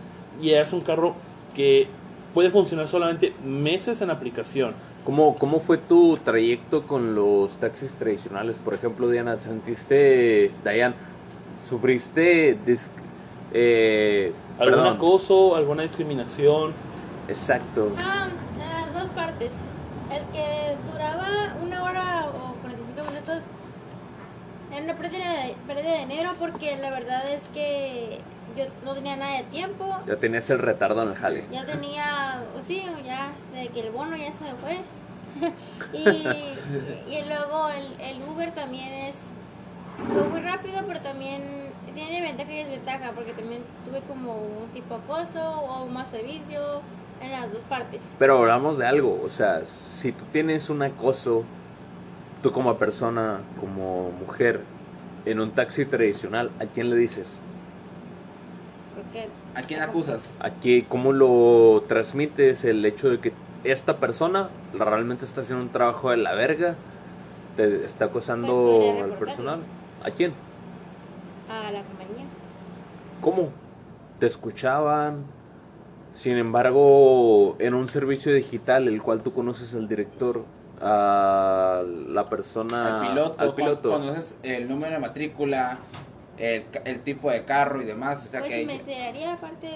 y 0.43 0.51
es 0.51 0.72
un 0.72 0.80
carro 0.80 1.14
que 1.55 1.86
puede 2.34 2.51
funcionar 2.51 2.89
solamente 2.89 3.32
meses 3.45 4.01
en 4.01 4.11
aplicación. 4.11 4.74
¿Cómo, 5.05 5.36
¿Cómo 5.36 5.61
fue 5.61 5.78
tu 5.78 6.18
trayecto 6.18 6.86
con 6.86 7.14
los 7.14 7.53
taxis 7.59 7.92
tradicionales? 7.92 8.59
Por 8.59 8.74
ejemplo, 8.74 9.09
Diana, 9.09 9.40
¿sentiste, 9.40 10.51
Dayan, 10.64 10.94
sufriste 11.68 12.59
dis- 12.66 12.88
eh, 13.53 14.32
¿Algún 14.59 14.78
perdón, 14.80 14.96
acoso, 14.96 15.57
alguna 15.57 15.82
discriminación? 15.82 16.72
Exacto. 17.28 17.90
Ah, 17.99 18.28
en 18.55 18.59
las 18.94 19.03
dos 19.03 19.11
partes. 19.14 19.53
El 20.12 20.22
que 20.32 20.76
duraba 20.92 21.26
una 21.64 21.82
hora 21.84 22.26
o 22.28 22.55
45 22.62 23.11
minutos 23.11 23.44
era 24.72 24.84
una 24.84 24.94
pérdida 24.96 25.44
de, 25.44 25.55
pérdida 25.66 25.92
de 25.92 25.99
dinero 26.01 26.30
porque 26.38 26.76
la 26.76 26.90
verdad 26.90 27.22
es 27.30 27.42
que 27.55 28.18
yo 28.59 28.65
no 28.85 28.95
tenía 28.95 29.17
nada 29.17 29.39
de 29.39 29.45
tiempo. 29.45 29.97
Ya 30.07 30.17
tenías 30.17 30.51
el 30.51 30.59
retardo 30.59 31.03
en 31.03 31.11
el 31.11 31.15
jale. 31.15 31.45
Ya 31.51 31.65
tenía, 31.65 32.43
o 32.59 32.63
sí, 32.67 32.85
ya, 33.05 33.33
de 33.55 33.69
que 33.69 33.81
el 33.81 33.91
bono 33.91 34.17
ya 34.17 34.33
se 34.33 34.45
me 34.45 34.55
fue. 34.55 34.79
y, 35.93 37.15
y 37.15 37.25
luego 37.27 37.69
el, 37.69 38.01
el 38.01 38.23
Uber 38.29 38.51
también 38.53 38.93
es 38.93 39.29
fue 40.13 40.25
muy 40.25 40.41
rápido, 40.41 40.81
pero 40.87 41.01
también 41.01 41.43
tiene 41.95 42.21
ventaja 42.21 42.53
y 42.53 42.59
desventaja, 42.59 43.13
porque 43.13 43.33
también 43.33 43.63
tuve 43.85 44.01
como 44.03 44.37
un 44.37 44.69
tipo 44.73 44.95
acoso 44.95 45.41
o 45.43 45.85
un 45.85 45.93
más 45.93 46.09
servicio 46.09 46.61
en 47.21 47.33
las 47.33 47.53
dos 47.53 47.63
partes. 47.69 48.15
Pero 48.19 48.39
hablamos 48.39 48.79
de 48.79 48.87
algo, 48.87 49.21
o 49.25 49.29
sea, 49.29 49.63
si 49.67 50.13
tú 50.13 50.25
tienes 50.33 50.71
un 50.71 50.83
acoso, 50.83 51.45
tú 52.43 52.53
como 52.53 52.77
persona, 52.77 53.41
como 53.61 54.13
mujer, 54.13 54.61
en 55.25 55.41
un 55.41 55.51
taxi 55.51 55.85
tradicional, 55.85 56.51
¿a 56.61 56.67
quién 56.67 56.91
le 56.91 56.97
dices? 56.97 57.33
¿A 59.55 59.63
quién 59.63 59.81
acusas? 59.81 60.37
Aquí, 60.41 60.83
¿cómo 60.89 61.13
lo 61.13 61.83
transmites 61.89 62.65
el 62.65 62.85
hecho 62.85 63.11
de 63.11 63.19
que 63.19 63.33
esta 63.65 63.97
persona 63.97 64.49
realmente 64.79 65.25
está 65.25 65.41
haciendo 65.41 65.65
un 65.65 65.71
trabajo 65.71 66.11
de 66.11 66.19
la 66.19 66.35
verga? 66.35 66.75
Te 67.57 67.85
está 67.85 68.07
Pues 68.09 68.11
acosando 68.11 68.53
podría 68.53 69.05
al 69.05 69.15
personal. 69.15 69.61
¿A 70.05 70.11
quién? 70.11 70.33
a 71.51 71.73
la 71.73 71.83
compañía. 71.83 72.25
¿Cómo? 73.21 73.49
Te 74.21 74.27
escuchaban. 74.27 75.25
Sin 76.13 76.37
embargo, 76.37 77.57
en 77.59 77.75
un 77.75 77.89
servicio 77.89 78.33
digital, 78.35 78.87
el 78.89 79.03
cual 79.03 79.23
tú 79.23 79.33
conoces 79.33 79.75
al 79.75 79.89
director, 79.89 80.45
a 80.81 81.83
la 82.09 82.25
persona, 82.27 83.01
al 83.01 83.09
piloto, 83.09 83.41
al 83.41 83.47
con- 83.49 83.57
piloto. 83.57 83.89
conoces 83.91 84.37
el 84.43 84.69
número 84.69 84.93
de 84.95 84.99
matrícula, 85.01 85.79
el, 86.39 86.70
ca- 86.70 86.82
el 86.84 87.03
tipo 87.03 87.30
de 87.30 87.45
carro 87.45 87.82
y 87.82 87.84
demás. 87.84 88.24
O 88.24 88.28
sea 88.28 88.41
Pues 88.41 88.53
que 88.53 88.66
me 88.66 88.78
daría 88.78 89.32
aparte 89.34 89.68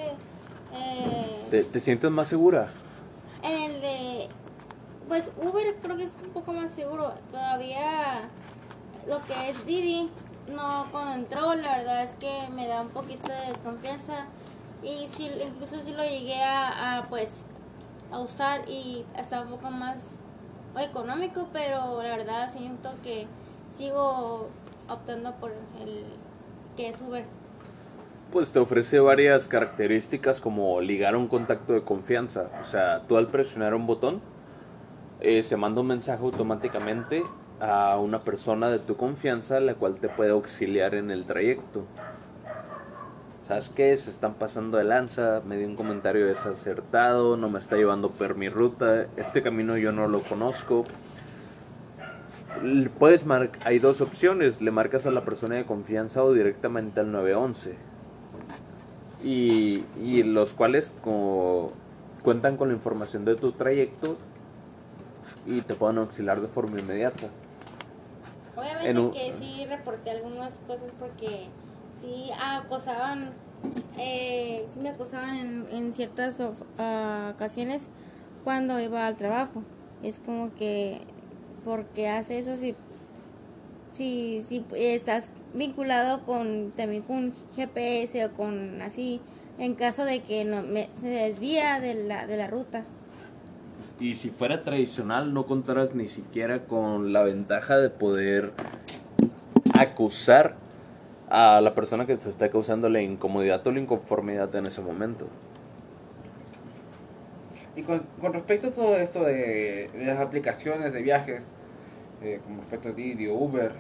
eh, 0.74 1.44
¿Te, 1.50 1.64
te 1.64 1.80
sientes 1.80 2.10
más 2.10 2.28
segura? 2.28 2.70
En 3.42 3.70
el 3.70 3.80
de. 3.80 4.28
Pues 5.08 5.30
Uber 5.36 5.74
creo 5.82 5.96
que 5.96 6.04
es 6.04 6.14
un 6.24 6.30
poco 6.30 6.52
más 6.52 6.70
seguro. 6.70 7.12
Todavía 7.30 8.22
lo 9.06 9.22
que 9.24 9.50
es 9.50 9.66
Didi 9.66 10.08
no 10.48 10.86
entró, 11.14 11.54
la 11.54 11.76
verdad 11.78 12.02
es 12.04 12.10
que 12.14 12.48
me 12.54 12.66
da 12.68 12.80
un 12.80 12.88
poquito 12.88 13.30
de 13.30 13.48
desconfianza. 13.52 14.26
Y 14.82 15.06
sí, 15.06 15.30
incluso 15.44 15.80
si 15.82 15.92
lo 15.92 16.02
llegué 16.02 16.42
a, 16.42 16.98
a, 16.98 17.02
pues 17.08 17.42
a 18.10 18.18
usar 18.18 18.68
y 18.68 19.04
hasta 19.16 19.40
un 19.42 19.50
poco 19.50 19.70
más 19.70 20.20
económico, 20.78 21.48
pero 21.52 22.02
la 22.02 22.16
verdad 22.16 22.52
siento 22.52 22.90
que 23.02 23.26
sigo 23.76 24.48
optando 24.88 25.32
por 25.36 25.52
el 25.80 26.04
que 26.76 26.88
es 26.88 27.00
Uber. 27.00 27.24
Pues 28.32 28.52
te 28.52 28.58
ofrece 28.58 28.98
varias 28.98 29.46
características 29.46 30.40
como 30.40 30.80
ligar 30.80 31.16
un 31.16 31.28
contacto 31.28 31.74
de 31.74 31.82
confianza. 31.82 32.50
O 32.60 32.64
sea, 32.64 33.02
tú 33.06 33.16
al 33.16 33.28
presionar 33.28 33.74
un 33.74 33.86
botón, 33.86 34.20
eh, 35.20 35.42
se 35.42 35.56
manda 35.56 35.82
un 35.82 35.88
mensaje 35.88 36.22
automáticamente 36.22 37.22
a 37.60 37.98
una 37.98 38.18
persona 38.18 38.70
de 38.70 38.78
tu 38.78 38.96
confianza, 38.96 39.60
la 39.60 39.74
cual 39.74 39.96
te 39.96 40.08
puede 40.08 40.30
auxiliar 40.30 40.94
en 40.94 41.10
el 41.10 41.26
trayecto. 41.26 41.84
¿Sabes 43.46 43.68
qué? 43.68 43.96
Se 43.96 44.10
están 44.10 44.34
pasando 44.34 44.78
de 44.78 44.84
lanza, 44.84 45.42
me 45.46 45.56
dio 45.56 45.66
un 45.66 45.76
comentario 45.76 46.26
desacertado, 46.26 47.36
no 47.36 47.50
me 47.50 47.58
está 47.58 47.76
llevando 47.76 48.08
por 48.08 48.34
mi 48.34 48.48
ruta, 48.48 49.06
este 49.16 49.42
camino 49.42 49.76
yo 49.76 49.92
no 49.92 50.08
lo 50.08 50.20
conozco. 50.20 50.84
Puedes 52.98 53.26
mar 53.26 53.50
hay 53.64 53.78
dos 53.78 54.00
opciones, 54.00 54.60
le 54.60 54.70
marcas 54.70 55.06
a 55.06 55.10
la 55.10 55.24
persona 55.24 55.56
de 55.56 55.64
confianza 55.64 56.22
o 56.24 56.32
directamente 56.32 57.00
al 57.00 57.10
911. 57.12 57.74
Y, 59.24 59.84
y 60.02 60.22
los 60.24 60.52
cuales 60.52 60.92
como 61.02 61.70
cuentan 62.22 62.56
con 62.56 62.68
la 62.68 62.74
información 62.74 63.24
de 63.24 63.36
tu 63.36 63.52
trayecto 63.52 64.16
y 65.46 65.60
te 65.60 65.74
pueden 65.74 65.98
auxiliar 65.98 66.40
de 66.40 66.48
forma 66.48 66.80
inmediata. 66.80 67.28
Obviamente 68.56 68.90
En 68.90 68.98
un- 68.98 69.12
que 69.12 69.32
sí 69.32 69.64
reporté 69.68 70.10
algunas 70.10 70.54
cosas 70.66 70.90
porque 70.98 71.46
sí 71.98 72.30
acosaban, 72.44 73.30
eh, 73.98 74.66
sí 74.72 74.80
me 74.80 74.90
acosaban 74.90 75.36
en, 75.36 75.66
en 75.72 75.92
ciertas 75.92 76.40
of- 76.40 76.60
ah, 76.78 77.32
ocasiones 77.34 77.88
cuando 78.44 78.78
iba 78.80 79.06
al 79.06 79.16
trabajo. 79.16 79.62
Es 80.02 80.18
como 80.18 80.52
que, 80.54 81.00
porque 81.64 82.08
hace 82.08 82.38
eso 82.38 82.56
si, 82.56 82.74
si, 83.92 84.42
si 84.42 84.64
estás 84.74 85.30
vinculado 85.54 86.24
con 86.24 86.70
también 86.72 87.02
con 87.02 87.32
GPS 87.56 88.24
o 88.24 88.32
con 88.32 88.80
así, 88.82 89.20
en 89.58 89.74
caso 89.74 90.04
de 90.04 90.20
que 90.20 90.44
no 90.44 90.62
me, 90.62 90.88
se 90.98 91.08
desvía 91.08 91.80
de 91.80 91.94
la, 91.94 92.26
de 92.26 92.36
la 92.36 92.46
ruta. 92.46 92.84
Y 94.00 94.14
si 94.16 94.30
fuera 94.30 94.64
tradicional, 94.64 95.32
no 95.32 95.46
contarás 95.46 95.94
ni 95.94 96.08
siquiera 96.08 96.64
con 96.64 97.12
la 97.12 97.22
ventaja 97.22 97.78
de 97.78 97.90
poder 97.90 98.52
acusar 99.78 100.56
a 101.28 101.60
la 101.60 101.74
persona 101.74 102.06
que 102.06 102.16
te 102.16 102.28
está 102.28 102.50
causando 102.50 102.88
la 102.88 103.00
incomodidad 103.00 103.66
o 103.66 103.70
la 103.70 103.80
inconformidad 103.80 104.54
en 104.56 104.66
ese 104.66 104.82
momento. 104.82 105.28
Y 107.74 107.82
con, 107.82 108.00
con 108.20 108.32
respecto 108.32 108.68
a 108.68 108.70
todo 108.72 108.96
esto 108.96 109.24
de, 109.24 109.90
las 109.94 110.18
aplicaciones 110.18 110.92
de 110.92 111.02
viajes, 111.02 111.52
eh, 112.22 112.40
con 112.44 112.58
respecto 112.58 112.88
a 112.88 112.92
Didi 112.92 113.28
o 113.28 113.34
Uber, 113.34 113.72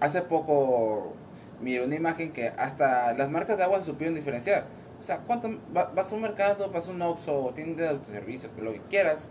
hace 0.00 0.22
poco 0.22 1.12
miré 1.60 1.84
una 1.84 1.94
imagen 1.94 2.32
que 2.32 2.48
hasta 2.48 3.12
las 3.14 3.30
marcas 3.30 3.56
de 3.56 3.62
agua 3.64 3.78
se 3.80 3.86
supieron 3.86 4.14
diferenciar. 4.16 4.64
O 5.00 5.04
sea, 5.04 5.18
¿cuánto, 5.18 5.50
va- 5.76 5.92
vas 5.94 6.10
a 6.12 6.14
un 6.14 6.22
mercado, 6.22 6.70
vas 6.70 6.88
a 6.88 6.90
un 6.90 7.02
Oxxo, 7.02 7.52
tienda 7.54 7.84
de 7.84 7.88
autoservicio, 7.90 8.50
lo 8.60 8.72
que 8.72 8.80
quieras, 8.90 9.28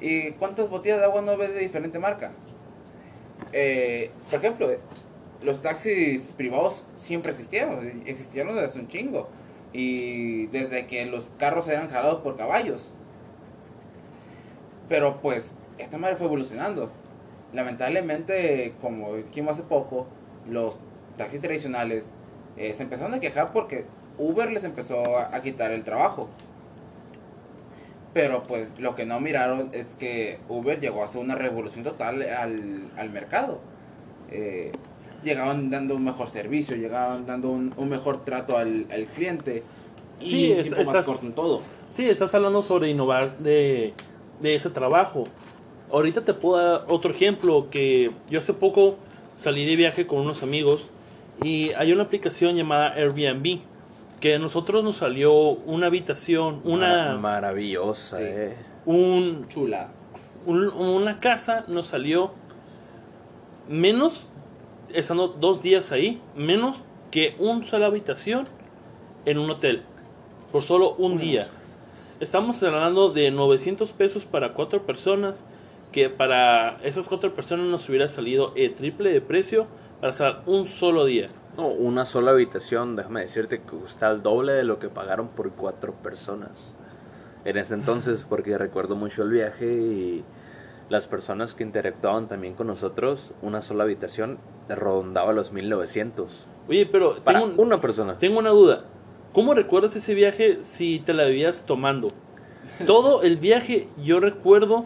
y 0.00 0.32
cuántas 0.32 0.68
botellas 0.68 0.98
de 0.98 1.04
agua 1.04 1.22
no 1.22 1.36
ves 1.36 1.54
de 1.54 1.60
diferente 1.60 1.98
marca. 2.00 2.32
Eh, 3.52 4.10
por 4.30 4.40
ejemplo, 4.40 4.68
los 5.42 5.62
taxis 5.62 6.32
privados 6.36 6.84
siempre 6.96 7.30
existieron, 7.32 8.02
existieron 8.06 8.54
desde 8.54 8.66
hace 8.68 8.80
un 8.80 8.88
chingo. 8.88 9.28
Y 9.72 10.46
desde 10.48 10.86
que 10.86 11.06
los 11.06 11.32
carros 11.38 11.68
eran 11.68 11.88
jalados 11.88 12.20
por 12.22 12.36
caballos. 12.36 12.94
Pero 14.88 15.20
pues, 15.20 15.56
esta 15.78 15.98
madre 15.98 16.16
fue 16.16 16.26
evolucionando. 16.26 16.90
Lamentablemente, 17.52 18.74
como 18.80 19.16
dijimos 19.16 19.52
hace 19.52 19.62
poco, 19.62 20.06
los 20.48 20.78
taxis 21.16 21.40
tradicionales 21.40 22.12
eh, 22.56 22.72
se 22.74 22.82
empezaron 22.82 23.14
a 23.14 23.20
quejar 23.20 23.52
porque 23.52 23.84
Uber 24.18 24.50
les 24.50 24.64
empezó 24.64 25.18
a, 25.18 25.40
quitar 25.42 25.70
el 25.72 25.84
trabajo. 25.84 26.28
Pero 28.12 28.42
pues 28.42 28.78
lo 28.78 28.94
que 28.94 29.06
no 29.06 29.20
miraron 29.20 29.70
es 29.72 29.94
que 29.94 30.38
Uber 30.48 30.78
llegó 30.78 31.02
a 31.02 31.06
hacer 31.06 31.22
una 31.22 31.34
revolución 31.34 31.82
total 31.82 32.22
al, 32.22 32.90
al 32.96 33.10
mercado. 33.10 33.60
Eh, 34.30 34.72
llegaban 35.22 35.70
dando 35.70 35.94
un 35.96 36.04
mejor 36.04 36.28
servicio, 36.28 36.76
llegaban 36.76 37.26
dando 37.26 37.50
un, 37.50 37.72
un 37.76 37.88
mejor 37.88 38.24
trato 38.24 38.56
al, 38.56 38.86
al 38.90 39.06
cliente. 39.06 39.62
Y 40.20 40.26
Sí, 40.28 40.50
un 40.52 40.56
es- 40.58 40.62
tiempo 40.64 40.78
más 40.80 40.88
estás- 40.88 41.06
corto 41.06 41.26
en 41.26 41.32
todo. 41.34 41.60
Sí, 41.90 42.08
estás 42.08 42.34
hablando 42.34 42.62
sobre 42.62 42.88
innovar 42.90 43.36
de, 43.38 43.92
de 44.40 44.54
ese 44.54 44.70
trabajo. 44.70 45.24
Ahorita 45.90 46.24
te 46.24 46.32
puedo 46.34 46.56
dar 46.64 46.84
otro 46.88 47.10
ejemplo 47.12 47.68
que 47.70 48.10
yo 48.30 48.38
hace 48.38 48.54
poco 48.54 48.96
salí 49.34 49.66
de 49.66 49.76
viaje 49.76 50.06
con 50.06 50.20
unos 50.20 50.42
amigos 50.42 50.86
y 51.42 51.72
hay 51.72 51.92
una 51.92 52.04
aplicación 52.04 52.56
llamada 52.56 52.92
Airbnb 52.94 53.58
que 54.20 54.34
a 54.36 54.38
nosotros 54.38 54.84
nos 54.84 54.96
salió 54.96 55.32
una 55.34 55.86
habitación, 55.88 56.60
una, 56.64 57.16
maravillosa, 57.18 58.16
Sí. 58.18 58.22
eh. 58.24 58.54
un, 58.86 59.46
Chula. 59.48 59.88
un- 60.46 60.68
una 60.70 61.18
casa 61.20 61.64
nos 61.68 61.86
salió 61.88 62.30
menos, 63.68 64.28
estando 64.94 65.28
dos 65.28 65.62
días 65.62 65.92
ahí, 65.92 66.20
menos 66.36 66.82
que 67.10 67.36
una 67.38 67.64
sola 67.64 67.86
habitación 67.86 68.44
en 69.24 69.38
un 69.38 69.50
hotel, 69.50 69.82
por 70.50 70.62
solo 70.62 70.94
un 70.94 71.18
día. 71.18 71.46
Estamos 72.20 72.62
hablando 72.62 73.10
de 73.10 73.30
900 73.30 73.92
pesos 73.92 74.24
para 74.24 74.54
cuatro 74.54 74.82
personas, 74.86 75.44
que 75.90 76.08
para 76.08 76.78
esas 76.82 77.08
cuatro 77.08 77.34
personas 77.34 77.66
nos 77.66 77.88
hubiera 77.88 78.08
salido 78.08 78.52
el 78.56 78.72
triple 78.74 79.12
de 79.12 79.20
precio 79.20 79.66
para 80.00 80.12
estar 80.12 80.42
un 80.46 80.66
solo 80.66 81.04
día. 81.04 81.28
No, 81.56 81.66
una 81.66 82.04
sola 82.04 82.30
habitación, 82.30 82.96
déjame 82.96 83.20
decirte 83.20 83.60
que 83.60 83.76
cuesta 83.76 84.10
el 84.10 84.22
doble 84.22 84.52
de 84.52 84.64
lo 84.64 84.78
que 84.78 84.88
pagaron 84.88 85.28
por 85.28 85.50
cuatro 85.50 85.92
personas. 85.92 86.72
En 87.44 87.56
ese 87.58 87.74
entonces, 87.74 88.24
porque 88.28 88.56
recuerdo 88.56 88.96
mucho 88.96 89.22
el 89.24 89.30
viaje 89.30 89.66
y 89.66 90.24
las 90.92 91.06
personas 91.08 91.54
que 91.54 91.62
interactuaban 91.64 92.28
también 92.28 92.52
con 92.52 92.66
nosotros, 92.66 93.32
una 93.40 93.62
sola 93.62 93.84
habitación 93.84 94.36
rondaba 94.68 95.32
los 95.32 95.50
1900. 95.50 96.46
Oye, 96.68 96.84
pero 96.84 97.16
Para 97.24 97.40
tengo, 97.40 97.54
un- 97.54 97.66
una 97.66 97.80
persona. 97.80 98.18
tengo 98.18 98.38
una 98.38 98.50
duda. 98.50 98.84
¿Cómo 99.32 99.54
recuerdas 99.54 99.96
ese 99.96 100.12
viaje 100.14 100.58
si 100.60 100.98
te 100.98 101.14
la 101.14 101.24
vivías 101.24 101.64
tomando? 101.64 102.08
Todo 102.86 103.22
el 103.22 103.38
viaje 103.38 103.88
yo 104.04 104.20
recuerdo 104.20 104.84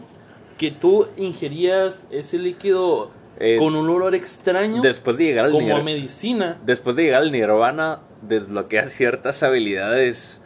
que 0.57 0.71
tú 0.71 1.07
ingerías 1.17 2.07
ese 2.09 2.37
líquido 2.39 3.11
Eh, 3.39 3.57
con 3.59 3.75
un 3.75 3.89
olor 3.89 4.15
extraño 4.15 4.81
Después 4.81 5.17
de 5.17 5.25
llegar 5.25 5.45
al 5.47 5.51
como 5.51 5.83
medicina. 5.83 6.57
después 6.65 6.95
de 6.95 7.03
llegar 7.03 7.21
al 7.23 7.33
nirvana, 7.33 7.99
desbloqueas 8.21 8.93
ciertas 8.93 9.43
habilidades 9.43 10.41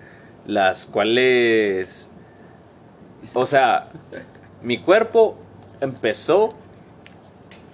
las 0.47 0.85
cuales 0.87 2.09
o 3.35 3.45
sea, 3.45 3.89
mi 4.63 4.79
cuerpo 4.79 5.37
empezó 5.81 6.53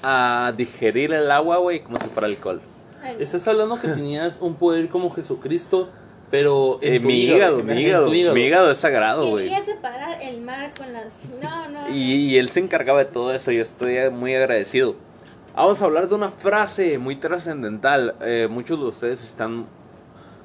a 0.04 0.54
digerir 0.56 1.14
el 1.14 1.30
agua, 1.32 1.58
güey, 1.58 1.82
como 1.82 2.00
si 2.00 2.08
fuera 2.08 2.28
alcohol. 2.28 2.62
Ay, 3.04 3.16
no. 3.16 3.20
Estás 3.22 3.48
hablando 3.48 3.80
que 3.80 3.88
tenías 3.90 4.40
un 4.42 4.56
poder 4.56 4.90
como 4.90 5.10
Jesucristo, 5.12 5.90
pero 6.32 6.80
en 6.82 6.96
Eh, 6.96 7.00
tu 7.00 7.08
mi 7.08 7.14
hígado, 7.22 7.38
hígado, 7.60 7.64
mi 7.64 7.72
en 7.74 7.80
hígado, 7.80 8.06
tu 8.08 8.14
hígado. 8.14 8.36
mi 8.36 8.42
hígado 8.42 8.72
es 8.72 8.78
sagrado, 8.78 9.30
güey. 9.30 9.46
Quería 9.50 9.64
separar 9.66 10.22
el 10.22 10.42
mar 10.42 10.72
con 10.78 10.92
las... 10.94 11.06
No, 11.42 11.70
no. 11.70 11.90
Y, 11.90 12.14
y 12.14 12.38
él 12.38 12.50
se 12.52 12.60
encargaba 12.60 13.00
de 13.00 13.06
todo 13.06 13.34
eso, 13.34 13.52
yo 13.52 13.62
estoy 13.62 14.10
muy 14.10 14.36
agradecido. 14.36 14.96
Vamos 15.56 15.82
a 15.82 15.86
hablar 15.86 16.08
de 16.08 16.16
una 16.16 16.30
frase 16.30 16.98
muy 17.00 17.16
trascendental. 17.16 18.16
Eh, 18.22 18.48
muchos 18.50 18.80
de 18.80 18.86
ustedes 18.86 19.24
están 19.24 19.66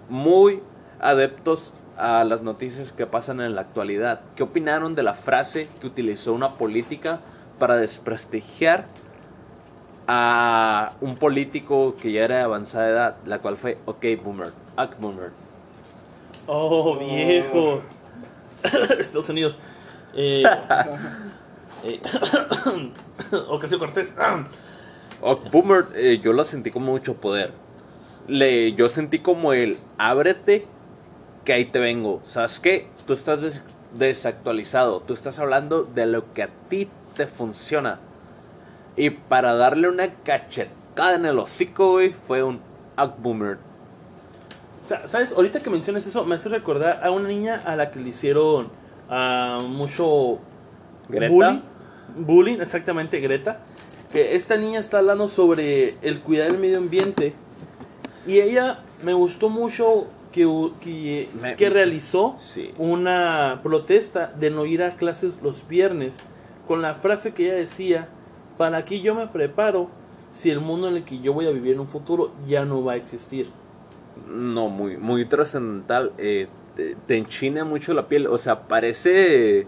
muy 0.08 0.60
adeptos 1.00 1.74
a 1.98 2.24
las 2.24 2.42
noticias 2.42 2.92
que 2.92 3.04
pasan 3.06 3.40
en 3.42 3.54
la 3.54 3.60
actualidad. 3.60 4.20
¿Qué 4.36 4.42
opinaron 4.42 4.94
de 4.94 5.02
la 5.02 5.12
frase 5.14 5.68
que 5.80 5.86
utilizó 5.86 6.32
una 6.32 6.54
política 6.54 7.20
para 7.62 7.76
desprestigiar 7.76 8.86
a 10.08 10.94
un 11.00 11.14
político 11.14 11.94
que 11.94 12.10
ya 12.10 12.24
era 12.24 12.38
de 12.38 12.42
avanzada 12.42 12.88
edad, 12.88 13.16
la 13.24 13.38
cual 13.38 13.56
fue 13.56 13.78
OK 13.86 14.04
Boomer, 14.20 14.48
OK 14.76 14.96
Boomer? 14.98 15.30
Oh, 16.48 16.96
viejo. 16.98 17.80
Estados 18.98 19.28
Unidos. 19.28 19.60
Eh, 20.12 20.42
eh, 21.84 22.00
Ocasio 23.48 23.78
Cortés. 23.78 24.12
Ok, 25.24 25.52
Boomer, 25.52 25.84
eh, 25.94 26.18
yo 26.20 26.32
lo 26.32 26.42
sentí 26.42 26.72
con 26.72 26.82
mucho 26.82 27.14
poder. 27.14 27.52
Le, 28.26 28.72
yo 28.72 28.88
sentí 28.88 29.20
como 29.20 29.52
el 29.52 29.78
ábrete, 29.96 30.66
que 31.44 31.52
ahí 31.52 31.64
te 31.66 31.78
vengo. 31.78 32.22
¿Sabes 32.24 32.58
qué? 32.58 32.88
Tú 33.06 33.12
estás 33.12 33.40
des- 33.40 33.62
desactualizado. 33.96 34.98
Tú 34.98 35.14
estás 35.14 35.38
hablando 35.38 35.84
de 35.84 36.06
lo 36.06 36.32
que 36.34 36.42
a 36.42 36.48
ti 36.68 36.88
te 37.14 37.26
funciona. 37.26 37.98
Y 38.96 39.10
para 39.10 39.54
darle 39.54 39.88
una 39.88 40.08
cachetada 40.22 41.14
en 41.16 41.26
el 41.26 41.38
hocico, 41.38 41.92
güey, 41.92 42.10
fue 42.12 42.42
un 42.42 42.60
Ugh 42.98 43.14
Boomer. 43.18 43.58
Sa- 44.82 45.06
¿Sabes? 45.06 45.32
Ahorita 45.32 45.60
que 45.60 45.70
mencionas 45.70 46.06
eso, 46.06 46.24
me 46.24 46.34
hace 46.34 46.48
recordar 46.48 47.00
a 47.02 47.10
una 47.10 47.28
niña 47.28 47.62
a 47.64 47.76
la 47.76 47.90
que 47.90 48.00
le 48.00 48.08
hicieron 48.10 48.68
ah, 49.08 49.60
mucho 49.66 50.38
¿Greta? 51.08 51.32
bullying. 51.32 51.60
Bullying, 52.16 52.60
exactamente, 52.60 53.20
Greta. 53.20 53.60
Que 54.12 54.34
esta 54.34 54.56
niña 54.56 54.80
está 54.80 54.98
hablando 54.98 55.28
sobre 55.28 55.96
el 56.02 56.20
cuidar 56.20 56.48
el 56.48 56.58
medio 56.58 56.78
ambiente. 56.78 57.32
Y 58.26 58.40
ella 58.40 58.80
me 59.02 59.14
gustó 59.14 59.48
mucho 59.48 60.06
que, 60.32 60.46
que, 60.80 61.28
Me- 61.40 61.56
que 61.56 61.70
realizó 61.70 62.36
Sí. 62.38 62.72
una 62.76 63.60
protesta 63.62 64.32
de 64.38 64.50
no 64.50 64.66
ir 64.66 64.82
a 64.82 64.96
clases 64.96 65.40
los 65.42 65.66
viernes. 65.66 66.18
Con 66.66 66.82
la 66.82 66.94
frase 66.94 67.32
que 67.34 67.46
ella 67.46 67.54
decía, 67.54 68.08
¿para 68.58 68.84
qué 68.84 69.00
yo 69.00 69.14
me 69.14 69.26
preparo 69.26 69.88
si 70.30 70.50
el 70.50 70.60
mundo 70.60 70.88
en 70.88 70.96
el 70.96 71.04
que 71.04 71.18
yo 71.20 71.32
voy 71.32 71.46
a 71.46 71.50
vivir 71.50 71.74
en 71.74 71.80
un 71.80 71.88
futuro 71.88 72.32
ya 72.46 72.64
no 72.64 72.82
va 72.84 72.92
a 72.92 72.96
existir? 72.96 73.48
No, 74.28 74.68
muy, 74.68 74.96
muy 74.96 75.24
trascendental. 75.24 76.12
eh, 76.18 76.48
te, 76.76 76.96
te 77.06 77.16
enchina 77.18 77.64
mucho 77.64 77.92
la 77.94 78.06
piel. 78.08 78.26
O 78.28 78.38
sea, 78.38 78.60
parece 78.62 79.66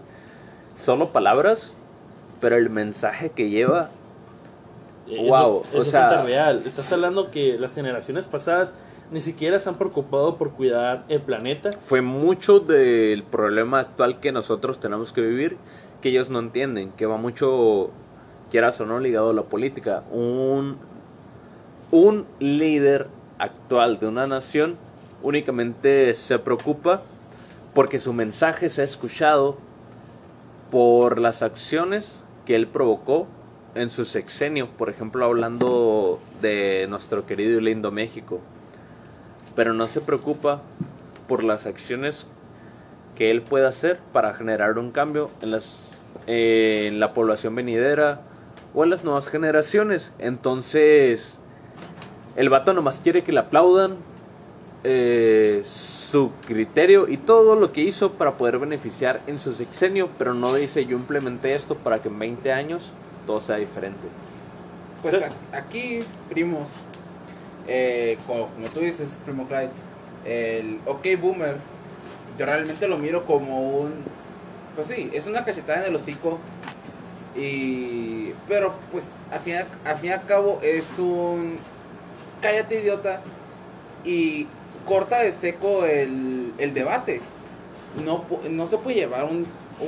solo 0.75 1.09
palabras, 1.09 1.73
pero 2.41 2.55
el 2.55 2.69
mensaje 2.69 3.29
que 3.31 3.49
lleva 3.49 3.89
Eh, 5.07 5.17
Wow, 5.29 5.61
es, 5.71 5.71
bast- 5.71 5.73
es 5.75 5.87
o 5.87 5.91
sea- 5.91 6.01
bastante 6.01 6.25
real. 6.27 6.63
Estás 6.65 6.91
hablando 6.91 7.29
que 7.29 7.59
las 7.59 7.75
generaciones 7.75 8.25
pasadas 8.25 8.73
ni 9.11 9.21
siquiera 9.21 9.59
se 9.59 9.69
han 9.69 9.75
preocupado 9.75 10.35
por 10.35 10.53
cuidar 10.53 11.03
el 11.09 11.21
planeta. 11.21 11.73
Fue 11.73 12.01
mucho 12.01 12.59
del 12.59 13.21
problema 13.21 13.81
actual 13.81 14.19
que 14.19 14.31
nosotros 14.31 14.79
tenemos 14.79 15.11
que 15.13 15.21
vivir 15.21 15.57
que 16.05 16.09
ellos 16.09 16.29
no 16.29 16.37
entienden, 16.37 16.91
que 16.91 17.07
va 17.07 17.17
mucho, 17.17 17.89
quieras 18.51 18.79
o 18.79 18.85
no, 18.85 18.99
ligado 18.99 19.31
a 19.31 19.33
la 19.33 19.41
política. 19.41 20.03
Un, 20.11 20.77
un 21.89 22.27
líder 22.37 23.07
actual 23.39 23.99
de 23.99 24.05
una 24.05 24.27
nación 24.27 24.75
únicamente 25.23 26.13
se 26.13 26.37
preocupa 26.37 27.01
porque 27.73 27.97
su 27.97 28.13
mensaje 28.13 28.69
se 28.69 28.83
ha 28.83 28.85
escuchado 28.85 29.57
por 30.69 31.17
las 31.17 31.41
acciones 31.41 32.17
que 32.45 32.55
él 32.55 32.67
provocó 32.67 33.25
en 33.73 33.89
su 33.89 34.05
sexenio, 34.05 34.67
por 34.67 34.91
ejemplo, 34.91 35.25
hablando 35.25 36.19
de 36.39 36.85
nuestro 36.87 37.25
querido 37.25 37.59
y 37.59 37.63
lindo 37.63 37.89
México. 37.89 38.41
Pero 39.55 39.73
no 39.73 39.87
se 39.87 40.01
preocupa 40.01 40.61
por 41.27 41.43
las 41.43 41.65
acciones 41.65 42.27
que 43.15 43.31
él 43.31 43.41
pueda 43.41 43.69
hacer 43.69 43.99
para 44.13 44.35
generar 44.35 44.77
un 44.77 44.91
cambio 44.91 45.31
en, 45.41 45.49
las, 45.49 45.94
eh, 46.27 46.85
en 46.87 46.99
la 46.99 47.13
población 47.13 47.55
venidera 47.55 48.21
o 48.73 48.83
en 48.83 48.89
las 48.89 49.03
nuevas 49.03 49.27
generaciones. 49.29 50.11
Entonces, 50.19 51.37
el 52.35 52.49
vato 52.49 52.73
nomás 52.73 53.01
quiere 53.01 53.23
que 53.23 53.31
le 53.31 53.39
aplaudan 53.39 53.95
eh, 54.83 55.61
su 55.65 56.31
criterio 56.45 57.07
y 57.07 57.17
todo 57.17 57.55
lo 57.55 57.71
que 57.71 57.81
hizo 57.81 58.11
para 58.11 58.33
poder 58.33 58.59
beneficiar 58.59 59.21
en 59.27 59.39
su 59.39 59.53
sexenio, 59.53 60.09
pero 60.17 60.33
no 60.33 60.53
dice 60.53 60.85
yo 60.85 60.95
implementé 60.97 61.55
esto 61.55 61.75
para 61.75 62.01
que 62.01 62.09
en 62.09 62.19
20 62.19 62.51
años 62.51 62.91
todo 63.25 63.39
sea 63.39 63.55
diferente. 63.57 64.07
Pues 65.01 65.15
aquí, 65.53 66.03
primos, 66.29 66.69
eh, 67.67 68.17
co- 68.27 68.49
como, 68.55 68.67
tú 68.73 68.79
dices, 68.81 69.17
primo 69.25 69.47
Clyde, 69.47 69.69
el 70.25 70.79
OK 70.85 71.05
Boomer, 71.21 71.57
yo 72.37 72.45
realmente 72.45 72.87
lo 72.87 72.97
miro 72.97 73.25
como 73.25 73.69
un. 73.79 73.91
Pues 74.75 74.87
sí, 74.87 75.09
es 75.13 75.27
una 75.27 75.45
cachetada 75.45 75.81
en 75.81 75.89
el 75.89 75.95
hocico. 75.95 76.39
Y. 77.35 78.31
Pero, 78.47 78.75
pues, 78.91 79.05
al 79.31 79.39
fin, 79.39 79.55
al 79.85 79.97
fin 79.97 80.09
y 80.09 80.13
al 80.13 80.25
cabo, 80.25 80.59
es 80.61 80.85
un. 80.97 81.57
Cállate, 82.41 82.81
idiota. 82.81 83.21
Y 84.03 84.47
corta 84.85 85.19
de 85.19 85.31
seco 85.31 85.85
el, 85.85 86.53
el 86.57 86.73
debate. 86.73 87.21
No, 88.05 88.25
no 88.49 88.67
se 88.67 88.77
puede 88.77 88.97
llevar 88.97 89.23
un, 89.23 89.47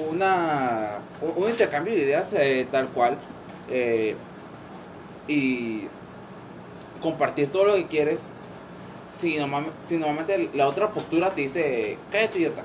una, 0.09 0.99
un, 1.35 1.49
intercambio 1.49 1.93
de 1.93 2.01
ideas 2.01 2.29
eh, 2.33 2.67
tal 2.71 2.87
cual. 2.87 3.17
eh, 3.69 4.15
y 5.27 5.87
compartir 7.01 7.51
todo 7.51 7.65
lo 7.65 7.75
que 7.75 7.87
quieres 7.87 8.19
si 9.19 9.37
normalmente 9.37 10.49
la 10.53 10.67
otra 10.67 10.89
postura 10.91 11.31
te 11.31 11.41
dice 11.41 11.97
cállate 12.11 12.39
idiota 12.39 12.63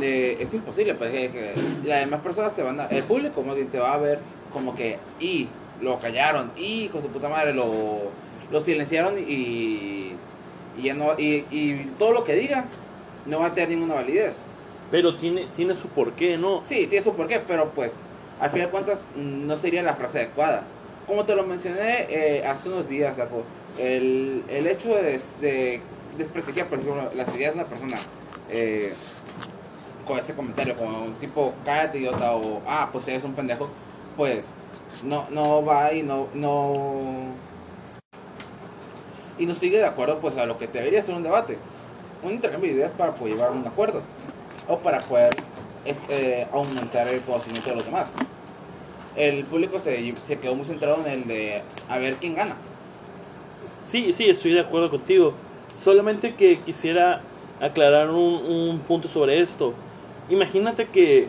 Eh, 0.00 0.38
es 0.40 0.54
imposible 0.54 0.94
pues 0.94 1.10
que, 1.10 1.30
que 1.30 1.52
las 1.84 2.00
demás 2.00 2.20
personas 2.22 2.56
te 2.56 2.62
van 2.62 2.80
a 2.80 2.86
el 2.86 3.02
público 3.02 3.34
como 3.34 3.54
que 3.54 3.64
te 3.64 3.78
va 3.78 3.92
a 3.92 3.98
ver 3.98 4.20
como 4.52 4.74
que 4.74 4.98
y 5.20 5.48
lo 5.82 6.00
callaron 6.00 6.50
y 6.56 6.88
con 6.88 7.02
tu 7.02 7.08
puta 7.08 7.28
madre 7.28 7.52
lo, 7.52 8.10
lo 8.50 8.60
silenciaron 8.60 9.18
y, 9.18 10.12
y 10.78 10.82
ya 10.82 10.94
no 10.94 11.12
y, 11.18 11.44
y 11.50 11.92
todo 11.98 12.12
lo 12.12 12.24
que 12.24 12.34
diga 12.34 12.64
no 13.26 13.40
va 13.40 13.46
a 13.48 13.54
tener 13.54 13.70
ninguna 13.70 13.94
validez 13.94 14.36
Pero 14.90 15.14
tiene, 15.16 15.46
tiene 15.54 15.74
su 15.74 15.88
porqué, 15.88 16.38
¿no? 16.38 16.62
Sí, 16.66 16.86
tiene 16.86 17.04
su 17.04 17.14
porqué, 17.14 17.40
pero 17.46 17.70
pues 17.70 17.92
al 18.40 18.50
final 18.50 18.66
de 18.66 18.70
cuentas 18.70 18.98
no 19.16 19.56
sería 19.56 19.82
la 19.82 19.94
frase 19.94 20.18
adecuada. 20.18 20.64
Como 21.06 21.24
te 21.24 21.34
lo 21.34 21.44
mencioné 21.44 22.06
eh, 22.10 22.44
hace 22.46 22.68
unos 22.68 22.88
días, 22.88 23.14
el, 23.78 24.42
el 24.48 24.66
hecho 24.66 24.88
de, 24.88 25.20
de 25.40 25.80
desprestigiar, 26.18 26.68
por 26.68 26.78
ejemplo, 26.78 27.10
las 27.14 27.34
ideas 27.34 27.54
de 27.54 27.60
una 27.60 27.68
persona 27.68 27.96
eh, 28.50 28.92
con 30.06 30.18
ese 30.18 30.34
comentario, 30.34 30.74
como 30.76 31.04
un 31.04 31.14
tipo, 31.14 31.52
cállate 31.64 31.98
idiota, 31.98 32.32
o 32.34 32.62
ah, 32.66 32.88
pues 32.92 33.06
eres 33.08 33.24
un 33.24 33.34
pendejo, 33.34 33.68
pues 34.16 34.54
no, 35.02 35.26
no 35.30 35.64
va 35.64 35.92
y 35.92 36.02
no, 36.02 36.28
no. 36.34 36.72
Y 39.38 39.46
no 39.46 39.54
sigue 39.54 39.78
de 39.78 39.86
acuerdo 39.86 40.18
pues 40.18 40.36
a 40.36 40.46
lo 40.46 40.58
que 40.58 40.66
debería 40.66 41.02
ser 41.02 41.14
un 41.14 41.22
debate. 41.22 41.58
Un 42.22 42.32
intercambio 42.32 42.70
de 42.70 42.76
ideas 42.76 42.92
para 42.92 43.12
poder 43.12 43.34
llevar 43.34 43.48
a 43.48 43.52
un 43.52 43.66
acuerdo. 43.66 44.02
O 44.68 44.78
para 44.78 45.00
poder 45.00 45.34
eh, 46.08 46.46
aumentar 46.52 47.08
el 47.08 47.20
conocimiento 47.22 47.70
de 47.70 47.76
los 47.76 47.84
demás. 47.84 48.12
El 49.16 49.44
público 49.44 49.78
se, 49.78 50.14
se 50.26 50.38
quedó 50.38 50.54
muy 50.54 50.64
centrado 50.64 51.04
en 51.04 51.12
el 51.12 51.26
de 51.26 51.62
a 51.88 51.98
ver 51.98 52.14
quién 52.16 52.34
gana. 52.34 52.56
Sí, 53.80 54.12
sí, 54.12 54.28
estoy 54.28 54.52
de 54.52 54.60
acuerdo 54.60 54.90
contigo. 54.90 55.34
Solamente 55.78 56.34
que 56.34 56.60
quisiera 56.60 57.20
aclarar 57.60 58.10
un, 58.10 58.16
un 58.16 58.78
punto 58.80 59.08
sobre 59.08 59.40
esto. 59.40 59.74
Imagínate 60.32 60.86
que, 60.86 61.28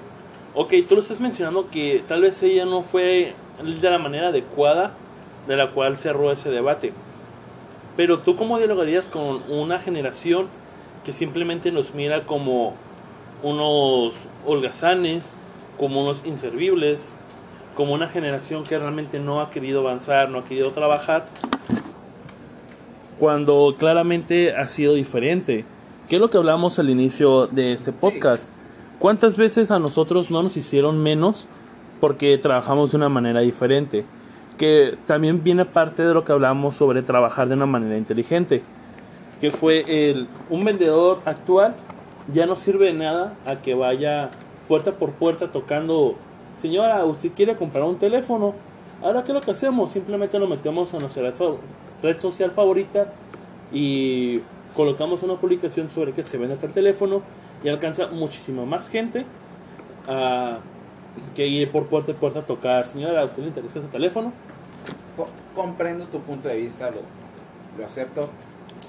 ok, 0.55 0.75
tú 0.87 0.95
lo 0.95 1.01
estás 1.01 1.19
mencionando 1.19 1.69
que 1.69 2.01
tal 2.07 2.21
vez 2.21 2.41
ella 2.41 2.63
no 2.63 2.83
fue 2.83 3.33
de 3.61 3.89
la 3.89 3.99
manera 3.99 4.29
adecuada 4.29 4.93
de 5.45 5.57
la 5.57 5.71
cual 5.71 5.97
cerró 5.97 6.31
ese 6.31 6.49
debate. 6.51 6.93
Pero 7.97 8.19
tú 8.19 8.37
cómo 8.37 8.59
dialogarías 8.59 9.09
con 9.09 9.41
una 9.49 9.77
generación 9.77 10.47
que 11.03 11.11
simplemente 11.11 11.69
nos 11.73 11.93
mira 11.93 12.25
como 12.25 12.75
unos 13.43 14.15
holgazanes, 14.45 15.35
como 15.77 16.03
unos 16.03 16.21
inservibles, 16.23 17.13
como 17.75 17.93
una 17.95 18.07
generación 18.07 18.63
que 18.63 18.79
realmente 18.79 19.19
no 19.19 19.41
ha 19.41 19.49
querido 19.51 19.81
avanzar, 19.81 20.29
no 20.29 20.39
ha 20.39 20.45
querido 20.45 20.71
trabajar, 20.71 21.25
cuando 23.19 23.75
claramente 23.77 24.55
ha 24.55 24.65
sido 24.69 24.93
diferente. 24.93 25.65
¿Qué 26.07 26.15
es 26.15 26.21
lo 26.21 26.29
que 26.29 26.37
hablamos 26.37 26.79
al 26.79 26.89
inicio 26.89 27.47
de 27.47 27.73
este 27.73 27.91
podcast? 27.91 28.53
¿Cuántas 29.03 29.35
veces 29.35 29.69
a 29.69 29.79
nosotros 29.79 30.31
no 30.31 30.41
nos 30.43 30.55
hicieron 30.55 31.03
menos 31.03 31.49
porque 31.99 32.37
trabajamos 32.37 32.91
de 32.91 32.95
una 32.95 33.09
manera 33.09 33.41
diferente? 33.41 34.05
Que 34.57 34.97
también 35.05 35.43
viene 35.43 35.65
parte 35.65 36.03
de 36.03 36.13
lo 36.13 36.23
que 36.23 36.31
hablamos 36.31 36.75
sobre 36.75 37.01
trabajar 37.01 37.49
de 37.49 37.55
una 37.55 37.65
manera 37.65 37.97
inteligente. 37.97 38.63
Que 39.41 39.49
fue 39.51 39.83
el 40.09 40.29
un 40.49 40.63
vendedor 40.63 41.19
actual 41.25 41.75
ya 42.33 42.45
no 42.45 42.55
sirve 42.55 42.85
de 42.85 42.93
nada 42.93 43.35
a 43.45 43.57
que 43.57 43.73
vaya 43.73 44.31
puerta 44.69 44.93
por 44.93 45.11
puerta 45.11 45.51
tocando, 45.51 46.15
señora, 46.55 47.03
usted 47.03 47.33
quiere 47.35 47.57
comprar 47.57 47.83
un 47.83 47.97
teléfono. 47.97 48.53
Ahora, 49.01 49.25
¿qué 49.25 49.33
es 49.33 49.35
lo 49.35 49.41
que 49.41 49.51
hacemos? 49.51 49.91
Simplemente 49.91 50.39
nos 50.39 50.47
metemos 50.47 50.93
a 50.93 50.99
nuestra 50.99 51.23
red 52.01 52.21
social 52.21 52.51
favorita 52.51 53.11
y 53.69 54.39
colocamos 54.77 55.23
una 55.23 55.35
publicación 55.35 55.89
sobre 55.89 56.13
que 56.13 56.23
se 56.23 56.37
vende 56.37 56.55
tal 56.55 56.71
teléfono 56.71 57.21
y 57.63 57.69
alcanza 57.69 58.07
muchísima 58.07 58.65
más 58.65 58.89
gente 58.89 59.25
a 60.07 60.59
que 61.35 61.45
ir 61.47 61.71
por 61.71 61.87
puerta 61.87 62.11
a 62.11 62.15
puerta 62.15 62.39
a 62.39 62.45
tocar. 62.45 62.85
Señora, 62.85 63.21
¿a 63.21 63.25
usted 63.25 63.43
le 63.43 63.47
interesa 63.49 63.79
ese 63.79 63.87
teléfono? 63.87 64.33
Co- 65.15 65.29
comprendo 65.55 66.05
tu 66.05 66.19
punto 66.21 66.47
de 66.49 66.57
vista, 66.57 66.89
lo, 66.91 67.01
lo 67.77 67.85
acepto, 67.85 68.29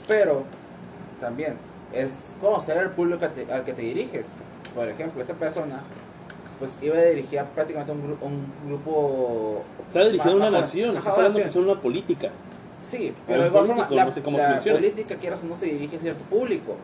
pero 0.08 0.44
también 1.20 1.56
es 1.92 2.34
conocer 2.40 2.78
al 2.78 2.90
público 2.92 3.24
al, 3.24 3.32
te- 3.34 3.52
al 3.52 3.64
que 3.64 3.72
te 3.74 3.82
diriges. 3.82 4.28
Por 4.74 4.88
ejemplo, 4.88 5.20
esta 5.20 5.34
persona 5.34 5.82
pues 6.58 6.72
iba 6.82 6.96
a 6.96 7.02
dirigir 7.02 7.38
a 7.40 7.44
prácticamente 7.44 7.92
un, 7.92 8.02
gru- 8.02 8.16
un 8.22 8.46
grupo... 8.66 9.62
Está 9.88 10.04
dirigida 10.04 10.32
a 10.32 10.36
una 10.36 10.50
nación, 10.50 10.96
está 10.96 11.12
hablando 11.12 11.38
que 11.40 11.50
son 11.50 11.64
una 11.68 11.80
política. 11.80 12.30
Sí, 12.82 13.12
pero 13.26 13.42
de 13.42 13.48
un 13.50 13.54
igual 13.54 13.66
político, 13.66 13.86
forma, 13.88 13.96
la, 13.96 14.04
no 14.06 14.10
sé 14.12 14.22
cómo 14.22 14.38
la 14.38 14.60
política, 14.60 15.16
quieras 15.16 15.42
no, 15.42 15.54
se 15.54 15.66
dirige 15.66 15.96
a 15.96 16.00
cierto 16.00 16.24
público. 16.24 16.76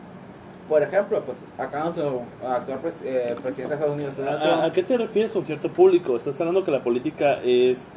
Por 0.71 0.81
ejemplo, 0.81 1.21
pues 1.25 1.43
acá 1.57 1.83
nuestro 1.83 2.21
actual 2.47 2.79
pres- 2.81 3.03
eh, 3.03 3.35
presidente 3.43 3.75
de 3.75 3.81
Estados 3.81 3.93
Unidos, 3.95 4.15
Donald 4.15 4.63
¿A, 4.63 4.71
qué 4.71 4.81
te 4.83 4.95
refieres 4.97 5.33
con 5.33 5.45
cierto 5.45 5.67
público? 5.69 6.15
Estás 6.15 6.39
hablando 6.39 6.63
que 6.63 6.71
la 6.71 6.81
política 6.81 7.41
es 7.43 7.89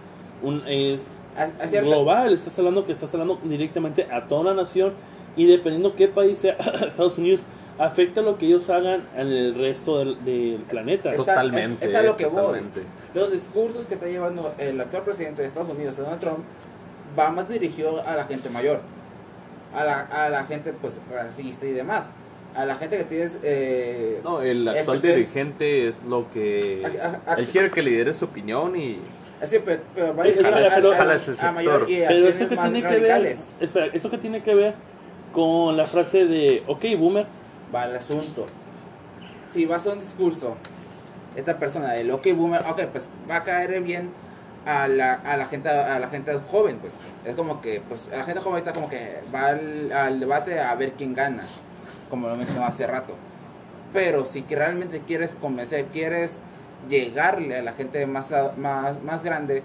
un 0.42 0.60
es 0.66 1.06
a- 1.36 1.44
a 1.62 1.68
cierta- 1.68 1.86
global, 1.88 2.32
estás 2.34 2.58
hablando 2.58 2.84
que 2.84 2.90
estás 2.90 3.14
hablando 3.14 3.38
directamente 3.44 4.08
a 4.10 4.26
toda 4.26 4.40
una 4.40 4.54
nación 4.54 4.92
y 5.36 5.46
dependiendo 5.46 5.94
qué 5.94 6.08
país 6.08 6.36
sea 6.38 6.54
Estados 6.84 7.16
Unidos 7.18 7.44
afecta 7.78 8.22
lo 8.22 8.38
que 8.38 8.46
ellos 8.46 8.68
hagan 8.70 9.04
en 9.14 9.28
el 9.28 9.54
resto 9.54 10.00
del, 10.00 10.24
del 10.24 10.62
planeta. 10.68 11.10
Está- 11.10 11.24
Totalmente. 11.26 11.84
es- 11.84 11.90
es 11.92 11.96
a 11.96 12.02
lo 12.02 12.16
que 12.16 12.26
voy. 12.26 12.42
totalmente. 12.42 12.82
los 13.14 13.30
discursos 13.30 13.86
que 13.86 13.94
está 13.94 14.06
llevando 14.08 14.52
el 14.58 14.80
actual 14.80 15.04
presidente 15.04 15.42
de 15.42 15.46
Estados 15.48 15.70
Unidos, 15.70 15.96
Donald 15.96 16.18
Trump, 16.18 16.40
va 17.16 17.30
más 17.30 17.48
dirigido 17.48 18.02
a 18.04 18.16
la 18.16 18.24
gente 18.24 18.50
mayor, 18.50 18.80
a 19.72 19.84
la, 19.84 20.00
a 20.00 20.28
la 20.28 20.42
gente 20.46 20.72
pues 20.72 20.94
racista 21.12 21.66
y 21.66 21.70
demás, 21.70 22.06
a 22.54 22.64
la 22.66 22.76
gente 22.76 22.96
que 22.98 23.04
tiene... 23.04 23.30
Eh, 23.42 24.20
No, 24.22 24.40
el 24.40 24.66
actual 24.68 24.96
Empecé- 24.98 25.14
dirigente 25.16 25.88
es 25.88 26.04
lo 26.04 26.30
que... 26.30 26.82
A- 27.00 27.30
a- 27.30 27.32
a- 27.32 27.36
Él 27.36 27.46
quiere 27.46 27.70
que 27.70 27.82
lidere 27.82 28.14
su 28.14 28.26
opinión 28.26 28.76
y... 28.76 28.98
así, 29.42 29.58
pero, 29.64 29.82
pero 29.94 30.14
va 30.16 30.22
a, 30.22 30.26
pero- 30.26 30.92
a- 30.92 31.52
mayor 31.52 31.86
y 31.90 31.96
Pero 32.06 32.28
esto 32.28 32.48
que 32.48 32.56
más 32.56 32.72
tiene 32.72 32.88
que 32.88 32.98
ver, 32.98 33.36
espera, 33.60 33.86
esto 33.92 34.10
que 34.10 34.18
tiene 34.18 34.42
que 34.42 34.54
ver 34.54 34.74
con 35.32 35.76
la 35.76 35.86
frase 35.86 36.26
de, 36.26 36.62
ok, 36.66 36.84
boomer, 36.98 37.26
va 37.74 37.84
el 37.86 37.96
asunto. 37.96 38.46
Si 39.50 39.66
vas 39.66 39.86
a 39.86 39.92
un 39.92 40.00
discurso, 40.00 40.56
esta 41.36 41.58
persona 41.58 41.90
del 41.92 42.10
OK 42.12 42.26
Boomer, 42.34 42.62
ok, 42.68 42.82
pues 42.92 43.06
va 43.28 43.36
a 43.36 43.42
caer 43.44 43.80
bien 43.82 44.10
a 44.66 44.88
la, 44.88 45.14
a 45.14 45.36
la 45.36 45.44
gente 45.46 45.68
a 45.68 45.98
la 45.98 46.08
gente 46.08 46.32
joven 46.50 46.78
pues. 46.78 46.94
Es 47.24 47.34
como 47.34 47.60
que 47.60 47.82
pues 47.88 48.02
a 48.12 48.16
la 48.18 48.24
gente 48.24 48.40
joven 48.40 48.58
está 48.58 48.72
como 48.72 48.88
que 48.88 49.18
va 49.34 49.48
al, 49.48 49.92
al 49.92 50.20
debate 50.20 50.58
a 50.60 50.74
ver 50.76 50.92
quién 50.92 51.14
gana 51.14 51.42
como 52.10 52.28
lo 52.28 52.36
mencionaba 52.36 52.68
hace 52.68 52.86
rato. 52.86 53.14
Pero 53.92 54.24
si 54.24 54.44
realmente 54.48 55.00
quieres 55.06 55.34
convencer 55.34 55.86
quieres 55.86 56.38
llegarle 56.88 57.58
a 57.58 57.62
la 57.62 57.72
gente 57.72 58.04
más 58.06 58.32
más 58.56 59.02
más 59.02 59.22
grande 59.22 59.62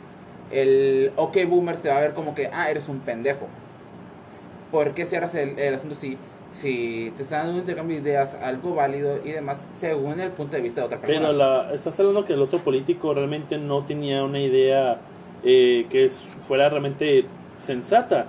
el 0.52 1.12
ok 1.16 1.38
boomer 1.48 1.78
te 1.78 1.90
va 1.90 1.98
a 1.98 2.02
ver 2.02 2.14
como 2.14 2.34
que 2.34 2.50
ah 2.54 2.70
eres 2.70 2.90
un 2.90 3.00
pendejo. 3.00 3.48
¿por 4.72 4.94
qué 4.94 5.06
cierras 5.06 5.36
el, 5.36 5.58
el 5.60 5.74
asunto 5.74 5.96
si 5.96 6.18
si 6.52 7.14
te 7.16 7.24
están 7.24 7.40
dando 7.40 7.54
un 7.54 7.60
intercambio 7.60 7.98
de 7.98 8.10
ideas 8.10 8.36
algo 8.42 8.74
válido 8.74 9.20
y 9.24 9.32
demás 9.32 9.62
según 9.78 10.20
el 10.20 10.32
punto 10.32 10.56
de 10.56 10.64
vista 10.64 10.82
de 10.82 10.88
otra 10.88 10.98
persona 10.98 11.28
Pero 11.28 11.34
la, 11.34 11.74
estás 11.74 12.00
hablando 12.00 12.26
que 12.26 12.34
el 12.34 12.42
otro 12.42 12.60
político 12.60 13.14
realmente 13.14 13.58
no 13.60 13.84
tenía 13.86 14.24
una 14.24 14.40
idea 14.40 14.98
eh, 15.44 15.86
que 15.90 16.10
fuera 16.10 16.68
realmente 16.70 17.26
sensata. 17.56 18.26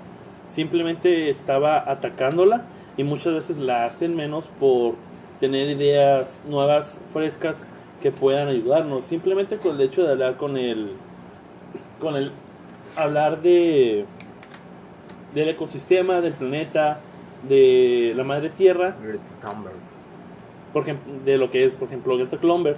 Simplemente 0.46 1.30
estaba 1.30 1.90
atacándola 1.90 2.64
y 2.96 3.04
muchas 3.04 3.34
veces 3.34 3.58
la 3.58 3.84
hacen 3.84 4.16
menos 4.16 4.48
por 4.48 4.94
tener 5.40 5.68
ideas 5.68 6.40
nuevas, 6.48 7.00
frescas 7.12 7.66
que 8.02 8.10
puedan 8.10 8.48
ayudarnos. 8.48 9.04
Simplemente 9.04 9.56
con 9.56 9.76
el 9.76 9.80
hecho 9.80 10.04
de 10.04 10.12
hablar 10.12 10.36
con 10.36 10.56
el, 10.56 10.90
con 11.98 12.16
el, 12.16 12.32
hablar 12.96 13.40
de, 13.42 14.04
del 15.34 15.48
ecosistema, 15.48 16.20
del 16.20 16.32
planeta, 16.32 17.00
de 17.48 18.12
la 18.16 18.24
madre 18.24 18.50
tierra, 18.50 18.94
por 20.72 20.82
ejemplo, 20.82 21.12
de 21.24 21.38
lo 21.38 21.50
que 21.50 21.64
es, 21.64 21.74
por 21.74 21.88
ejemplo, 21.88 22.16
Greta. 22.16 22.36
Thunberg. 22.36 22.76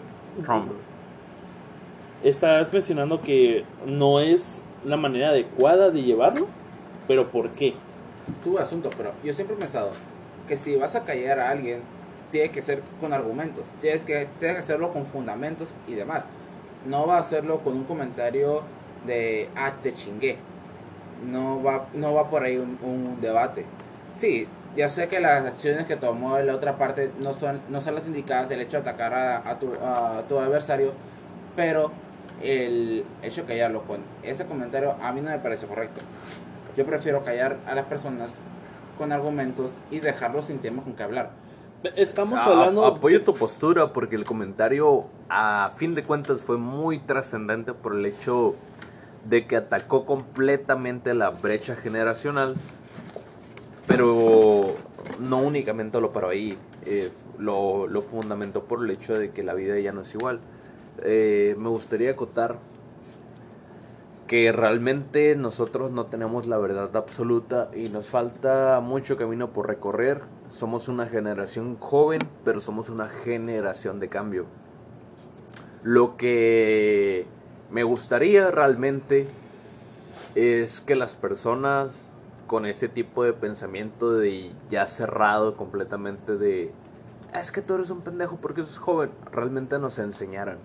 Estás 2.22 2.72
mencionando 2.72 3.20
que 3.20 3.64
no 3.86 4.20
es 4.20 4.62
la 4.84 4.96
manera 4.96 5.30
adecuada 5.30 5.90
de 5.90 6.02
llevarlo, 6.02 6.46
pero 7.08 7.30
¿por 7.30 7.50
qué? 7.50 7.74
Tu 8.44 8.58
asunto, 8.58 8.90
pero 8.96 9.12
yo 9.24 9.32
siempre 9.32 9.56
he 9.56 9.58
pensado 9.58 9.92
que 10.48 10.56
si 10.56 10.76
vas 10.76 10.94
a 10.94 11.04
callar 11.04 11.38
a 11.38 11.50
alguien, 11.50 11.80
tiene 12.30 12.50
que 12.50 12.62
ser 12.62 12.82
con 13.00 13.12
argumentos, 13.12 13.64
tienes 13.80 14.02
que, 14.02 14.26
tienes 14.38 14.56
que 14.56 14.62
hacerlo 14.62 14.92
con 14.92 15.06
fundamentos 15.06 15.70
y 15.86 15.94
demás. 15.94 16.24
No 16.86 17.06
va 17.06 17.18
a 17.18 17.20
hacerlo 17.20 17.60
con 17.60 17.74
un 17.74 17.84
comentario 17.84 18.62
de, 19.06 19.48
ah, 19.54 19.72
te 19.82 19.92
chingué. 19.94 20.36
No 21.30 21.62
va, 21.62 21.86
no 21.94 22.14
va 22.14 22.28
por 22.28 22.42
ahí 22.42 22.56
un, 22.56 23.20
debate. 23.20 23.64
Sí, 24.14 24.48
ya 24.74 24.88
sé 24.88 25.08
que 25.08 25.20
las 25.20 25.44
acciones 25.46 25.86
que 25.86 25.96
tomó 25.96 26.38
la 26.38 26.54
otra 26.54 26.78
parte 26.78 27.12
no 27.20 27.34
son, 27.34 27.60
no 27.68 27.80
son 27.80 27.94
las 27.94 28.06
indicadas, 28.06 28.50
el 28.50 28.60
hecho 28.60 28.82
de 28.82 28.88
atacar 28.88 29.14
a, 29.14 29.48
a 29.48 29.58
tu, 29.58 29.72
a 29.74 30.24
tu 30.28 30.38
adversario, 30.38 30.92
pero 31.54 31.92
el 32.42 33.04
hecho 33.22 33.42
de 33.42 33.48
callarlo 33.48 33.82
con 33.82 34.02
ese 34.22 34.46
comentario 34.46 34.96
a 35.00 35.12
mí 35.12 35.20
no 35.20 35.30
me 35.30 35.38
parece 35.38 35.66
correcto. 35.66 36.00
Yo 36.76 36.86
prefiero 36.86 37.24
callar 37.24 37.56
a 37.66 37.74
las 37.74 37.86
personas 37.86 38.38
con 38.98 39.12
argumentos 39.12 39.72
y 39.90 40.00
dejarlos 40.00 40.46
sin 40.46 40.58
temas 40.58 40.84
con 40.84 40.94
que 40.94 41.02
hablar. 41.02 41.30
Estamos 41.96 42.40
A- 42.40 42.44
hablando... 42.44 42.86
apoyo 42.86 43.22
tu 43.22 43.34
postura 43.34 43.92
porque 43.92 44.16
el 44.16 44.24
comentario 44.24 45.06
a 45.28 45.72
fin 45.76 45.94
de 45.94 46.04
cuentas 46.04 46.42
fue 46.42 46.56
muy 46.56 46.98
trascendente 46.98 47.74
por 47.74 47.94
el 47.94 48.06
hecho 48.06 48.54
de 49.28 49.46
que 49.46 49.56
atacó 49.56 50.04
completamente 50.04 51.14
la 51.14 51.30
brecha 51.30 51.74
generacional, 51.76 52.54
pero 53.86 54.74
no 55.20 55.38
únicamente 55.38 56.00
lo 56.00 56.12
paró 56.12 56.28
ahí, 56.30 56.56
eh, 56.86 57.10
lo, 57.38 57.86
lo 57.86 58.02
fundamentó 58.02 58.64
por 58.64 58.84
el 58.84 58.90
hecho 58.90 59.14
de 59.14 59.30
que 59.30 59.42
la 59.42 59.54
vida 59.54 59.78
ya 59.78 59.92
no 59.92 60.02
es 60.02 60.14
igual. 60.14 60.40
Eh, 61.04 61.54
me 61.58 61.68
gustaría 61.68 62.10
acotar 62.12 62.56
que 64.32 64.50
realmente 64.50 65.36
nosotros 65.36 65.90
no 65.90 66.06
tenemos 66.06 66.46
la 66.46 66.56
verdad 66.56 66.96
absoluta 66.96 67.68
y 67.76 67.90
nos 67.90 68.08
falta 68.08 68.80
mucho 68.80 69.18
camino 69.18 69.50
por 69.50 69.68
recorrer. 69.68 70.22
Somos 70.50 70.88
una 70.88 71.04
generación 71.04 71.76
joven, 71.78 72.22
pero 72.42 72.62
somos 72.62 72.88
una 72.88 73.10
generación 73.10 74.00
de 74.00 74.08
cambio. 74.08 74.46
Lo 75.82 76.16
que 76.16 77.26
me 77.70 77.82
gustaría 77.82 78.50
realmente 78.50 79.26
es 80.34 80.80
que 80.80 80.96
las 80.96 81.14
personas 81.14 82.08
con 82.46 82.64
ese 82.64 82.88
tipo 82.88 83.24
de 83.24 83.34
pensamiento 83.34 84.12
de 84.12 84.50
ya 84.70 84.86
cerrado 84.86 85.58
completamente 85.58 86.38
de 86.38 86.72
es 87.38 87.52
que 87.52 87.60
tú 87.60 87.74
eres 87.74 87.90
un 87.90 88.00
pendejo 88.00 88.38
porque 88.38 88.62
eres 88.62 88.78
joven, 88.78 89.10
realmente 89.30 89.78
nos 89.78 89.98
enseñaran. 89.98 90.56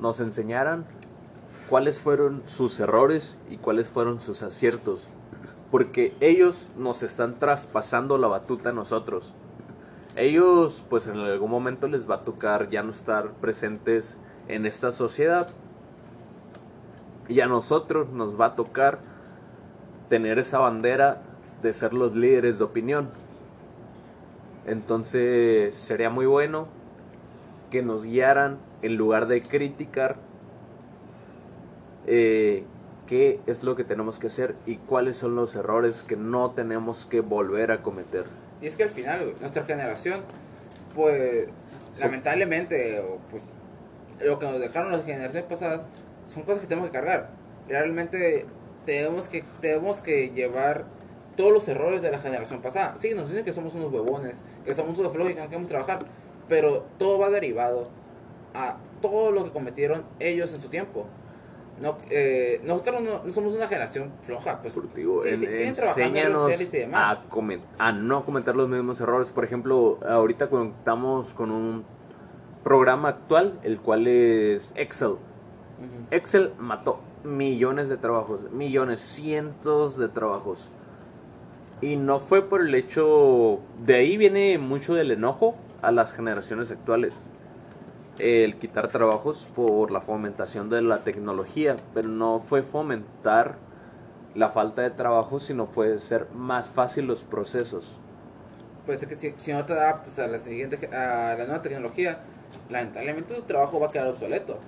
Nos 0.00 0.20
enseñaran 0.20 0.86
cuáles 1.68 2.00
fueron 2.00 2.42
sus 2.46 2.78
errores 2.80 3.38
y 3.50 3.56
cuáles 3.56 3.88
fueron 3.88 4.20
sus 4.20 4.42
aciertos. 4.42 5.08
Porque 5.70 6.14
ellos 6.20 6.68
nos 6.76 7.02
están 7.02 7.38
traspasando 7.38 8.18
la 8.18 8.28
batuta 8.28 8.70
a 8.70 8.72
nosotros. 8.72 9.34
Ellos, 10.14 10.84
pues 10.88 11.06
en 11.06 11.18
algún 11.18 11.50
momento 11.50 11.88
les 11.88 12.08
va 12.08 12.16
a 12.16 12.24
tocar 12.24 12.70
ya 12.70 12.82
no 12.82 12.90
estar 12.90 13.32
presentes 13.32 14.18
en 14.48 14.64
esta 14.64 14.92
sociedad. 14.92 15.48
Y 17.28 17.40
a 17.40 17.46
nosotros 17.46 18.08
nos 18.10 18.40
va 18.40 18.46
a 18.46 18.56
tocar 18.56 19.00
tener 20.08 20.38
esa 20.38 20.58
bandera 20.58 21.22
de 21.62 21.72
ser 21.72 21.92
los 21.92 22.14
líderes 22.14 22.58
de 22.58 22.64
opinión. 22.64 23.10
Entonces 24.66 25.74
sería 25.74 26.10
muy 26.10 26.26
bueno 26.26 26.68
que 27.70 27.82
nos 27.82 28.04
guiaran 28.04 28.58
en 28.82 28.96
lugar 28.96 29.26
de 29.26 29.42
criticar 29.42 30.16
eh, 32.06 32.64
qué 33.06 33.40
es 33.46 33.62
lo 33.62 33.76
que 33.76 33.84
tenemos 33.84 34.18
que 34.18 34.26
hacer 34.26 34.54
y 34.66 34.76
cuáles 34.76 35.16
son 35.16 35.36
los 35.36 35.54
errores 35.56 36.02
que 36.02 36.16
no 36.16 36.50
tenemos 36.52 37.06
que 37.06 37.20
volver 37.20 37.70
a 37.70 37.82
cometer. 37.82 38.24
Y 38.60 38.66
es 38.66 38.76
que 38.76 38.84
al 38.84 38.90
final, 38.90 39.34
nuestra 39.40 39.64
generación, 39.64 40.22
pues, 40.94 41.48
lamentablemente, 42.00 43.00
o, 43.00 43.18
pues, 43.30 43.44
lo 44.24 44.38
que 44.38 44.46
nos 44.46 44.60
dejaron 44.60 44.92
las 44.92 45.04
generaciones 45.04 45.48
pasadas 45.48 45.86
son 46.26 46.42
cosas 46.42 46.62
que 46.62 46.66
tenemos 46.66 46.90
que 46.90 46.96
cargar. 46.96 47.30
Realmente 47.68 48.46
tenemos 48.84 49.28
que, 49.28 49.44
tenemos 49.60 50.00
que 50.00 50.30
llevar 50.30 50.84
todos 51.36 51.52
los 51.52 51.68
errores 51.68 52.02
de 52.02 52.10
la 52.10 52.18
generación 52.18 52.62
pasada. 52.62 52.96
Sí, 52.96 53.10
nos 53.14 53.28
dicen 53.28 53.44
que 53.44 53.52
somos 53.52 53.74
unos 53.74 53.92
huevones, 53.92 54.42
que 54.64 54.74
somos 54.74 54.98
unos 54.98 55.12
flojos 55.12 55.32
y 55.32 55.34
que 55.34 55.40
no 55.40 55.46
queremos 55.48 55.68
trabajar, 55.68 55.98
pero 56.48 56.86
todo 56.98 57.18
va 57.18 57.28
derivado 57.28 57.90
a 58.54 58.78
todo 59.02 59.30
lo 59.32 59.44
que 59.44 59.50
cometieron 59.50 60.04
ellos 60.18 60.52
en 60.54 60.60
su 60.60 60.68
tiempo. 60.68 61.06
No, 61.80 61.98
eh, 62.10 62.60
nosotros 62.64 63.02
no, 63.02 63.22
no 63.24 63.32
somos 63.32 63.52
una 63.54 63.68
generación 63.68 64.10
floja, 64.22 64.60
pues 64.62 64.72
sí, 65.22 65.28
en- 65.34 65.40
sí, 65.40 65.46
en 65.46 65.74
enséñanos 66.12 66.50
series 66.50 66.72
y 66.74 66.78
demás. 66.78 67.18
a, 67.18 67.22
a 67.78 67.92
no 67.92 68.24
cometer 68.24 68.56
los 68.56 68.68
mismos 68.68 69.00
errores. 69.00 69.30
Por 69.32 69.44
ejemplo, 69.44 69.98
ahorita 70.08 70.48
contamos 70.48 71.34
con 71.34 71.50
un 71.50 71.84
programa 72.64 73.10
actual, 73.10 73.60
el 73.62 73.78
cual 73.78 74.06
es 74.06 74.72
Excel. 74.76 75.16
Excel 76.10 76.52
mató 76.58 77.00
millones 77.24 77.88
de 77.90 77.98
trabajos, 77.98 78.40
millones, 78.52 79.00
cientos 79.02 79.98
de 79.98 80.08
trabajos. 80.08 80.70
Y 81.82 81.96
no 81.96 82.20
fue 82.20 82.40
por 82.48 82.62
el 82.62 82.74
hecho, 82.74 83.60
de 83.84 83.96
ahí 83.96 84.16
viene 84.16 84.56
mucho 84.56 84.94
del 84.94 85.10
enojo 85.10 85.56
a 85.82 85.90
las 85.92 86.14
generaciones 86.14 86.70
actuales. 86.70 87.12
El 88.18 88.56
quitar 88.56 88.88
trabajos 88.88 89.48
por 89.54 89.90
la 89.90 90.00
fomentación 90.00 90.70
de 90.70 90.82
la 90.82 90.98
tecnología, 90.98 91.76
pero 91.94 92.08
no 92.08 92.40
fue 92.40 92.62
fomentar 92.62 93.56
la 94.34 94.48
falta 94.48 94.82
de 94.82 94.90
trabajo, 94.90 95.38
sino 95.38 95.66
fue 95.66 95.98
ser 95.98 96.28
más 96.34 96.68
fácil 96.68 97.06
los 97.06 97.24
procesos. 97.24 97.96
Pues 98.86 99.02
es 99.02 99.08
que 99.08 99.16
si, 99.16 99.34
si 99.36 99.52
no 99.52 99.64
te 99.64 99.72
adaptas 99.72 100.18
a 100.18 100.28
la 100.28 100.38
siguiente 100.38 100.86
a 100.94 101.34
la 101.36 101.44
nueva 101.44 101.62
tecnología, 101.62 102.20
lamentablemente 102.70 103.34
tu 103.34 103.42
trabajo 103.42 103.80
va 103.80 103.88
a 103.88 103.90
quedar 103.90 104.08
obsoleto. 104.08 104.58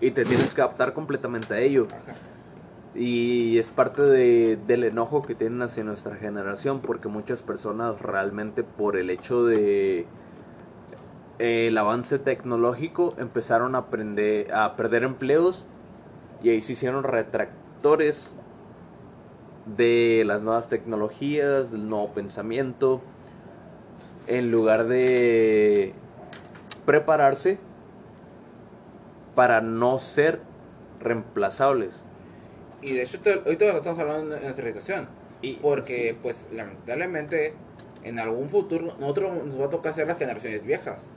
Y 0.00 0.10
te 0.10 0.24
tienes 0.24 0.54
que 0.54 0.60
adaptar 0.60 0.94
completamente 0.94 1.54
a 1.54 1.60
ello. 1.60 1.86
Ajá. 1.90 2.14
Y 2.94 3.58
es 3.58 3.72
parte 3.72 4.02
de, 4.02 4.56
del 4.68 4.84
enojo 4.84 5.22
que 5.22 5.34
tienen 5.34 5.62
hacia 5.62 5.82
nuestra 5.82 6.14
generación, 6.14 6.80
porque 6.80 7.08
muchas 7.08 7.42
personas 7.42 8.00
realmente 8.00 8.62
por 8.62 8.96
el 8.96 9.10
hecho 9.10 9.44
de 9.44 10.06
eh, 11.38 11.68
el 11.68 11.78
avance 11.78 12.18
tecnológico 12.18 13.14
empezaron 13.18 13.74
a, 13.74 13.78
aprender, 13.78 14.52
a 14.54 14.76
perder 14.76 15.02
empleos 15.04 15.66
y 16.42 16.50
ahí 16.50 16.60
se 16.60 16.72
hicieron 16.74 17.04
retractores 17.04 18.32
de 19.76 20.22
las 20.26 20.42
nuevas 20.42 20.68
tecnologías, 20.68 21.70
del 21.72 21.88
nuevo 21.88 22.08
pensamiento, 22.12 23.00
en 24.26 24.50
lugar 24.50 24.86
de 24.86 25.94
prepararse 26.84 27.58
para 29.34 29.60
no 29.60 29.98
ser 29.98 30.40
reemplazables. 31.00 32.02
Y 32.82 32.92
de 32.92 33.02
hecho, 33.02 33.20
te- 33.20 33.34
ahorita 33.34 33.64
lo 33.66 33.76
estamos 33.78 33.98
hablando 33.98 34.36
en 34.36 34.42
nuestra 34.42 34.66
situación. 34.66 35.08
Y- 35.42 35.54
Porque, 35.54 36.16
pues, 36.22 36.48
lamentablemente, 36.52 37.54
en 38.02 38.18
algún 38.18 38.48
futuro, 38.48 38.94
nosotros 39.00 39.44
nos 39.46 39.60
va 39.60 39.66
a 39.66 39.70
tocar 39.70 39.94
ser 39.94 40.06
las 40.06 40.18
generaciones 40.18 40.62
viejas. 40.64 41.10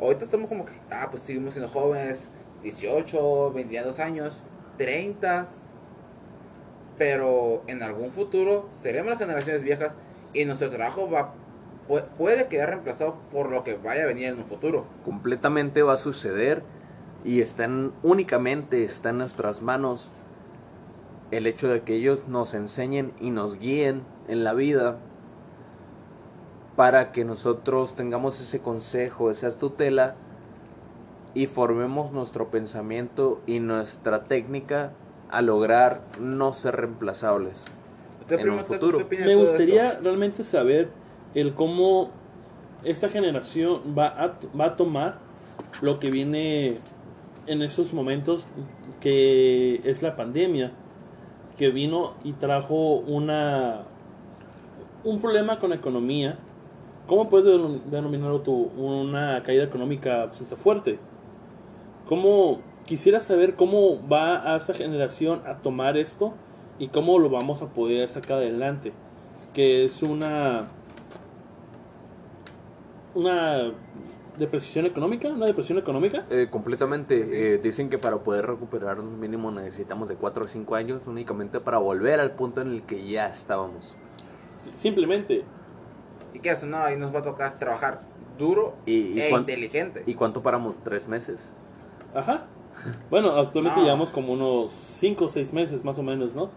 Ahorita 0.00 0.24
estamos 0.24 0.48
como 0.48 0.64
que, 0.64 0.72
ah, 0.90 1.08
pues 1.10 1.22
seguimos 1.24 1.54
siendo 1.54 1.70
jóvenes, 1.70 2.28
18, 2.62 3.52
22 3.52 3.98
años. 4.00 4.42
30, 4.76 5.46
pero 6.98 7.62
en 7.66 7.82
algún 7.82 8.10
futuro 8.10 8.68
seremos 8.72 9.10
las 9.10 9.18
generaciones 9.18 9.62
viejas 9.62 9.94
y 10.32 10.44
nuestro 10.44 10.68
trabajo 10.70 11.10
va 11.10 11.34
pu- 11.88 12.04
puede 12.16 12.48
quedar 12.48 12.70
reemplazado 12.70 13.16
por 13.32 13.50
lo 13.50 13.64
que 13.64 13.74
vaya 13.76 14.02
a 14.04 14.06
venir 14.06 14.26
en 14.26 14.38
un 14.38 14.44
futuro. 14.44 14.84
completamente 15.04 15.82
va 15.82 15.94
a 15.94 15.96
suceder 15.96 16.62
y 17.24 17.40
está 17.40 17.64
en- 17.64 17.92
únicamente 18.02 18.84
está 18.84 19.10
en 19.10 19.18
nuestras 19.18 19.62
manos 19.62 20.10
el 21.30 21.46
hecho 21.46 21.68
de 21.68 21.82
que 21.82 21.94
ellos 21.96 22.26
nos 22.28 22.54
enseñen 22.54 23.12
y 23.20 23.30
nos 23.30 23.58
guíen 23.58 24.02
en 24.28 24.44
la 24.44 24.54
vida 24.54 24.98
para 26.78 27.10
que 27.10 27.24
nosotros 27.24 27.96
tengamos 27.96 28.40
ese 28.40 28.60
consejo, 28.60 29.32
esa 29.32 29.50
tutela 29.50 30.14
y 31.34 31.46
formemos 31.46 32.12
nuestro 32.12 32.52
pensamiento 32.52 33.40
y 33.48 33.58
nuestra 33.58 34.22
técnica 34.22 34.92
a 35.28 35.42
lograr 35.42 36.02
no 36.20 36.52
ser 36.52 36.76
reemplazables. 36.76 37.64
En 38.28 38.48
un 38.48 38.60
¿usted 38.60 38.74
futuro. 38.74 38.98
Me 39.10 39.34
gustaría 39.34 39.88
esto? 39.88 40.04
realmente 40.04 40.44
saber 40.44 40.88
el 41.34 41.52
cómo 41.52 42.10
esta 42.84 43.08
generación 43.08 43.80
va 43.98 44.06
a, 44.06 44.38
va 44.56 44.66
a 44.66 44.76
tomar 44.76 45.18
lo 45.80 45.98
que 45.98 46.12
viene 46.12 46.78
en 47.48 47.62
esos 47.62 47.92
momentos 47.92 48.46
que 49.00 49.80
es 49.82 50.00
la 50.02 50.14
pandemia 50.14 50.70
que 51.58 51.70
vino 51.70 52.14
y 52.22 52.34
trajo 52.34 52.98
una 52.98 53.82
un 55.02 55.20
problema 55.20 55.58
con 55.58 55.70
la 55.70 55.76
economía 55.76 56.38
¿cómo 57.08 57.28
puedes 57.28 57.46
denom- 57.46 57.82
denominarlo 57.86 58.42
tú? 58.42 58.70
una 58.76 59.42
caída 59.42 59.64
económica 59.64 60.26
bastante 60.26 60.54
fuerte 60.54 61.00
¿Cómo 62.06 62.60
quisiera 62.86 63.20
saber 63.20 63.54
cómo 63.56 64.06
va 64.08 64.54
a 64.54 64.56
esta 64.56 64.72
generación 64.72 65.42
a 65.46 65.58
tomar 65.58 65.96
esto 65.98 66.32
y 66.78 66.88
cómo 66.88 67.18
lo 67.18 67.28
vamos 67.28 67.60
a 67.60 67.66
poder 67.66 68.08
sacar 68.08 68.38
adelante? 68.38 68.92
Que 69.52 69.84
es 69.84 70.02
una 70.02 70.68
una 73.14 73.72
depresión 74.38 74.86
económica, 74.86 75.28
una 75.28 75.44
depresión 75.46 75.78
económica. 75.78 76.24
Eh, 76.30 76.48
completamente. 76.50 77.54
Eh, 77.54 77.58
dicen 77.58 77.90
que 77.90 77.98
para 77.98 78.16
poder 78.18 78.46
recuperar 78.46 79.00
un 79.00 79.18
mínimo 79.20 79.50
necesitamos 79.50 80.08
de 80.08 80.14
4 80.14 80.44
o 80.44 80.46
5 80.46 80.74
años 80.76 81.06
únicamente 81.06 81.60
para 81.60 81.78
volver 81.78 82.20
al 82.20 82.30
punto 82.32 82.60
en 82.62 82.68
el 82.68 82.82
que 82.82 83.06
ya 83.06 83.28
estábamos. 83.28 83.94
Simplemente 84.72 85.44
¿Y 86.38 86.40
qué 86.40 86.50
hace? 86.50 86.66
No, 86.66 86.78
ahí 86.78 86.96
nos 86.96 87.12
va 87.12 87.18
a 87.18 87.22
tocar 87.22 87.58
trabajar 87.58 87.98
duro 88.38 88.76
Y- 88.86 88.92
y 89.18 89.20
e 89.20 89.30
inteligente. 89.30 90.04
¿Y 90.06 90.14
cuánto 90.14 90.40
paramos? 90.42 90.78
¿Tres 90.84 91.08
meses? 91.08 91.52
Ajá. 92.14 92.46
Bueno, 93.10 93.32
actualmente 93.34 93.80
No. 93.80 93.84
llevamos 93.86 94.12
como 94.12 94.32
unos 94.32 94.70
5 94.70 95.24
o 95.24 95.28
6 95.28 95.52
meses 95.52 95.84
más 95.84 95.98
o 95.98 96.04
menos, 96.04 96.36
¿no? 96.36 96.50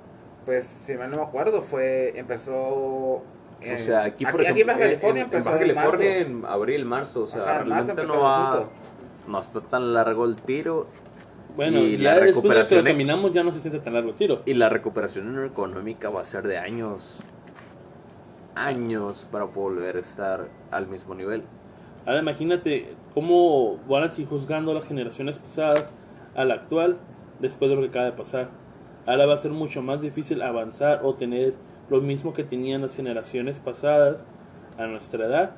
Pues, 0.46 0.66
si 0.68 0.94
mal 0.94 1.10
no 1.10 1.18
me 1.18 1.24
acuerdo, 1.24 1.64
fue, 1.64 2.14
empezó... 2.20 3.24
en- 3.60 3.74
o 3.76 3.78
sea, 3.80 4.04
aquí, 4.04 4.24
por 4.26 4.36
aquí, 4.42 4.52
aquí 4.52 4.62
en 4.62 4.70
ejemplo, 4.70 4.86
California 4.86 5.22
en, 5.22 5.26
empezó 5.26 5.56
en 5.56 5.70
en 5.70 5.76
marzo. 5.76 5.90
California 5.92 6.18
en 6.20 6.46
abril, 6.46 6.86
marzo. 6.86 7.24
O 7.24 7.28
sea, 7.28 7.42
Ajá, 7.42 7.66
marzo 7.66 7.94
realmente 7.96 8.04
no, 8.16 8.22
va, 8.22 8.70
no 9.28 9.40
está 9.40 9.62
tan 9.62 9.94
largo 9.96 10.26
el 10.26 10.36
tiro. 10.36 10.86
Bueno, 11.56 11.80
Y 11.80 11.98
ya 11.98 12.16
la 12.16 12.20
después 12.22 12.22
de 12.22 12.24
que 12.24 12.26
lo 12.28 12.36
recuperación 12.36 12.88
e- 12.88 12.92
caminamos 12.92 13.34
ya 13.34 13.44
no 13.44 13.52
se 13.52 13.60
siente 13.60 13.80
tan 13.80 13.94
largo 13.94 14.10
el 14.12 14.16
tiro. 14.16 14.42
Y 14.46 14.54
la 14.54 14.70
recuperación 14.70 15.44
económica 15.44 16.10
va 16.12 16.22
a 16.22 16.24
ser 16.24 16.48
de 16.48 16.58
años. 16.60 17.20
Años 18.56 19.28
para 19.32 19.46
volver 19.46 19.98
a 19.98 20.00
estar 20.00 20.48
al 20.72 20.88
mismo 20.88 21.16
nivel. 21.16 21.44
Ahora 22.06 22.20
imagínate 22.20 22.96
cómo 23.14 23.78
van 23.88 24.04
a 24.04 24.10
seguir 24.10 24.28
juzgando 24.28 24.74
las 24.74 24.86
generaciones 24.86 25.40
pasadas 25.40 25.94
a 26.36 26.46
la 26.46 26.56
actual 26.56 26.98
después 27.40 27.70
de 27.70 27.76
lo 27.76 27.82
que 27.84 27.90
acaba 27.90 28.06
de 28.06 28.12
pasar. 28.14 28.50
Ahora 29.06 29.26
va 29.26 29.34
a 29.34 29.38
ser 29.38 29.52
mucho 29.52 29.82
más 29.82 30.02
difícil 30.02 30.42
avanzar 30.42 31.02
o 31.04 31.16
tener 31.16 31.54
lo 31.90 32.02
mismo 32.02 32.34
que 32.34 32.44
tenían 32.44 32.82
las 32.82 32.96
generaciones 32.96 33.60
pasadas 33.60 34.26
a 34.78 34.88
nuestra 34.88 35.26
edad, 35.26 35.52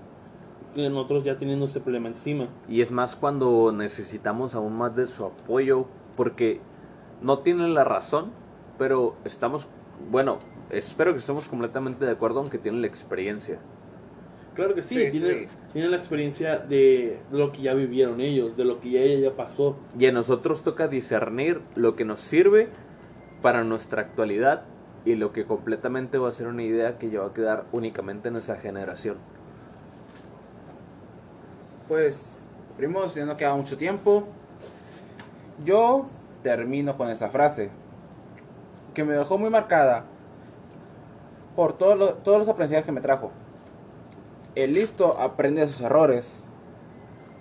que 0.73 0.89
nosotros 0.89 1.23
ya 1.23 1.37
teniendo 1.37 1.65
ese 1.65 1.79
problema 1.79 2.07
encima. 2.07 2.47
Y 2.67 2.81
es 2.81 2.91
más 2.91 3.15
cuando 3.15 3.71
necesitamos 3.71 4.55
aún 4.55 4.73
más 4.73 4.95
de 4.95 5.05
su 5.05 5.25
apoyo, 5.25 5.85
porque 6.17 6.59
no 7.21 7.39
tienen 7.39 7.73
la 7.73 7.83
razón, 7.83 8.31
pero 8.77 9.15
estamos, 9.23 9.67
bueno, 10.09 10.39
espero 10.69 11.13
que 11.13 11.19
estemos 11.19 11.47
completamente 11.47 12.05
de 12.05 12.11
acuerdo, 12.11 12.39
aunque 12.39 12.57
tienen 12.57 12.81
la 12.81 12.87
experiencia. 12.87 13.59
Claro 14.55 14.75
que 14.75 14.81
sí, 14.83 14.95
Sí, 15.05 15.11
tienen, 15.19 15.49
sí. 15.49 15.55
tienen 15.73 15.91
la 15.91 15.97
experiencia 15.97 16.59
de 16.59 17.19
lo 17.31 17.51
que 17.51 17.63
ya 17.63 17.73
vivieron 17.73 18.21
ellos, 18.21 18.55
de 18.55 18.65
lo 18.65 18.79
que 18.79 18.91
ya, 18.91 19.29
ya 19.29 19.35
pasó. 19.35 19.77
Y 19.97 20.05
a 20.05 20.11
nosotros 20.11 20.63
toca 20.63 20.87
discernir 20.87 21.61
lo 21.75 21.95
que 21.95 22.05
nos 22.05 22.19
sirve 22.19 22.69
para 23.41 23.63
nuestra 23.63 24.01
actualidad 24.01 24.63
y 25.05 25.15
lo 25.15 25.33
que 25.33 25.45
completamente 25.45 26.17
va 26.17 26.29
a 26.29 26.31
ser 26.31 26.47
una 26.47 26.63
idea 26.63 26.97
que 26.97 27.09
ya 27.09 27.21
va 27.21 27.27
a 27.27 27.33
quedar 27.33 27.65
únicamente 27.71 28.29
en 28.29 28.35
esa 28.37 28.55
generación. 28.55 29.17
Pues, 31.87 32.45
primos, 32.77 33.13
ya 33.15 33.25
no 33.25 33.35
queda 33.35 33.55
mucho 33.55 33.77
tiempo. 33.77 34.27
Yo 35.65 36.05
termino 36.41 36.95
con 36.95 37.09
esta 37.09 37.29
frase 37.29 37.69
que 38.93 39.03
me 39.03 39.13
dejó 39.13 39.37
muy 39.37 39.49
marcada 39.49 40.05
por 41.55 41.73
todo 41.73 41.95
lo- 41.95 42.13
todos 42.15 42.39
los 42.39 42.47
aprendizajes 42.47 42.85
que 42.85 42.91
me 42.91 43.01
trajo. 43.01 43.31
El 44.55 44.73
listo 44.73 45.17
aprende 45.19 45.61
de 45.61 45.67
sus 45.67 45.81
errores, 45.81 46.43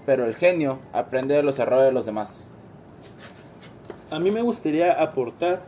pero 0.07 0.25
el 0.25 0.35
genio 0.35 0.79
aprende 0.93 1.35
de 1.35 1.43
los 1.43 1.59
errores 1.59 1.85
de 1.87 1.93
los 1.93 2.07
demás. 2.07 2.49
A 4.11 4.19
mí 4.19 4.31
me 4.31 4.43
gustaría 4.43 4.93
aportar 4.93 5.63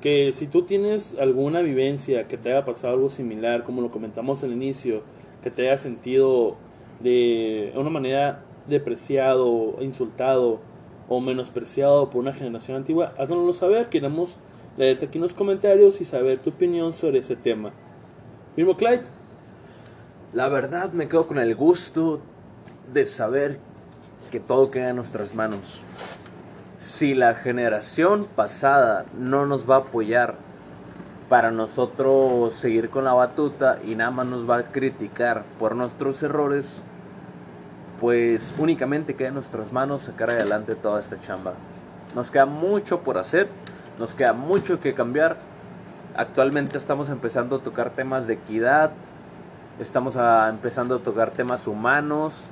que 0.00 0.32
si 0.32 0.46
tú 0.46 0.62
tienes 0.62 1.16
alguna 1.20 1.60
vivencia 1.60 2.28
que 2.28 2.36
te 2.36 2.52
haya 2.52 2.64
pasado 2.64 2.94
algo 2.94 3.10
similar, 3.10 3.64
como 3.64 3.80
lo 3.80 3.90
comentamos 3.90 4.42
al 4.44 4.52
inicio, 4.52 5.02
que 5.42 5.50
te 5.50 5.62
haya 5.62 5.78
sentido 5.78 6.56
de 7.00 7.72
una 7.76 7.90
manera 7.90 8.42
depreciado, 8.66 9.76
insultado 9.80 10.58
o 11.08 11.20
menospreciado 11.20 12.10
por 12.10 12.20
una 12.20 12.32
generación 12.32 12.76
antigua, 12.76 13.12
háganoslo 13.18 13.52
saber. 13.52 13.88
Queremos 13.88 14.38
leerte 14.76 15.06
aquí 15.06 15.18
en 15.18 15.28
comentarios 15.28 16.00
y 16.00 16.04
saber 16.04 16.38
tu 16.38 16.50
opinión 16.50 16.92
sobre 16.92 17.18
ese 17.18 17.36
tema. 17.36 17.70
Mismo 18.56 18.76
Clyde, 18.76 19.04
La 20.32 20.48
verdad 20.48 20.92
me 20.92 21.08
quedo 21.08 21.26
con 21.28 21.38
el 21.38 21.54
gusto 21.54 22.20
de 22.92 23.06
saber 23.06 23.58
que 24.32 24.40
todo 24.40 24.70
queda 24.70 24.90
en 24.90 24.96
nuestras 24.96 25.34
manos. 25.34 25.80
Si 26.80 27.14
la 27.14 27.34
generación 27.34 28.26
pasada 28.34 29.06
no 29.16 29.46
nos 29.46 29.70
va 29.70 29.76
a 29.76 29.78
apoyar 29.78 30.34
para 31.28 31.50
nosotros 31.50 32.52
seguir 32.54 32.90
con 32.90 33.04
la 33.04 33.14
batuta 33.14 33.78
y 33.86 33.94
nada 33.94 34.10
más 34.10 34.26
nos 34.26 34.48
va 34.48 34.58
a 34.58 34.64
criticar 34.64 35.44
por 35.58 35.74
nuestros 35.74 36.22
errores, 36.22 36.82
pues 38.00 38.54
únicamente 38.58 39.14
queda 39.14 39.28
en 39.28 39.34
nuestras 39.34 39.72
manos 39.72 40.02
sacar 40.02 40.30
adelante 40.30 40.74
toda 40.74 41.00
esta 41.00 41.20
chamba. 41.20 41.54
Nos 42.14 42.30
queda 42.30 42.46
mucho 42.46 43.00
por 43.00 43.18
hacer, 43.18 43.48
nos 43.98 44.14
queda 44.14 44.32
mucho 44.32 44.80
que 44.80 44.94
cambiar. 44.94 45.36
Actualmente 46.16 46.78
estamos 46.78 47.08
empezando 47.08 47.56
a 47.56 47.58
tocar 47.60 47.90
temas 47.90 48.26
de 48.26 48.34
equidad, 48.34 48.92
estamos 49.80 50.16
empezando 50.48 50.96
a 50.96 50.98
tocar 51.00 51.30
temas 51.30 51.66
humanos, 51.66 52.44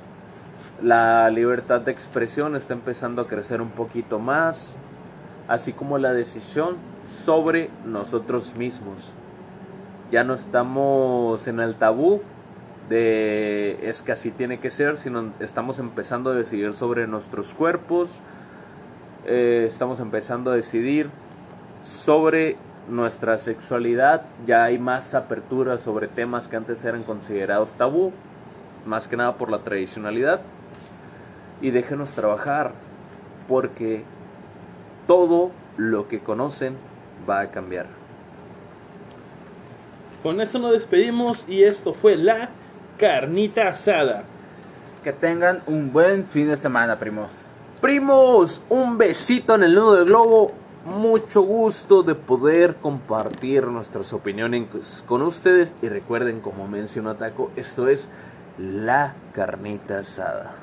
la 0.81 1.29
libertad 1.29 1.79
de 1.79 1.91
expresión 1.91 2.55
está 2.55 2.73
empezando 2.73 3.21
a 3.21 3.27
crecer 3.27 3.61
un 3.61 3.69
poquito 3.69 4.19
más, 4.19 4.75
así 5.47 5.71
como 5.71 5.97
la 5.97 6.13
decisión 6.13 6.75
sobre 7.09 7.69
nosotros 7.85 8.55
mismos. 8.55 9.11
Ya 10.11 10.23
no 10.25 10.33
estamos 10.33 11.47
en 11.47 11.59
el 11.61 11.75
tabú 11.75 12.21
de 12.89 13.79
es 13.81 14.01
que 14.01 14.11
así 14.11 14.31
tiene 14.31 14.59
que 14.59 14.69
ser, 14.69 14.97
sino 14.97 15.31
estamos 15.39 15.79
empezando 15.79 16.31
a 16.31 16.33
decidir 16.33 16.73
sobre 16.73 17.07
nuestros 17.07 17.53
cuerpos, 17.53 18.09
eh, 19.25 19.63
estamos 19.65 20.01
empezando 20.01 20.51
a 20.51 20.55
decidir 20.55 21.09
sobre 21.83 22.55
nuestra 22.89 23.37
sexualidad, 23.37 24.23
ya 24.47 24.63
hay 24.63 24.79
más 24.79 25.13
apertura 25.13 25.77
sobre 25.77 26.07
temas 26.07 26.47
que 26.47 26.55
antes 26.55 26.83
eran 26.85 27.03
considerados 27.03 27.73
tabú, 27.73 28.11
más 28.85 29.07
que 29.07 29.17
nada 29.17 29.35
por 29.35 29.51
la 29.51 29.59
tradicionalidad. 29.59 30.41
Y 31.61 31.71
déjenos 31.71 32.11
trabajar, 32.11 32.71
porque 33.47 34.03
todo 35.07 35.51
lo 35.77 36.07
que 36.07 36.19
conocen 36.19 36.75
va 37.29 37.41
a 37.41 37.51
cambiar. 37.51 37.85
con 40.21 40.39
eso 40.39 40.57
nos 40.57 40.71
despedimos 40.71 41.43
y 41.49 41.63
esto 41.63 41.93
fue 41.93 42.15
la 42.15 42.49
carnita 42.97 43.67
asada. 43.67 44.23
Que 45.03 45.11
tengan 45.11 45.61
un 45.65 45.91
buen 45.91 46.25
fin 46.25 46.47
de 46.47 46.55
semana, 46.55 46.97
primos. 46.97 47.29
Primos, 47.81 48.61
un 48.69 48.97
besito 48.97 49.55
en 49.55 49.63
el 49.63 49.75
nudo 49.75 49.95
del 49.95 50.05
globo. 50.05 50.53
Mucho 50.85 51.43
gusto 51.43 52.03
de 52.03 52.13
poder 52.13 52.75
compartir 52.75 53.67
nuestras 53.67 54.11
opiniones 54.11 55.03
con 55.07 55.21
ustedes. 55.21 55.71
Y 55.81 55.87
recuerden, 55.87 56.41
como 56.41 56.67
mencionó 56.67 57.15
Taco, 57.15 57.51
esto 57.55 57.87
es 57.87 58.09
la 58.57 59.15
carnita 59.33 59.99
asada. 59.99 60.62